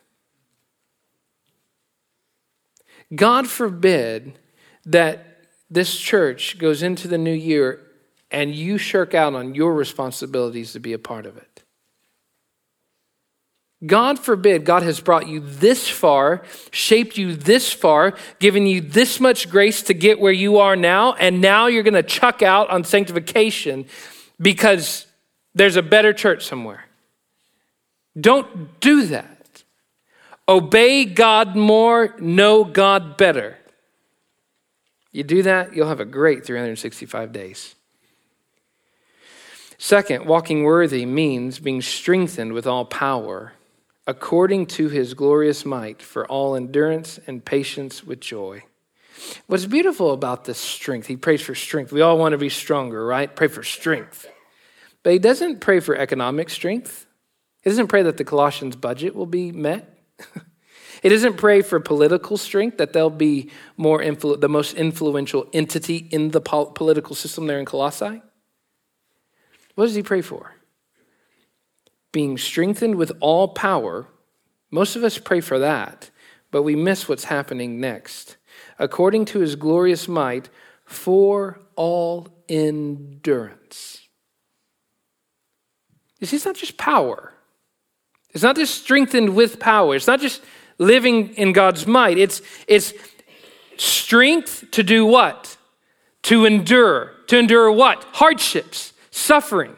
God 3.13 3.47
forbid 3.47 4.39
that 4.85 5.25
this 5.69 5.97
church 5.97 6.57
goes 6.57 6.83
into 6.83 7.07
the 7.07 7.17
new 7.17 7.33
year 7.33 7.79
and 8.29 8.55
you 8.55 8.77
shirk 8.77 9.13
out 9.13 9.33
on 9.33 9.55
your 9.55 9.73
responsibilities 9.73 10.73
to 10.73 10.79
be 10.79 10.93
a 10.93 10.99
part 10.99 11.25
of 11.25 11.37
it. 11.37 11.63
God 13.85 14.19
forbid 14.19 14.63
God 14.63 14.83
has 14.83 14.99
brought 14.99 15.27
you 15.27 15.39
this 15.39 15.89
far, 15.89 16.43
shaped 16.71 17.17
you 17.17 17.35
this 17.35 17.73
far, 17.73 18.13
given 18.39 18.67
you 18.67 18.79
this 18.79 19.19
much 19.19 19.49
grace 19.49 19.81
to 19.83 19.95
get 19.95 20.19
where 20.19 20.31
you 20.31 20.59
are 20.59 20.75
now, 20.75 21.13
and 21.13 21.41
now 21.41 21.65
you're 21.65 21.81
going 21.83 21.95
to 21.95 22.03
chuck 22.03 22.43
out 22.43 22.69
on 22.69 22.83
sanctification 22.83 23.87
because 24.39 25.07
there's 25.55 25.77
a 25.77 25.81
better 25.81 26.13
church 26.13 26.45
somewhere. 26.45 26.85
Don't 28.19 28.79
do 28.79 29.05
that. 29.07 29.63
Obey 30.47 31.05
God 31.05 31.55
more, 31.55 32.15
know 32.19 32.63
God 32.63 33.17
better. 33.17 33.57
You 35.11 35.23
do 35.23 35.43
that, 35.43 35.75
you'll 35.75 35.87
have 35.87 35.99
a 35.99 36.05
great 36.05 36.45
365 36.45 37.31
days. 37.31 37.75
Second, 39.77 40.25
walking 40.25 40.63
worthy 40.63 41.05
means 41.05 41.59
being 41.59 41.81
strengthened 41.81 42.53
with 42.53 42.67
all 42.67 42.85
power 42.85 43.53
according 44.07 44.65
to 44.65 44.89
his 44.89 45.13
glorious 45.13 45.65
might 45.65 46.01
for 46.01 46.27
all 46.27 46.55
endurance 46.55 47.19
and 47.27 47.43
patience 47.43 48.03
with 48.03 48.19
joy. 48.19 48.63
What's 49.47 49.65
beautiful 49.65 50.11
about 50.11 50.45
this 50.45 50.57
strength, 50.57 51.07
he 51.07 51.15
prays 51.15 51.41
for 51.41 51.55
strength. 51.55 51.91
We 51.91 52.01
all 52.01 52.17
want 52.17 52.33
to 52.33 52.37
be 52.37 52.49
stronger, 52.49 53.05
right? 53.05 53.33
Pray 53.33 53.47
for 53.47 53.63
strength. 53.63 54.27
But 55.03 55.13
he 55.13 55.19
doesn't 55.19 55.61
pray 55.61 55.79
for 55.79 55.95
economic 55.95 56.49
strength. 56.49 57.05
He 57.61 57.69
doesn't 57.69 57.87
pray 57.87 58.03
that 58.03 58.17
the 58.17 58.23
Colossians' 58.23 58.75
budget 58.75 59.15
will 59.15 59.25
be 59.25 59.51
met. 59.51 59.97
He 61.01 61.09
doesn't 61.09 61.37
pray 61.37 61.63
for 61.63 61.79
political 61.79 62.37
strength, 62.37 62.77
that 62.77 62.93
they'll 62.93 63.09
be 63.09 63.49
more 63.75 64.01
influ- 64.01 64.39
the 64.39 64.47
most 64.47 64.75
influential 64.75 65.47
entity 65.51 66.07
in 66.11 66.29
the 66.29 66.41
pol- 66.41 66.67
political 66.67 67.15
system 67.15 67.47
there 67.47 67.59
in 67.59 67.65
Colossae. 67.65 68.21
What 69.73 69.85
does 69.85 69.95
he 69.95 70.03
pray 70.03 70.21
for? 70.21 70.53
Being 72.11 72.37
strengthened 72.37 72.95
with 72.95 73.11
all 73.19 73.47
power. 73.47 74.07
Most 74.69 74.95
of 74.95 75.03
us 75.03 75.17
pray 75.17 75.41
for 75.41 75.57
that, 75.57 76.11
but 76.51 76.61
we 76.61 76.75
miss 76.75 77.09
what's 77.09 77.23
happening 77.25 77.79
next. 77.79 78.37
According 78.77 79.25
to 79.25 79.39
his 79.39 79.55
glorious 79.55 80.07
might, 80.07 80.49
for 80.85 81.59
all 81.75 82.27
endurance. 82.47 84.07
You 86.19 86.27
see, 86.27 86.35
it's 86.35 86.45
not 86.45 86.55
just 86.55 86.77
power. 86.77 87.33
It's 88.33 88.43
not 88.43 88.55
just 88.55 88.81
strengthened 88.81 89.35
with 89.35 89.59
power. 89.59 89.95
It's 89.95 90.07
not 90.07 90.21
just 90.21 90.41
living 90.77 91.33
in 91.35 91.53
God's 91.53 91.85
might. 91.85 92.17
It's, 92.17 92.41
it's 92.67 92.93
strength 93.77 94.71
to 94.71 94.83
do 94.83 95.05
what? 95.05 95.57
To 96.23 96.45
endure. 96.45 97.13
To 97.27 97.37
endure 97.37 97.71
what? 97.71 98.03
Hardships, 98.13 98.93
suffering. 99.11 99.75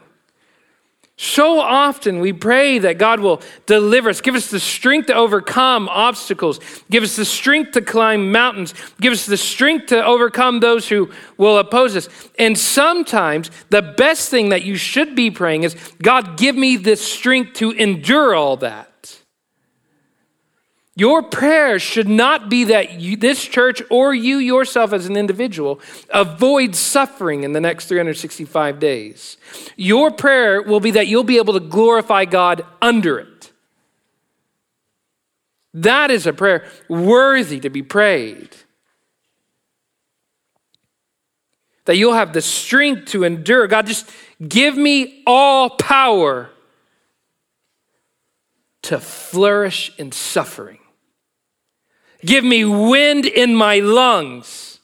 So 1.25 1.61
often 1.61 2.19
we 2.19 2.33
pray 2.33 2.79
that 2.79 2.97
God 2.97 3.21
will 3.21 3.41
deliver 3.65 4.09
us, 4.09 4.19
give 4.19 4.35
us 4.35 4.51
the 4.51 4.59
strength 4.59 5.05
to 5.05 5.13
overcome 5.13 5.87
obstacles, 5.87 6.59
give 6.91 7.01
us 7.01 7.15
the 7.15 7.23
strength 7.23 7.71
to 7.71 7.81
climb 7.81 8.33
mountains, 8.33 8.73
give 8.99 9.13
us 9.13 9.25
the 9.25 9.37
strength 9.37 9.85
to 9.87 10.03
overcome 10.03 10.59
those 10.59 10.89
who 10.89 11.09
will 11.37 11.59
oppose 11.59 11.95
us. 11.95 12.09
And 12.37 12.59
sometimes 12.59 13.51
the 13.69 13.81
best 13.81 14.31
thing 14.31 14.49
that 14.49 14.63
you 14.63 14.75
should 14.75 15.15
be 15.15 15.31
praying 15.31 15.63
is 15.63 15.77
God, 16.01 16.37
give 16.37 16.57
me 16.57 16.75
the 16.75 16.97
strength 16.97 17.53
to 17.53 17.71
endure 17.71 18.35
all 18.35 18.57
that. 18.57 18.92
Your 20.95 21.23
prayer 21.23 21.79
should 21.79 22.07
not 22.07 22.49
be 22.49 22.65
that 22.65 22.99
you, 22.99 23.17
this 23.17 23.43
church 23.43 23.81
or 23.89 24.13
you 24.13 24.37
yourself 24.37 24.93
as 24.93 25.07
an 25.07 25.17
individual 25.17 25.79
avoid 26.11 26.75
suffering 26.75 27.43
in 27.43 27.51
the 27.51 27.61
next 27.61 27.87
365 27.87 28.79
days. 28.79 29.37
Your 29.75 30.11
prayer 30.11 30.61
will 30.61 30.79
be 30.79 30.91
that 30.91 31.07
you'll 31.07 31.23
be 31.23 31.37
able 31.37 31.53
to 31.53 31.59
glorify 31.59 32.25
God 32.25 32.63
under 32.79 33.17
it. 33.17 33.51
That 35.73 36.11
is 36.11 36.27
a 36.27 36.33
prayer 36.33 36.69
worthy 36.87 37.59
to 37.61 37.71
be 37.71 37.81
prayed. 37.81 38.55
That 41.85 41.97
you'll 41.97 42.13
have 42.13 42.33
the 42.33 42.41
strength 42.41 43.07
to 43.07 43.23
endure. 43.23 43.65
God, 43.65 43.87
just 43.87 44.09
give 44.47 44.77
me 44.77 45.23
all 45.25 45.71
power 45.71 46.51
to 48.83 48.99
flourish 48.99 49.91
in 49.97 50.11
suffering. 50.11 50.77
Give 52.25 52.43
me 52.43 52.63
wind 52.63 53.25
in 53.25 53.55
my 53.55 53.79
lungs 53.79 54.79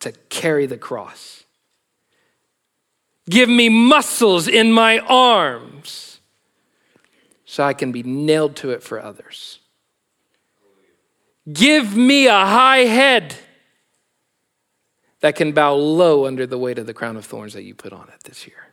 to 0.00 0.12
carry 0.28 0.66
the 0.66 0.78
cross. 0.78 1.44
Give 3.28 3.48
me 3.48 3.68
muscles 3.68 4.48
in 4.48 4.72
my 4.72 4.98
arms 4.98 6.20
so 7.44 7.64
I 7.64 7.72
can 7.72 7.92
be 7.92 8.02
nailed 8.02 8.56
to 8.56 8.70
it 8.70 8.82
for 8.82 9.00
others. 9.00 9.60
Give 11.50 11.96
me 11.96 12.26
a 12.26 12.32
high 12.32 12.84
head 12.84 13.36
that 15.20 15.36
can 15.36 15.52
bow 15.52 15.74
low 15.74 16.26
under 16.26 16.46
the 16.46 16.58
weight 16.58 16.78
of 16.78 16.86
the 16.86 16.94
crown 16.94 17.16
of 17.16 17.24
thorns 17.24 17.52
that 17.54 17.62
you 17.62 17.74
put 17.74 17.92
on 17.92 18.08
it 18.08 18.24
this 18.24 18.46
year. 18.46 18.68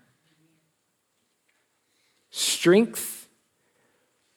Strength, 2.30 3.28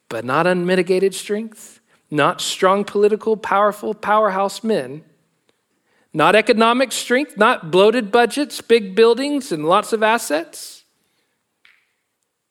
but 0.09 0.25
not 0.25 0.47
unmitigated 0.47 1.15
strength, 1.15 1.74
not 2.15 2.41
strong 2.41 2.85
political, 2.85 3.37
powerful, 3.37 3.93
powerhouse 3.93 4.63
men, 4.63 5.03
not 6.13 6.37
economic 6.37 6.93
strength, 6.93 7.37
not 7.37 7.73
bloated 7.73 8.13
budgets, 8.13 8.61
big 8.61 8.95
buildings, 8.95 9.51
and 9.51 9.67
lots 9.67 9.93
of 9.93 10.01
assets. 10.01 10.85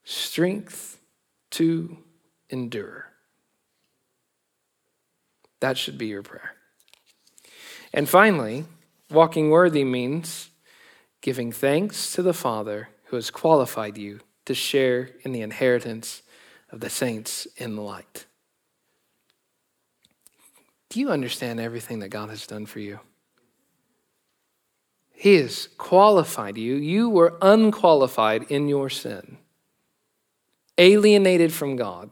Strength 0.03 0.99
to 1.51 1.97
endure. 2.49 3.07
That 5.61 5.77
should 5.77 5.97
be 5.97 6.07
your 6.07 6.23
prayer. 6.23 6.55
And 7.93 8.09
finally, 8.09 8.65
walking 9.09 9.49
worthy 9.49 9.85
means 9.85 10.49
giving 11.21 11.53
thanks 11.53 12.11
to 12.13 12.21
the 12.21 12.33
Father 12.33 12.89
who 13.05 13.15
has 13.15 13.31
qualified 13.31 13.97
you 13.97 14.19
to 14.43 14.53
share 14.53 15.11
in 15.21 15.31
the 15.31 15.41
inheritance 15.41 16.21
of 16.69 16.81
the 16.81 16.89
saints 16.89 17.47
in 17.55 17.77
the 17.77 17.81
light. 17.81 18.25
Do 20.93 20.99
you 20.99 21.09
understand 21.09 21.59
everything 21.59 21.99
that 21.99 22.09
God 22.09 22.29
has 22.29 22.45
done 22.45 22.67
for 22.67 22.79
you? 22.79 22.99
He 25.11 25.37
has 25.37 25.67
qualified 25.79 26.55
you. 26.55 26.75
You 26.75 27.09
were 27.09 27.33
unqualified 27.41 28.43
in 28.51 28.67
your 28.67 28.91
sin, 28.91 29.39
alienated 30.77 31.51
from 31.51 31.77
God. 31.77 32.11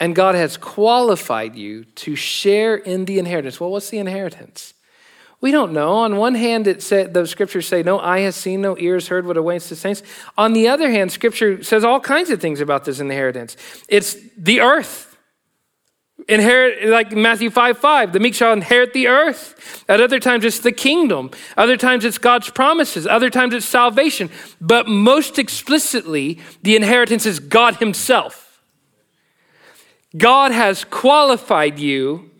And 0.00 0.14
God 0.14 0.34
has 0.34 0.56
qualified 0.56 1.54
you 1.54 1.84
to 1.84 2.16
share 2.16 2.74
in 2.74 3.04
the 3.04 3.18
inheritance. 3.18 3.60
Well, 3.60 3.70
what's 3.70 3.90
the 3.90 3.98
inheritance? 3.98 4.72
We 5.42 5.50
don't 5.50 5.74
know. 5.74 5.92
On 5.92 6.16
one 6.16 6.36
hand, 6.36 6.66
it 6.66 6.82
said 6.82 7.12
the 7.12 7.26
scriptures 7.26 7.68
say, 7.68 7.82
"No 7.82 7.98
eye 7.98 8.20
has 8.20 8.34
seen, 8.34 8.62
no 8.62 8.78
ears 8.78 9.08
heard 9.08 9.26
what 9.26 9.36
awaits 9.36 9.68
the 9.68 9.76
saints." 9.76 10.02
On 10.38 10.54
the 10.54 10.68
other 10.68 10.90
hand, 10.90 11.12
Scripture 11.12 11.62
says 11.62 11.84
all 11.84 12.00
kinds 12.00 12.30
of 12.30 12.40
things 12.40 12.62
about 12.62 12.86
this 12.86 12.98
inheritance. 12.98 13.58
It's 13.88 14.16
the 14.38 14.62
earth, 14.62 15.11
inherit 16.28 16.88
like 16.88 17.12
Matthew 17.12 17.50
five 17.50 17.78
five. 17.78 18.12
The 18.12 18.20
meek 18.20 18.34
shall 18.34 18.52
inherit 18.52 18.92
the 18.92 19.08
earth. 19.08 19.84
At 19.88 20.00
other 20.00 20.20
times, 20.20 20.44
it's 20.44 20.60
the 20.60 20.72
kingdom. 20.72 21.30
Other 21.56 21.76
times, 21.76 22.04
it's 22.04 22.18
God's 22.18 22.50
promises. 22.50 23.06
Other 23.06 23.30
times, 23.30 23.54
it's 23.54 23.66
salvation. 23.66 24.30
But 24.60 24.88
most 24.88 25.38
explicitly, 25.38 26.38
the 26.62 26.76
inheritance 26.76 27.26
is 27.26 27.38
God 27.40 27.76
Himself. 27.76 28.60
God 30.16 30.52
has 30.52 30.84
qualified 30.84 31.78
you, 31.78 32.30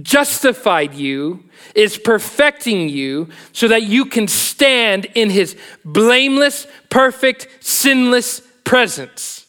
justified 0.00 0.94
you, 0.94 1.44
is 1.74 1.98
perfecting 1.98 2.88
you 2.88 3.28
so 3.52 3.68
that 3.68 3.82
you 3.82 4.06
can 4.06 4.26
stand 4.28 5.06
in 5.14 5.30
his 5.30 5.56
blameless, 5.84 6.66
perfect, 6.88 7.48
sinless 7.60 8.40
presence. 8.64 9.41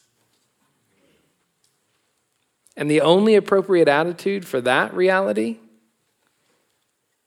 And 2.84 2.92
the 2.92 3.00
only 3.00 3.36
appropriate 3.36 3.88
attitude 3.88 4.46
for 4.46 4.60
that 4.60 4.94
reality 4.94 5.60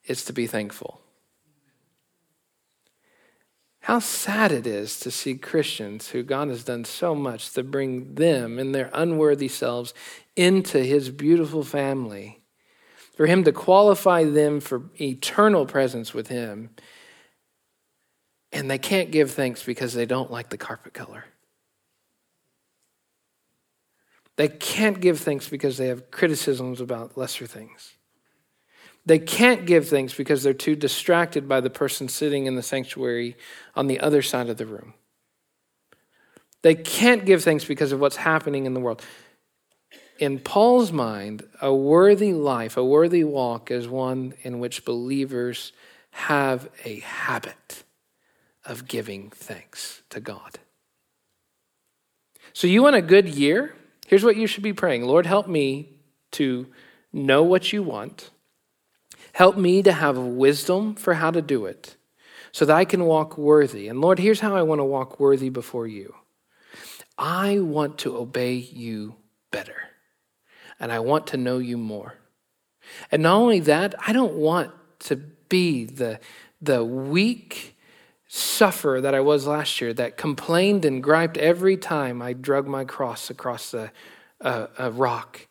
is 0.04 0.22
to 0.26 0.34
be 0.34 0.46
thankful. 0.46 1.00
How 3.80 3.98
sad 4.00 4.52
it 4.52 4.66
is 4.66 5.00
to 5.00 5.10
see 5.10 5.34
Christians 5.36 6.08
who 6.08 6.22
God 6.22 6.48
has 6.48 6.62
done 6.62 6.84
so 6.84 7.14
much 7.14 7.54
to 7.54 7.62
bring 7.62 8.16
them 8.16 8.58
and 8.58 8.74
their 8.74 8.90
unworthy 8.92 9.48
selves 9.48 9.94
into 10.36 10.80
his 10.80 11.08
beautiful 11.08 11.64
family, 11.64 12.42
for 13.16 13.24
him 13.24 13.42
to 13.44 13.52
qualify 13.52 14.24
them 14.24 14.60
for 14.60 14.90
eternal 15.00 15.64
presence 15.64 16.12
with 16.12 16.28
him. 16.28 16.68
And 18.52 18.70
they 18.70 18.76
can't 18.76 19.10
give 19.10 19.30
thanks 19.30 19.62
because 19.62 19.94
they 19.94 20.04
don't 20.04 20.30
like 20.30 20.50
the 20.50 20.58
carpet 20.58 20.92
color. 20.92 21.24
They 24.36 24.48
can't 24.48 25.00
give 25.00 25.20
thanks 25.20 25.48
because 25.48 25.76
they 25.76 25.88
have 25.88 26.10
criticisms 26.10 26.80
about 26.80 27.16
lesser 27.16 27.46
things. 27.46 27.94
They 29.06 29.18
can't 29.18 29.66
give 29.66 29.88
thanks 29.88 30.14
because 30.14 30.42
they're 30.42 30.52
too 30.52 30.76
distracted 30.76 31.48
by 31.48 31.60
the 31.60 31.70
person 31.70 32.08
sitting 32.08 32.46
in 32.46 32.56
the 32.56 32.62
sanctuary 32.62 33.36
on 33.74 33.86
the 33.86 34.00
other 34.00 34.20
side 34.20 34.48
of 34.48 34.56
the 34.56 34.66
room. 34.66 34.94
They 36.62 36.74
can't 36.74 37.24
give 37.24 37.44
thanks 37.44 37.64
because 37.64 37.92
of 37.92 38.00
what's 38.00 38.16
happening 38.16 38.66
in 38.66 38.74
the 38.74 38.80
world 38.80 39.02
in 40.18 40.38
Paul's 40.38 40.92
mind, 40.92 41.46
a 41.60 41.74
worthy 41.74 42.32
life, 42.32 42.76
a 42.76 42.84
worthy 42.84 43.24
walk 43.24 43.70
is 43.70 43.88
one 43.88 44.34
in 44.42 44.58
which 44.58 44.84
believers 44.84 45.72
have 46.10 46.70
a 46.84 47.00
habit 47.00 47.84
of 48.64 48.88
giving 48.88 49.30
thanks 49.30 50.02
to 50.10 50.20
God. 50.20 50.58
So, 52.52 52.66
you 52.66 52.82
want 52.82 52.96
a 52.96 53.02
good 53.02 53.28
year? 53.28 53.75
Here's 54.06 54.24
what 54.24 54.36
you 54.36 54.46
should 54.46 54.62
be 54.62 54.72
praying 54.72 55.04
Lord, 55.04 55.26
help 55.26 55.48
me 55.48 55.90
to 56.32 56.66
know 57.12 57.42
what 57.42 57.72
you 57.72 57.82
want. 57.82 58.30
Help 59.32 59.56
me 59.56 59.82
to 59.82 59.92
have 59.92 60.16
wisdom 60.16 60.94
for 60.94 61.14
how 61.14 61.30
to 61.30 61.42
do 61.42 61.66
it 61.66 61.96
so 62.52 62.64
that 62.64 62.76
I 62.76 62.86
can 62.86 63.04
walk 63.04 63.36
worthy. 63.36 63.86
And 63.88 64.00
Lord, 64.00 64.18
here's 64.18 64.40
how 64.40 64.56
I 64.56 64.62
want 64.62 64.78
to 64.78 64.84
walk 64.84 65.20
worthy 65.20 65.50
before 65.50 65.86
you 65.86 66.14
I 67.18 67.58
want 67.58 67.98
to 67.98 68.16
obey 68.16 68.54
you 68.54 69.16
better 69.50 69.76
and 70.80 70.92
I 70.92 71.00
want 71.00 71.26
to 71.28 71.36
know 71.36 71.58
you 71.58 71.76
more. 71.76 72.14
And 73.10 73.22
not 73.22 73.36
only 73.36 73.60
that, 73.60 73.94
I 74.06 74.12
don't 74.12 74.34
want 74.34 74.70
to 75.00 75.16
be 75.16 75.84
the, 75.84 76.20
the 76.60 76.84
weak 76.84 77.75
sufferer 78.28 79.00
that 79.00 79.14
I 79.14 79.20
was 79.20 79.46
last 79.46 79.80
year 79.80 79.92
that 79.94 80.16
complained 80.16 80.84
and 80.84 81.02
griped 81.02 81.36
every 81.36 81.76
time 81.76 82.20
I 82.20 82.32
drug 82.32 82.66
my 82.66 82.84
cross 82.84 83.30
across 83.30 83.74
a, 83.74 83.92
rock. 84.90 85.46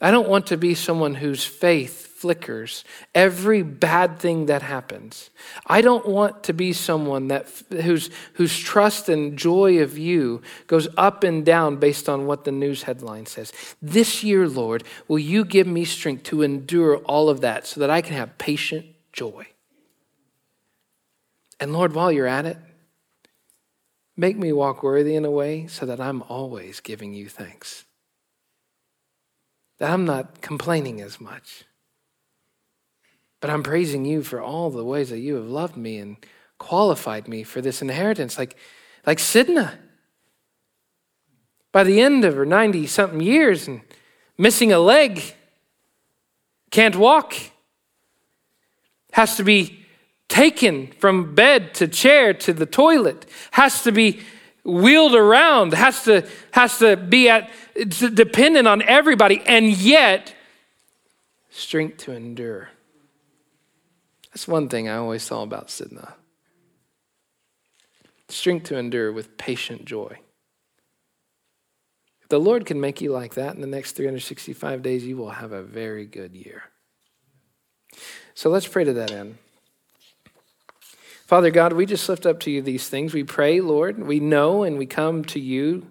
I 0.00 0.10
don't 0.10 0.28
want 0.28 0.48
to 0.48 0.56
be 0.56 0.74
someone 0.74 1.14
whose 1.14 1.44
faith 1.44 2.08
flickers 2.08 2.84
every 3.14 3.62
bad 3.62 4.18
thing 4.18 4.46
that 4.46 4.62
happens. 4.62 5.30
I 5.66 5.80
don't 5.80 6.06
want 6.06 6.44
to 6.44 6.52
be 6.52 6.72
someone 6.72 7.28
that 7.28 7.48
whose 7.70 8.10
whose 8.34 8.56
trust 8.58 9.08
and 9.08 9.36
joy 9.36 9.80
of 9.80 9.98
you 9.98 10.42
goes 10.66 10.88
up 10.96 11.24
and 11.24 11.44
down 11.44 11.76
based 11.76 12.08
on 12.08 12.26
what 12.26 12.44
the 12.44 12.52
news 12.52 12.84
headline 12.84 13.26
says. 13.26 13.52
This 13.80 14.22
year, 14.24 14.48
Lord, 14.48 14.84
will 15.06 15.20
you 15.20 15.44
give 15.44 15.66
me 15.66 15.84
strength 15.84 16.24
to 16.24 16.42
endure 16.42 16.98
all 16.98 17.28
of 17.28 17.40
that 17.40 17.66
so 17.66 17.80
that 17.80 17.90
I 17.90 18.02
can 18.02 18.14
have 18.14 18.38
patient 18.38 18.86
joy. 19.12 19.51
And 21.62 21.72
Lord, 21.72 21.94
while 21.94 22.10
you're 22.10 22.26
at 22.26 22.44
it, 22.44 22.56
make 24.16 24.36
me 24.36 24.52
walk 24.52 24.82
worthy 24.82 25.14
in 25.14 25.24
a 25.24 25.30
way 25.30 25.68
so 25.68 25.86
that 25.86 26.00
I'm 26.00 26.20
always 26.22 26.80
giving 26.80 27.14
you 27.14 27.28
thanks 27.28 27.84
that 29.78 29.92
I'm 29.92 30.04
not 30.04 30.40
complaining 30.40 31.00
as 31.00 31.20
much. 31.20 31.64
But 33.40 33.50
I'm 33.50 33.62
praising 33.62 34.04
you 34.04 34.24
for 34.24 34.40
all 34.40 34.70
the 34.70 34.84
ways 34.84 35.10
that 35.10 35.20
you 35.20 35.36
have 35.36 35.46
loved 35.46 35.76
me 35.76 35.98
and 35.98 36.16
qualified 36.58 37.28
me 37.28 37.44
for 37.44 37.60
this 37.60 37.80
inheritance. 37.80 38.38
Like, 38.38 38.56
like 39.06 39.18
Sidna. 39.18 39.72
By 41.70 41.84
the 41.84 42.00
end 42.00 42.24
of 42.24 42.34
her 42.34 42.44
90 42.44 42.88
something 42.88 43.20
years 43.20 43.68
and 43.68 43.82
missing 44.36 44.72
a 44.72 44.80
leg, 44.80 45.20
can't 46.72 46.96
walk, 46.96 47.34
has 49.12 49.36
to 49.36 49.44
be 49.44 49.81
taken 50.32 50.86
from 50.98 51.34
bed 51.34 51.74
to 51.74 51.86
chair 51.86 52.32
to 52.32 52.54
the 52.54 52.64
toilet, 52.64 53.26
has 53.50 53.82
to 53.82 53.92
be 53.92 54.20
wheeled 54.64 55.14
around, 55.14 55.74
has 55.74 56.04
to, 56.04 56.26
has 56.52 56.78
to 56.78 56.96
be 56.96 57.28
at, 57.28 57.50
dependent 57.74 58.66
on 58.66 58.80
everybody, 58.80 59.42
and 59.44 59.66
yet 59.76 60.34
strength 61.50 61.98
to 61.98 62.12
endure. 62.12 62.70
That's 64.30 64.48
one 64.48 64.70
thing 64.70 64.88
I 64.88 64.96
always 64.96 65.22
saw 65.22 65.42
about 65.42 65.68
Sidna. 65.68 66.14
Strength 68.30 68.68
to 68.68 68.78
endure 68.78 69.12
with 69.12 69.36
patient 69.36 69.84
joy. 69.84 70.18
If 72.22 72.30
the 72.30 72.40
Lord 72.40 72.64
can 72.64 72.80
make 72.80 73.02
you 73.02 73.12
like 73.12 73.34
that 73.34 73.54
in 73.54 73.60
the 73.60 73.66
next 73.66 73.92
365 73.92 74.80
days, 74.80 75.04
you 75.04 75.18
will 75.18 75.28
have 75.28 75.52
a 75.52 75.62
very 75.62 76.06
good 76.06 76.34
year. 76.34 76.62
So 78.32 78.48
let's 78.48 78.66
pray 78.66 78.84
to 78.84 78.94
that 78.94 79.10
end. 79.10 79.36
Father 81.32 81.50
God, 81.50 81.72
we 81.72 81.86
just 81.86 82.10
lift 82.10 82.26
up 82.26 82.40
to 82.40 82.50
you 82.50 82.60
these 82.60 82.90
things. 82.90 83.14
We 83.14 83.24
pray, 83.24 83.62
Lord. 83.62 83.98
We 83.98 84.20
know 84.20 84.64
and 84.64 84.76
we 84.76 84.84
come 84.84 85.24
to 85.24 85.40
you 85.40 85.86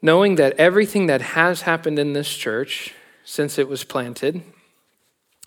knowing 0.00 0.36
that 0.36 0.52
everything 0.52 1.06
that 1.06 1.20
has 1.20 1.62
happened 1.62 1.98
in 1.98 2.12
this 2.12 2.32
church 2.36 2.94
since 3.24 3.58
it 3.58 3.68
was 3.68 3.82
planted, 3.82 4.40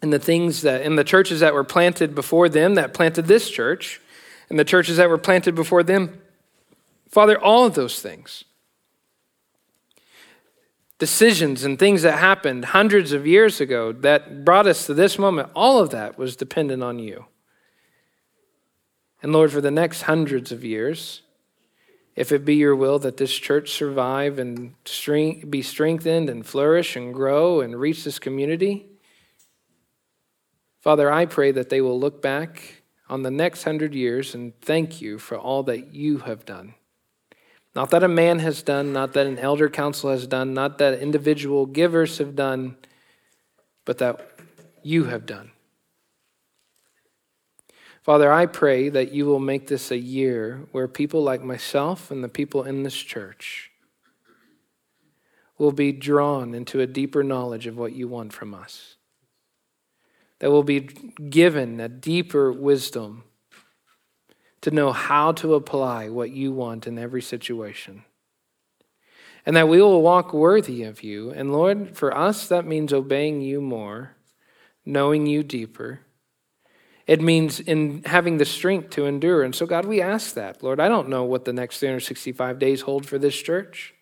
and 0.02 0.12
the 0.12 0.20
things 0.20 0.64
that, 0.64 0.82
and 0.82 1.00
the 1.00 1.06
churches 1.06 1.40
that 1.40 1.54
were 1.54 1.64
planted 1.64 2.14
before 2.14 2.50
them 2.50 2.76
that 2.76 2.94
planted 2.94 3.28
this 3.28 3.50
church, 3.50 4.02
and 4.50 4.60
the 4.60 4.66
churches 4.66 4.98
that 4.98 5.08
were 5.08 5.18
planted 5.18 5.56
before 5.56 5.84
them. 5.84 6.22
Father, 7.08 7.40
all 7.40 7.66
of 7.66 7.76
those 7.76 8.02
things, 8.02 8.44
decisions 11.00 11.64
and 11.64 11.80
things 11.80 12.02
that 12.02 12.20
happened 12.20 12.66
hundreds 12.66 13.14
of 13.14 13.26
years 13.26 13.62
ago 13.62 13.94
that 13.94 14.44
brought 14.44 14.68
us 14.68 14.86
to 14.88 14.94
this 14.94 15.18
moment, 15.18 15.50
all 15.56 15.80
of 15.80 15.92
that 15.92 16.18
was 16.18 16.36
dependent 16.36 16.84
on 16.84 17.00
you. 17.00 17.28
And 19.24 19.32
Lord, 19.32 19.52
for 19.52 19.62
the 19.62 19.72
next 19.72 20.04
hundreds 20.04 20.52
of 20.52 20.64
years, 20.66 21.22
if 22.16 22.32
it 22.32 22.46
be 22.46 22.56
your 22.56 22.76
will 22.76 23.00
that 23.00 23.18
this 23.18 23.34
church 23.34 23.72
survive 23.72 24.38
and 24.38 24.76
be 25.50 25.62
strengthened 25.62 26.30
and 26.30 26.46
flourish 26.46 26.96
and 26.96 27.14
grow 27.14 27.62
and 27.62 27.80
reach 27.80 28.04
this 28.04 28.20
community, 28.20 28.86
Father, 30.82 31.10
I 31.10 31.26
pray 31.26 31.54
that 31.54 31.70
they 31.70 31.80
will 31.80 31.98
look 31.98 32.22
back 32.22 32.84
on 33.10 33.24
the 33.24 33.32
next 33.32 33.64
hundred 33.64 33.96
years 33.96 34.36
and 34.36 34.60
thank 34.60 35.02
you 35.02 35.18
for 35.18 35.38
all 35.38 35.64
that 35.64 35.94
you 35.94 36.18
have 36.20 36.46
done. 36.46 36.76
Not 37.74 37.90
that 37.92 38.04
a 38.04 38.10
man 38.10 38.40
has 38.40 38.62
done, 38.62 38.92
not 38.92 39.14
that 39.14 39.26
an 39.26 39.40
elder 39.40 39.70
council 39.70 40.12
has 40.12 40.28
done, 40.28 40.54
not 40.54 40.78
that 40.80 41.00
individual 41.00 41.66
givers 41.66 42.18
have 42.18 42.36
done, 42.36 42.76
but 43.86 44.00
that 44.00 44.30
you 44.84 45.06
have 45.06 45.26
done. 45.26 45.53
Father, 48.04 48.34
I 48.34 48.48
pray 48.48 48.90
that 48.90 49.14
you 49.14 49.26
will 49.26 49.40
make 49.40 49.68
this 49.68 49.90
a 49.90 49.98
year 49.98 50.68
where 50.74 50.90
people 50.90 51.24
like 51.24 51.42
myself 51.42 52.12
and 52.12 52.22
the 52.22 52.28
people 52.28 52.64
in 52.64 52.84
this 52.84 52.98
church 52.98 53.72
will 55.58 55.72
be 55.72 55.94
drawn 55.94 56.54
into 56.54 56.82
a 56.82 56.88
deeper 56.88 57.24
knowledge 57.24 57.66
of 57.66 57.78
what 57.78 57.94
you 57.94 58.10
want 58.10 58.34
from 58.34 58.54
us. 58.54 58.98
That 60.40 60.52
will 60.52 60.64
be 60.64 60.82
given 60.82 61.80
a 61.80 61.88
deeper 61.88 62.52
wisdom 62.52 63.24
to 64.60 64.72
know 64.72 64.92
how 64.92 65.32
to 65.34 65.56
apply 65.56 66.10
what 66.10 66.32
you 66.32 66.52
want 66.52 66.86
in 66.86 67.00
every 67.00 67.22
situation. 67.22 68.04
And 69.46 69.56
that 69.56 69.70
we 69.70 69.82
will 69.82 70.02
walk 70.02 70.34
worthy 70.34 70.84
of 70.84 71.04
you. 71.04 71.32
And 71.32 71.54
Lord, 71.54 71.96
for 71.96 72.16
us, 72.18 72.50
that 72.50 72.66
means 72.66 72.92
obeying 72.92 73.42
you 73.42 73.62
more, 73.62 74.18
knowing 74.86 75.26
you 75.26 75.42
deeper 75.42 76.02
it 77.06 77.22
means 77.22 77.60
in 77.60 78.04
having 78.06 78.38
the 78.38 78.46
strength 78.46 78.92
to 78.92 79.06
endure. 79.06 79.44
And 79.44 79.54
so, 79.54 79.66
God, 79.66 79.86
we 79.86 80.02
ask 80.02 80.36
that. 80.36 80.64
Lord, 80.64 80.80
I 80.80 80.88
don't 80.88 81.10
know 81.10 81.24
what 81.24 81.46
the 81.46 81.54
next 81.54 81.80
365 81.80 82.60
days 82.60 82.82
hold 82.82 83.06
for 83.06 83.18
this 83.18 83.36
church. 83.36 83.94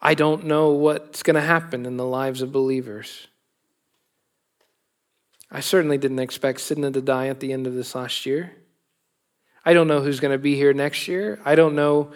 I 0.00 0.14
don't 0.14 0.44
know 0.44 0.70
what's 0.70 1.22
going 1.22 1.36
to 1.36 1.40
happen 1.40 1.86
in 1.86 1.96
the 1.96 2.06
lives 2.06 2.42
of 2.42 2.52
believers. 2.52 3.28
I 5.50 5.60
certainly 5.60 5.98
didn't 5.98 6.18
expect 6.18 6.58
Sidna 6.58 6.92
to 6.92 7.00
die 7.00 7.28
at 7.28 7.40
the 7.40 7.52
end 7.52 7.66
of 7.66 7.74
this 7.74 7.94
last 7.94 8.26
year. 8.26 8.56
I 9.64 9.72
don't 9.72 9.88
know 9.88 10.00
who's 10.00 10.20
going 10.20 10.32
to 10.32 10.38
be 10.38 10.56
here 10.56 10.72
next 10.72 11.08
year. 11.08 11.40
I 11.44 11.54
don't 11.54 11.74
know 11.74 12.12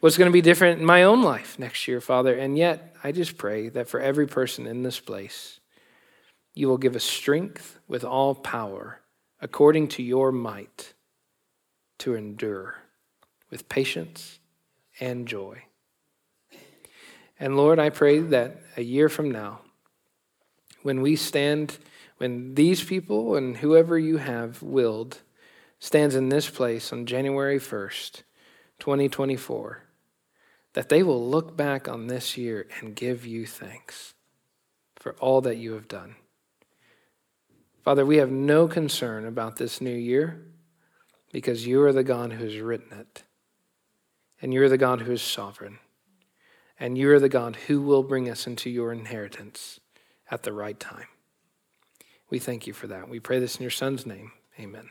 what's 0.00 0.18
going 0.18 0.30
to 0.30 0.32
be 0.32 0.42
different 0.42 0.80
in 0.80 0.86
my 0.86 1.04
own 1.04 1.22
life 1.22 1.58
next 1.58 1.88
year, 1.88 2.00
Father. 2.00 2.34
And 2.34 2.56
yet, 2.56 2.94
I 3.02 3.12
just 3.12 3.38
pray 3.38 3.70
that 3.70 3.88
for 3.88 4.00
every 4.00 4.26
person 4.26 4.66
in 4.66 4.82
this 4.82 5.00
place, 5.00 5.60
you 6.56 6.68
will 6.68 6.78
give 6.78 6.96
us 6.96 7.04
strength 7.04 7.78
with 7.86 8.02
all 8.02 8.34
power, 8.34 9.02
according 9.42 9.86
to 9.86 10.02
your 10.02 10.32
might, 10.32 10.94
to 11.98 12.14
endure 12.14 12.76
with 13.50 13.68
patience 13.68 14.40
and 14.98 15.28
joy. 15.28 15.62
And 17.38 17.58
Lord, 17.58 17.78
I 17.78 17.90
pray 17.90 18.20
that 18.20 18.62
a 18.78 18.82
year 18.82 19.10
from 19.10 19.30
now, 19.30 19.60
when 20.82 21.02
we 21.02 21.14
stand, 21.14 21.76
when 22.16 22.54
these 22.54 22.82
people 22.82 23.36
and 23.36 23.58
whoever 23.58 23.98
you 23.98 24.16
have 24.16 24.62
willed 24.62 25.20
stands 25.78 26.14
in 26.14 26.30
this 26.30 26.48
place 26.48 26.90
on 26.90 27.04
January 27.04 27.58
1st, 27.58 28.22
2024, 28.78 29.82
that 30.72 30.88
they 30.88 31.02
will 31.02 31.28
look 31.28 31.54
back 31.54 31.86
on 31.86 32.06
this 32.06 32.38
year 32.38 32.66
and 32.80 32.96
give 32.96 33.26
you 33.26 33.44
thanks 33.44 34.14
for 34.94 35.12
all 35.20 35.42
that 35.42 35.58
you 35.58 35.74
have 35.74 35.88
done. 35.88 36.16
Father, 37.86 38.04
we 38.04 38.16
have 38.16 38.32
no 38.32 38.66
concern 38.66 39.24
about 39.26 39.58
this 39.58 39.80
new 39.80 39.94
year 39.94 40.44
because 41.32 41.68
you 41.68 41.80
are 41.84 41.92
the 41.92 42.02
God 42.02 42.32
who 42.32 42.42
has 42.42 42.58
written 42.58 42.98
it. 42.98 43.22
And 44.42 44.52
you're 44.52 44.68
the 44.68 44.76
God 44.76 45.02
who 45.02 45.12
is 45.12 45.22
sovereign. 45.22 45.78
And 46.80 46.98
you're 46.98 47.20
the 47.20 47.28
God 47.28 47.54
who 47.68 47.80
will 47.80 48.02
bring 48.02 48.28
us 48.28 48.48
into 48.48 48.70
your 48.70 48.92
inheritance 48.92 49.78
at 50.32 50.42
the 50.42 50.52
right 50.52 50.80
time. 50.80 51.06
We 52.28 52.40
thank 52.40 52.66
you 52.66 52.72
for 52.72 52.88
that. 52.88 53.08
We 53.08 53.20
pray 53.20 53.38
this 53.38 53.54
in 53.54 53.62
your 53.62 53.70
Son's 53.70 54.04
name. 54.04 54.32
Amen. 54.58 54.88